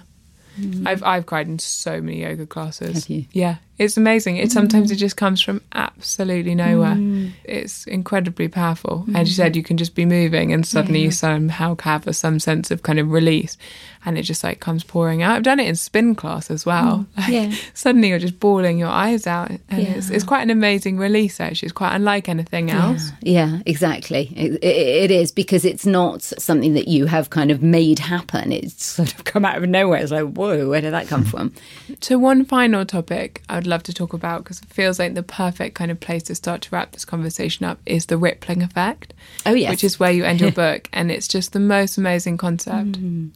I've 0.85 1.03
I've 1.03 1.25
cried 1.25 1.47
in 1.47 1.59
so 1.59 2.01
many 2.01 2.21
yoga 2.21 2.45
classes. 2.45 2.93
Have 2.95 3.09
you? 3.09 3.25
Yeah, 3.31 3.55
It's 3.77 3.97
amazing. 3.97 4.37
It 4.37 4.51
sometimes 4.51 4.89
mm. 4.89 4.93
it 4.93 4.97
just 4.97 5.17
comes 5.17 5.41
from 5.41 5.61
absolutely 5.73 6.55
nowhere. 6.55 6.95
Mm. 6.95 7.31
It's 7.43 7.85
incredibly 7.87 8.47
powerful. 8.47 9.05
As 9.13 9.27
you 9.27 9.33
mm. 9.33 9.37
said, 9.37 9.55
you 9.55 9.63
can 9.63 9.75
just 9.75 9.95
be 9.95 10.05
moving 10.05 10.53
and 10.53 10.65
suddenly 10.65 11.01
you 11.01 11.11
somehow 11.11 11.75
have 11.81 12.07
a, 12.07 12.13
some 12.13 12.39
sense 12.39 12.71
of 12.71 12.83
kind 12.83 12.99
of 12.99 13.11
release 13.11 13.57
and 14.05 14.17
it 14.17 14.21
just 14.21 14.43
like 14.43 14.59
comes 14.59 14.83
pouring 14.83 15.23
out. 15.23 15.35
I've 15.35 15.43
done 15.43 15.59
it 15.59 15.67
in 15.67 15.75
spin 15.75 16.15
class 16.15 16.49
as 16.49 16.65
well. 16.65 17.05
Like, 17.17 17.29
yeah. 17.29 17.53
suddenly 17.73 18.09
you're 18.09 18.19
just 18.19 18.39
bawling 18.39 18.77
your 18.77 18.89
eyes 18.89 19.27
out 19.27 19.49
and 19.49 19.61
it's, 19.69 20.09
Yeah. 20.09 20.15
it's 20.15 20.23
quite 20.23 20.43
an 20.43 20.51
amazing 20.51 20.97
release 20.97 21.39
actually. 21.39 21.65
It's 21.65 21.73
quite 21.73 21.95
unlike 21.95 22.29
anything 22.29 22.71
else. 22.71 23.11
Yeah, 23.21 23.47
yeah, 23.47 23.59
exactly. 23.65 24.31
It, 24.35 24.63
it, 24.63 24.65
it 24.65 25.11
is 25.11 25.31
because 25.31 25.65
it's 25.65 25.85
not 25.85 26.21
something 26.21 26.75
that 26.75 26.87
you 26.87 27.07
have 27.07 27.29
kind 27.29 27.51
of 27.51 27.61
made 27.61 27.99
happen. 27.99 28.51
It's 28.51 28.85
sort 28.85 29.13
of 29.13 29.23
come 29.23 29.43
out 29.43 29.57
of 29.57 29.67
nowhere. 29.67 29.99
It's 29.99 30.11
like, 30.11 30.31
whoa, 30.31 30.69
where 30.69 30.81
did 30.81 30.93
that 30.93 31.07
come 31.07 31.25
from? 31.25 31.53
So, 32.01 32.17
one 32.17 32.45
final 32.45 32.85
topic 32.85 33.41
I 33.49 33.59
would 33.65 33.69
love 33.69 33.83
to 33.83 33.93
talk 33.93 34.13
about 34.13 34.43
because 34.43 34.61
it 34.61 34.69
feels 34.69 34.99
like 34.99 35.15
the 35.15 35.23
perfect 35.23 35.75
kind 35.75 35.91
of 35.91 35.99
place 35.99 36.23
to 36.23 36.35
start 36.35 36.61
to 36.61 36.69
wrap 36.71 36.91
this 36.91 37.05
conversation 37.05 37.65
up 37.65 37.79
is 37.85 38.05
the 38.05 38.17
rippling 38.17 38.61
effect. 38.61 39.13
Oh, 39.45 39.53
yes. 39.53 39.71
Which 39.71 39.83
is 39.83 39.99
where 39.99 40.11
you 40.11 40.23
end 40.23 40.39
your 40.39 40.51
book. 40.63 40.87
And 40.93 41.11
it's 41.11 41.27
just 41.27 41.53
the 41.53 41.59
most 41.59 41.97
amazing 41.97 42.37
concept. 42.37 42.93
Mm. 42.93 43.31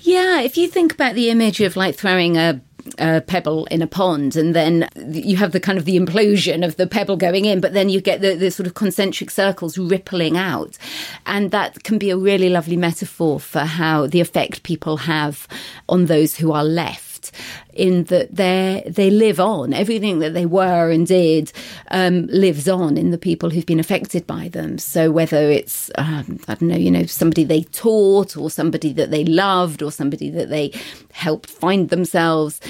Yeah, 0.00 0.40
if 0.40 0.56
you 0.56 0.68
think 0.68 0.92
about 0.92 1.14
the 1.14 1.30
image 1.30 1.60
of 1.60 1.76
like 1.76 1.96
throwing 1.96 2.36
a 2.36 2.60
a 2.96 3.20
pebble 3.20 3.66
in 3.66 3.82
a 3.82 3.86
pond 3.86 4.34
and 4.34 4.54
then 4.54 4.88
you 4.96 5.36
have 5.36 5.52
the 5.52 5.60
kind 5.60 5.76
of 5.76 5.84
the 5.84 5.98
implosion 5.98 6.64
of 6.64 6.76
the 6.76 6.86
pebble 6.86 7.18
going 7.18 7.44
in 7.44 7.60
but 7.60 7.74
then 7.74 7.90
you 7.90 8.00
get 8.00 8.22
the, 8.22 8.34
the 8.34 8.50
sort 8.50 8.66
of 8.66 8.72
concentric 8.72 9.30
circles 9.30 9.76
rippling 9.76 10.38
out 10.38 10.78
and 11.26 11.50
that 11.50 11.82
can 11.84 11.98
be 11.98 12.08
a 12.08 12.16
really 12.16 12.48
lovely 12.48 12.78
metaphor 12.78 13.38
for 13.38 13.60
how 13.60 14.06
the 14.06 14.20
effect 14.20 14.62
people 14.62 14.96
have 14.96 15.46
on 15.86 16.06
those 16.06 16.36
who 16.36 16.50
are 16.50 16.64
left 16.64 17.30
in 17.78 18.04
that 18.04 18.34
they 18.34 18.82
they 18.86 19.08
live 19.10 19.38
on. 19.40 19.72
Everything 19.72 20.18
that 20.18 20.34
they 20.34 20.44
were 20.44 20.90
and 20.90 21.06
did 21.06 21.52
um, 21.90 22.26
lives 22.26 22.68
on 22.68 22.98
in 22.98 23.10
the 23.10 23.18
people 23.18 23.50
who've 23.50 23.64
been 23.64 23.80
affected 23.80 24.26
by 24.26 24.48
them. 24.48 24.78
So 24.78 25.10
whether 25.10 25.50
it's 25.50 25.90
um, 25.96 26.40
I 26.48 26.54
don't 26.56 26.68
know 26.68 26.76
you 26.76 26.90
know 26.90 27.06
somebody 27.06 27.44
they 27.44 27.62
taught 27.62 28.36
or 28.36 28.50
somebody 28.50 28.92
that 28.94 29.10
they 29.10 29.24
loved 29.24 29.82
or 29.82 29.92
somebody 29.92 30.28
that 30.30 30.50
they 30.50 30.72
helped 31.12 31.48
find 31.48 31.88
themselves 31.88 32.60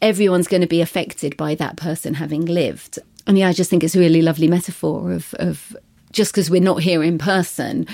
everyone's 0.00 0.46
going 0.46 0.60
to 0.60 0.68
be 0.68 0.80
affected 0.80 1.36
by 1.36 1.56
that 1.56 1.76
person 1.76 2.14
having 2.14 2.44
lived. 2.44 2.98
And 3.26 3.36
yeah 3.36 3.48
I 3.48 3.52
just 3.52 3.68
think 3.68 3.84
it's 3.84 3.96
a 3.96 4.00
really 4.00 4.22
lovely 4.22 4.48
metaphor 4.48 5.12
of 5.12 5.34
of 5.34 5.76
just 6.12 6.32
because 6.32 6.50
we're 6.50 6.60
not 6.60 6.80
here 6.82 7.02
in 7.02 7.18
person, 7.18 7.86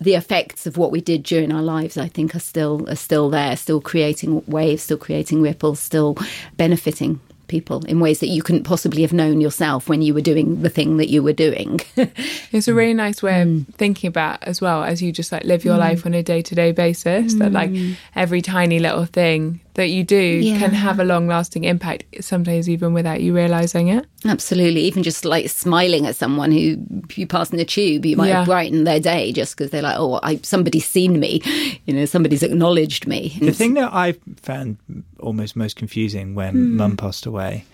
the 0.00 0.14
effects 0.14 0.66
of 0.66 0.76
what 0.76 0.90
we 0.92 1.00
did 1.00 1.22
during 1.22 1.52
our 1.52 1.62
lives, 1.62 1.96
I 1.96 2.08
think, 2.08 2.34
are 2.34 2.40
still 2.40 2.88
are 2.88 2.96
still 2.96 3.30
there, 3.30 3.56
still 3.56 3.80
creating 3.80 4.42
waves, 4.46 4.82
still 4.82 4.98
creating 4.98 5.42
ripples, 5.42 5.80
still 5.80 6.16
benefiting 6.56 7.20
people 7.46 7.82
in 7.86 7.98
ways 7.98 8.20
that 8.20 8.26
you 8.26 8.42
couldn't 8.42 8.64
possibly 8.64 9.00
have 9.00 9.12
known 9.14 9.40
yourself 9.40 9.88
when 9.88 10.02
you 10.02 10.12
were 10.12 10.20
doing 10.20 10.60
the 10.60 10.68
thing 10.68 10.98
that 10.98 11.08
you 11.08 11.22
were 11.22 11.32
doing. 11.32 11.80
It's 12.52 12.68
a 12.68 12.74
really 12.74 12.94
nice 12.94 13.22
way 13.22 13.32
Mm. 13.44 13.68
of 13.68 13.74
thinking 13.76 14.08
about 14.08 14.42
as 14.44 14.60
well 14.60 14.84
as 14.84 15.00
you 15.02 15.12
just 15.12 15.32
like 15.32 15.44
live 15.44 15.64
your 15.64 15.76
life 15.78 16.04
on 16.06 16.12
a 16.14 16.22
day 16.22 16.42
to 16.42 16.54
day 16.54 16.72
basis. 16.72 17.34
That 17.34 17.52
like 17.52 17.70
every 18.14 18.42
tiny 18.42 18.78
little 18.80 19.06
thing 19.06 19.60
that 19.78 19.88
you 19.88 20.04
do 20.04 20.40
Mm. 20.40 20.44
Yeah. 20.44 20.58
can 20.58 20.72
have 20.74 20.98
a 21.00 21.04
long 21.04 21.26
lasting 21.28 21.64
impact, 21.64 22.04
sometimes 22.20 22.68
even 22.68 22.92
without 22.92 23.20
you 23.22 23.34
realizing 23.34 23.88
it. 23.88 24.04
Absolutely, 24.24 24.82
even 24.82 25.02
just 25.02 25.24
like 25.24 25.48
smiling 25.48 26.04
at 26.06 26.14
someone 26.16 26.52
who 26.52 26.76
you 27.14 27.26
pass 27.26 27.50
in 27.50 27.56
the 27.58 27.64
tube, 27.64 28.04
you 28.04 28.16
might 28.16 28.28
Yeah. 28.28 28.38
have 28.40 28.46
brightened 28.46 28.86
their 28.86 29.00
day 29.00 29.32
just 29.32 29.56
because 29.56 29.70
they're 29.70 29.82
like, 29.82 29.96
"Oh, 29.98 30.20
I, 30.22 30.36
somebody's 30.42 30.84
seen 30.84 31.18
me," 31.18 31.40
you 31.86 31.94
know, 31.94 32.04
somebody's 32.04 32.42
acknowledged 32.42 33.06
me. 33.06 33.36
The 33.40 33.52
thing 33.52 33.74
that 33.74 33.92
I 33.94 34.14
found 34.42 34.76
almost 35.20 35.56
most 35.56 35.76
confusing 35.76 36.34
when 36.34 36.76
Mum 36.76 36.96
passed 36.96 37.24
away 37.26 37.64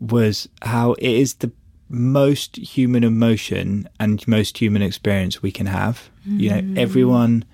was 0.00 0.48
how 0.62 0.92
it 0.94 1.10
is 1.10 1.34
the 1.34 1.50
most 1.90 2.56
human 2.56 3.02
emotion 3.04 3.88
and 3.98 4.26
most 4.28 4.58
human 4.58 4.82
experience 4.82 5.42
we 5.42 5.50
can 5.50 5.66
have. 5.66 6.10
You 6.26 6.50
know, 6.50 6.80
everyone 6.80 7.44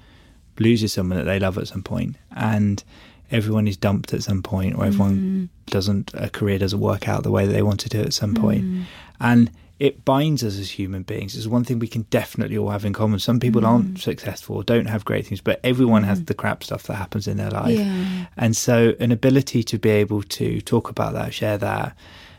loses 0.58 0.92
someone 0.92 1.18
that 1.18 1.24
they 1.24 1.38
love 1.38 1.56
at 1.58 1.68
some 1.68 1.82
point, 1.82 2.16
and 2.34 2.82
everyone 3.30 3.66
is 3.66 3.76
dumped 3.76 4.12
at 4.12 4.22
some 4.22 4.42
point, 4.42 4.76
or 4.76 4.84
everyone 4.84 5.16
mm. 5.16 5.70
doesn't 5.70 6.12
a 6.14 6.30
career 6.30 6.58
doesn't 6.58 6.80
work 6.80 7.08
out 7.08 7.22
the 7.22 7.30
way 7.30 7.46
that 7.46 7.52
they 7.52 7.62
wanted 7.62 7.90
to 7.92 8.00
at 8.00 8.12
some 8.12 8.34
point. 8.34 8.64
Mm. 8.64 8.84
and 9.20 9.50
it 9.80 10.04
binds 10.04 10.44
us 10.44 10.56
as 10.56 10.70
human 10.70 11.02
beings. 11.02 11.36
It's 11.36 11.48
one 11.48 11.64
thing 11.64 11.80
we 11.80 11.88
can 11.88 12.02
definitely 12.02 12.56
all 12.56 12.70
have 12.70 12.84
in 12.84 12.92
common. 12.92 13.18
Some 13.18 13.40
people 13.40 13.62
mm. 13.62 13.66
aren't 13.66 13.98
successful, 13.98 14.62
don't 14.62 14.86
have 14.86 15.04
great 15.04 15.26
things, 15.26 15.40
but 15.40 15.58
everyone 15.64 16.04
has 16.04 16.24
the 16.24 16.34
crap 16.34 16.62
stuff 16.62 16.84
that 16.84 16.94
happens 16.94 17.26
in 17.26 17.38
their 17.38 17.50
life. 17.50 17.78
Yeah. 17.78 18.26
And 18.36 18.56
so, 18.56 18.94
an 19.00 19.10
ability 19.10 19.64
to 19.64 19.78
be 19.78 19.90
able 19.90 20.22
to 20.22 20.60
talk 20.60 20.88
about 20.88 21.14
that, 21.14 21.34
share 21.34 21.58
that, 21.58 21.96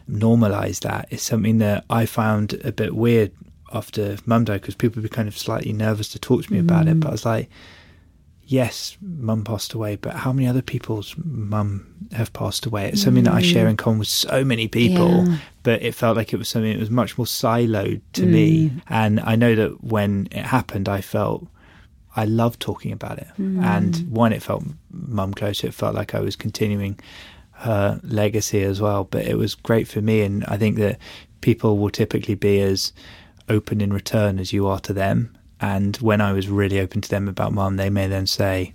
normalize 0.10 0.80
that 0.82 1.08
is 1.12 1.22
something 1.22 1.58
that 1.58 1.84
I 1.90 2.06
found 2.06 2.54
a 2.64 2.72
bit 2.72 2.96
weird 2.96 3.32
after 3.74 4.18
mum 4.26 4.46
died 4.46 4.62
because 4.62 4.76
people 4.76 5.02
be 5.02 5.10
kind 5.10 5.28
of 5.28 5.38
slightly 5.38 5.74
nervous 5.74 6.10
to 6.10 6.20
talk 6.20 6.46
to 6.46 6.54
me 6.54 6.60
about 6.60 6.88
it. 6.88 7.00
But 7.00 7.10
I 7.10 7.12
was 7.12 7.26
like, 7.26 7.50
yes, 8.46 8.98
mum 9.02 9.44
passed 9.44 9.74
away, 9.74 9.96
but 9.96 10.14
how 10.14 10.32
many 10.32 10.48
other 10.48 10.62
people's 10.62 11.16
mum 11.18 11.88
have 12.12 12.32
passed 12.34 12.66
away? 12.66 12.90
It's 12.90 13.02
something 13.02 13.24
that 13.24 13.34
I 13.34 13.42
share 13.42 13.68
in 13.68 13.78
common 13.78 14.00
with 14.00 14.08
so 14.08 14.44
many 14.44 14.68
people, 14.68 15.26
Yeah. 15.26 15.38
but 15.64 15.82
it 15.82 15.96
felt 15.96 16.16
like 16.18 16.34
it 16.34 16.38
was 16.38 16.48
something 16.50 16.72
that 16.72 16.80
was 16.80 16.92
much 16.92 17.18
more 17.18 17.26
siloed 17.26 18.02
to 18.14 18.26
me. 18.26 18.70
Mm. 18.70 18.82
And 18.88 19.20
I 19.20 19.36
know 19.36 19.56
that 19.56 19.84
when 19.84 20.28
it 20.32 20.46
happened, 20.46 20.88
I 20.88 21.02
felt 21.02 21.48
I 22.16 22.26
loved 22.26 22.60
talking 22.60 22.92
about 22.92 23.18
it. 23.18 23.28
Mm. 23.40 23.64
And 23.64 24.12
one, 24.12 24.32
it 24.32 24.42
felt 24.42 24.64
mum 24.92 25.34
close. 25.34 25.64
It 25.64 25.74
felt 25.74 25.96
like 25.96 26.16
I 26.16 26.20
was 26.22 26.36
continuing 26.36 27.00
her 27.52 28.00
legacy 28.04 28.64
as 28.64 28.80
well. 28.80 29.04
But 29.06 29.26
it 29.26 29.38
was 29.38 29.56
great 29.56 29.88
for 29.88 30.02
me. 30.02 30.22
And 30.22 30.46
I 30.46 30.58
think 30.58 30.78
that 30.78 30.98
people 31.42 31.78
will 31.78 31.90
typically 31.90 32.36
be 32.36 32.62
as 32.62 32.94
open 33.50 33.82
in 33.82 33.92
return 33.92 34.40
as 34.40 34.54
you 34.54 34.66
are 34.68 34.80
to 34.80 34.94
them. 34.94 35.36
And 35.66 35.98
when 35.98 36.22
I 36.22 36.32
was 36.32 36.48
really 36.48 36.80
open 36.80 37.02
to 37.02 37.10
them 37.10 37.28
about 37.28 37.52
mum, 37.52 37.78
they 37.78 37.90
may 37.90 38.06
then 38.06 38.28
say 38.28 38.72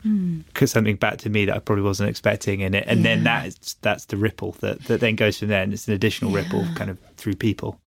cause 0.54 0.72
something 0.72 0.96
back 0.96 1.18
to 1.18 1.30
me 1.30 1.44
that 1.44 1.54
I 1.54 1.58
probably 1.60 1.84
wasn't 1.84 2.10
expecting 2.10 2.60
in 2.60 2.74
it. 2.74 2.82
And 2.88 3.04
then 3.04 3.22
that's 3.22 3.74
that's 3.74 4.06
the 4.06 4.16
ripple 4.16 4.56
that, 4.58 4.82
that 4.86 4.98
then 4.98 5.14
goes 5.14 5.38
from 5.38 5.48
there. 5.48 5.62
And 5.62 5.72
it's 5.72 5.86
an 5.86 5.94
additional 5.94 6.32
ripple 6.32 6.66
kind 6.74 6.90
of 6.90 6.98
through 7.16 7.36
people. 7.36 7.80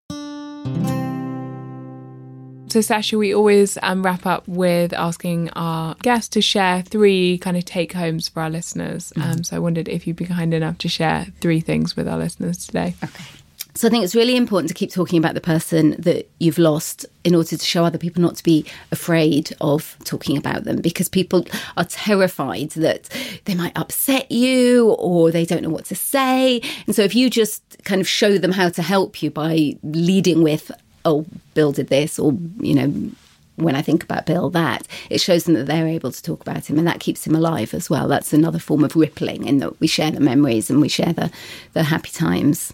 So, 2.69 2.81
Sasha, 2.81 3.17
we 3.17 3.35
always 3.35 3.77
um, 3.83 4.03
wrap 4.03 4.25
up 4.25 4.47
with 4.47 4.93
asking 4.93 5.49
our 5.51 5.95
guests 6.01 6.29
to 6.29 6.41
share 6.41 6.81
three 6.81 7.37
kind 7.37 7.57
of 7.57 7.65
take 7.65 7.93
homes 7.93 8.29
for 8.29 8.41
our 8.41 8.49
listeners. 8.49 9.13
Um, 9.21 9.43
so, 9.43 9.57
I 9.57 9.59
wondered 9.59 9.87
if 9.89 10.07
you'd 10.07 10.15
be 10.15 10.25
kind 10.25 10.53
enough 10.53 10.79
to 10.79 10.87
share 10.87 11.27
three 11.39 11.59
things 11.59 11.95
with 11.95 12.07
our 12.07 12.17
listeners 12.17 12.65
today. 12.65 12.95
So 13.75 13.87
I 13.87 13.91
think 13.91 14.03
it's 14.03 14.13
really 14.13 14.35
important 14.35 14.67
to 14.67 14.75
keep 14.75 14.91
talking 14.91 15.17
about 15.17 15.33
the 15.33 15.41
person 15.41 15.95
that 15.97 16.29
you've 16.39 16.59
lost 16.59 17.07
in 17.23 17.33
order 17.33 17.57
to 17.57 17.57
show 17.57 17.83
other 17.83 17.97
people 17.97 18.21
not 18.21 18.35
to 18.35 18.43
be 18.43 18.65
afraid 18.91 19.55
of 19.61 19.97
talking 20.03 20.37
about 20.37 20.63
them 20.63 20.79
because 20.79 21.09
people 21.09 21.47
are 21.75 21.85
terrified 21.85 22.69
that 22.71 23.09
they 23.45 23.55
might 23.55 23.75
upset 23.75 24.31
you 24.31 24.91
or 24.99 25.31
they 25.31 25.43
don't 25.43 25.63
know 25.63 25.71
what 25.71 25.85
to 25.85 25.95
say. 25.95 26.61
And 26.85 26.95
so 26.95 27.01
if 27.01 27.15
you 27.15 27.31
just 27.31 27.63
kind 27.83 27.99
of 27.99 28.07
show 28.07 28.37
them 28.37 28.51
how 28.51 28.69
to 28.69 28.83
help 28.83 29.23
you 29.23 29.31
by 29.31 29.75
leading 29.81 30.43
with, 30.43 30.71
oh, 31.03 31.25
Bill 31.55 31.71
did 31.71 31.87
this 31.87 32.19
or, 32.19 32.37
you 32.59 32.75
know, 32.75 33.11
when 33.55 33.75
I 33.75 33.81
think 33.81 34.03
about 34.03 34.27
Bill, 34.27 34.51
that 34.51 34.87
it 35.09 35.19
shows 35.19 35.45
them 35.45 35.55
that 35.55 35.65
they're 35.65 35.87
able 35.87 36.11
to 36.11 36.23
talk 36.23 36.41
about 36.41 36.67
him, 36.67 36.79
and 36.79 36.87
that 36.87 36.99
keeps 36.99 37.25
him 37.25 37.35
alive 37.35 37.75
as 37.75 37.87
well. 37.87 38.07
That's 38.07 38.33
another 38.33 38.57
form 38.57 38.83
of 38.83 38.95
rippling 38.95 39.45
in 39.45 39.59
that 39.59 39.79
we 39.79 39.85
share 39.85 40.09
the 40.09 40.19
memories 40.19 40.71
and 40.71 40.81
we 40.81 40.89
share 40.89 41.13
the, 41.13 41.31
the 41.73 41.83
happy 41.83 42.09
times. 42.09 42.73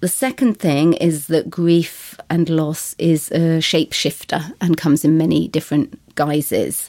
The 0.00 0.08
second 0.08 0.58
thing 0.58 0.94
is 0.94 1.26
that 1.28 1.50
grief 1.50 2.18
and 2.30 2.48
loss 2.48 2.94
is 2.98 3.30
a 3.30 3.58
shapeshifter 3.58 4.52
and 4.60 4.76
comes 4.76 5.04
in 5.04 5.16
many 5.16 5.48
different 5.48 5.98
guises. 6.14 6.88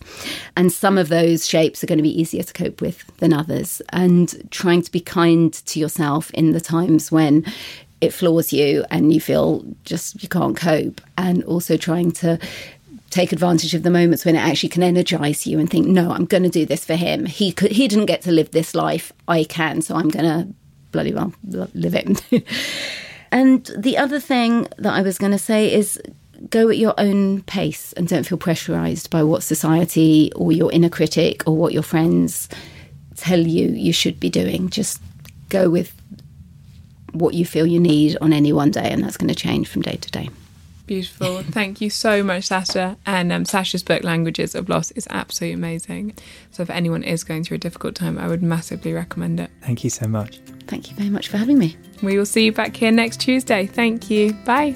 And 0.56 0.72
some 0.72 0.98
of 0.98 1.10
those 1.10 1.48
shapes 1.48 1.84
are 1.84 1.88
going 1.88 1.98
to 1.98 2.04
be 2.04 2.20
easier 2.20 2.44
to 2.44 2.54
cope 2.54 2.82
with 2.82 3.06
than 3.18 3.34
others. 3.34 3.82
And 3.90 4.48
trying 4.52 4.82
to 4.82 4.92
be 4.92 5.00
kind 5.00 5.54
to 5.54 5.80
yourself 5.80 6.32
in 6.32 6.52
the 6.52 6.62
times 6.62 7.12
when 7.12 7.46
it 8.02 8.14
floors 8.14 8.52
you 8.52 8.86
and 8.92 9.14
you 9.14 9.22
feel 9.22 9.66
just 9.84 10.22
you 10.22 10.30
can't 10.30 10.58
cope. 10.58 11.02
And 11.18 11.44
also 11.46 11.78
trying 11.78 12.12
to 12.14 12.40
take 13.10 13.32
advantage 13.32 13.74
of 13.74 13.84
the 13.84 13.90
moments 13.90 14.26
when 14.26 14.36
it 14.36 14.40
actually 14.40 14.70
can 14.70 14.84
energize 14.84 15.48
you 15.48 15.58
and 15.58 15.70
think, 15.70 15.88
no, 15.88 16.12
I'm 16.12 16.26
going 16.26 16.44
to 16.44 16.50
do 16.50 16.66
this 16.66 16.84
for 16.84 16.96
him. 16.96 17.26
He 17.26 17.54
could, 17.54 17.72
he 17.72 17.88
didn't 17.88 18.08
get 18.08 18.22
to 18.24 18.32
live 18.32 18.52
this 18.52 18.76
life. 18.76 19.14
I 19.28 19.46
can, 19.46 19.82
so 19.82 19.96
I'm 19.96 20.10
going 20.10 20.26
to 20.26 20.54
bloody 20.96 21.14
well 21.14 21.34
live 21.74 21.96
it. 21.96 22.24
and 23.32 23.70
the 23.78 23.98
other 23.98 24.20
thing 24.20 24.68
that 24.78 24.94
I 24.94 25.02
was 25.02 25.18
going 25.18 25.34
to 25.34 25.38
say 25.38 25.74
is 25.74 26.02
go 26.50 26.70
at 26.70 26.78
your 26.78 26.94
own 26.98 27.42
pace 27.44 27.92
and 27.94 28.08
don't 28.08 28.26
feel 28.26 28.38
pressurized 28.38 29.10
by 29.10 29.24
what 29.24 29.44
society 29.44 30.32
or 30.36 30.52
your 30.52 30.72
inner 30.72 30.90
critic 30.90 31.44
or 31.46 31.56
what 31.56 31.74
your 31.74 31.84
friends 31.84 32.48
tell 33.16 33.40
you 33.40 33.70
you 33.70 33.92
should 33.92 34.20
be 34.20 34.30
doing. 34.30 34.70
Just 34.70 35.02
go 35.50 35.70
with 35.70 35.94
what 37.12 37.34
you 37.34 37.46
feel 37.46 37.66
you 37.66 37.80
need 37.80 38.18
on 38.22 38.32
any 38.34 38.54
one 38.54 38.72
day, 38.72 38.90
and 38.90 39.04
that's 39.04 39.18
going 39.18 39.34
to 39.34 39.36
change 39.36 39.68
from 39.68 39.82
day 39.82 39.98
to 39.98 40.12
day. 40.12 40.30
Beautiful. 40.86 41.42
Thank 41.42 41.82
you 41.82 41.90
so 41.90 42.24
much, 42.24 42.46
Sasha. 42.46 42.98
And 43.06 43.32
um, 43.32 43.46
Sasha's 43.46 43.84
book, 43.84 44.04
Languages 44.04 44.54
of 44.56 44.70
Loss, 44.70 44.92
is 44.92 45.08
absolutely 45.10 45.54
amazing. 45.54 46.16
So 46.52 46.64
if 46.64 46.70
anyone 46.70 47.04
is 47.04 47.24
going 47.24 47.44
through 47.44 47.56
a 47.56 47.60
difficult 47.60 47.96
time, 47.96 48.18
I 48.18 48.28
would 48.28 48.44
massively 48.44 48.94
recommend 48.94 49.40
it. 49.40 49.50
Thank 49.62 49.84
you 49.84 49.90
so 49.90 50.08
much. 50.08 50.40
Thank 50.68 50.90
you 50.90 50.96
very 50.96 51.10
much 51.10 51.28
for 51.28 51.38
having 51.38 51.58
me. 51.58 51.78
We 52.04 52.18
will 52.18 52.26
see 52.26 52.46
you 52.46 52.52
back 52.52 52.76
here 52.76 52.92
next 52.92 53.22
Tuesday. 53.22 53.66
Thank 53.66 54.10
you. 54.10 54.34
Bye. 54.46 54.76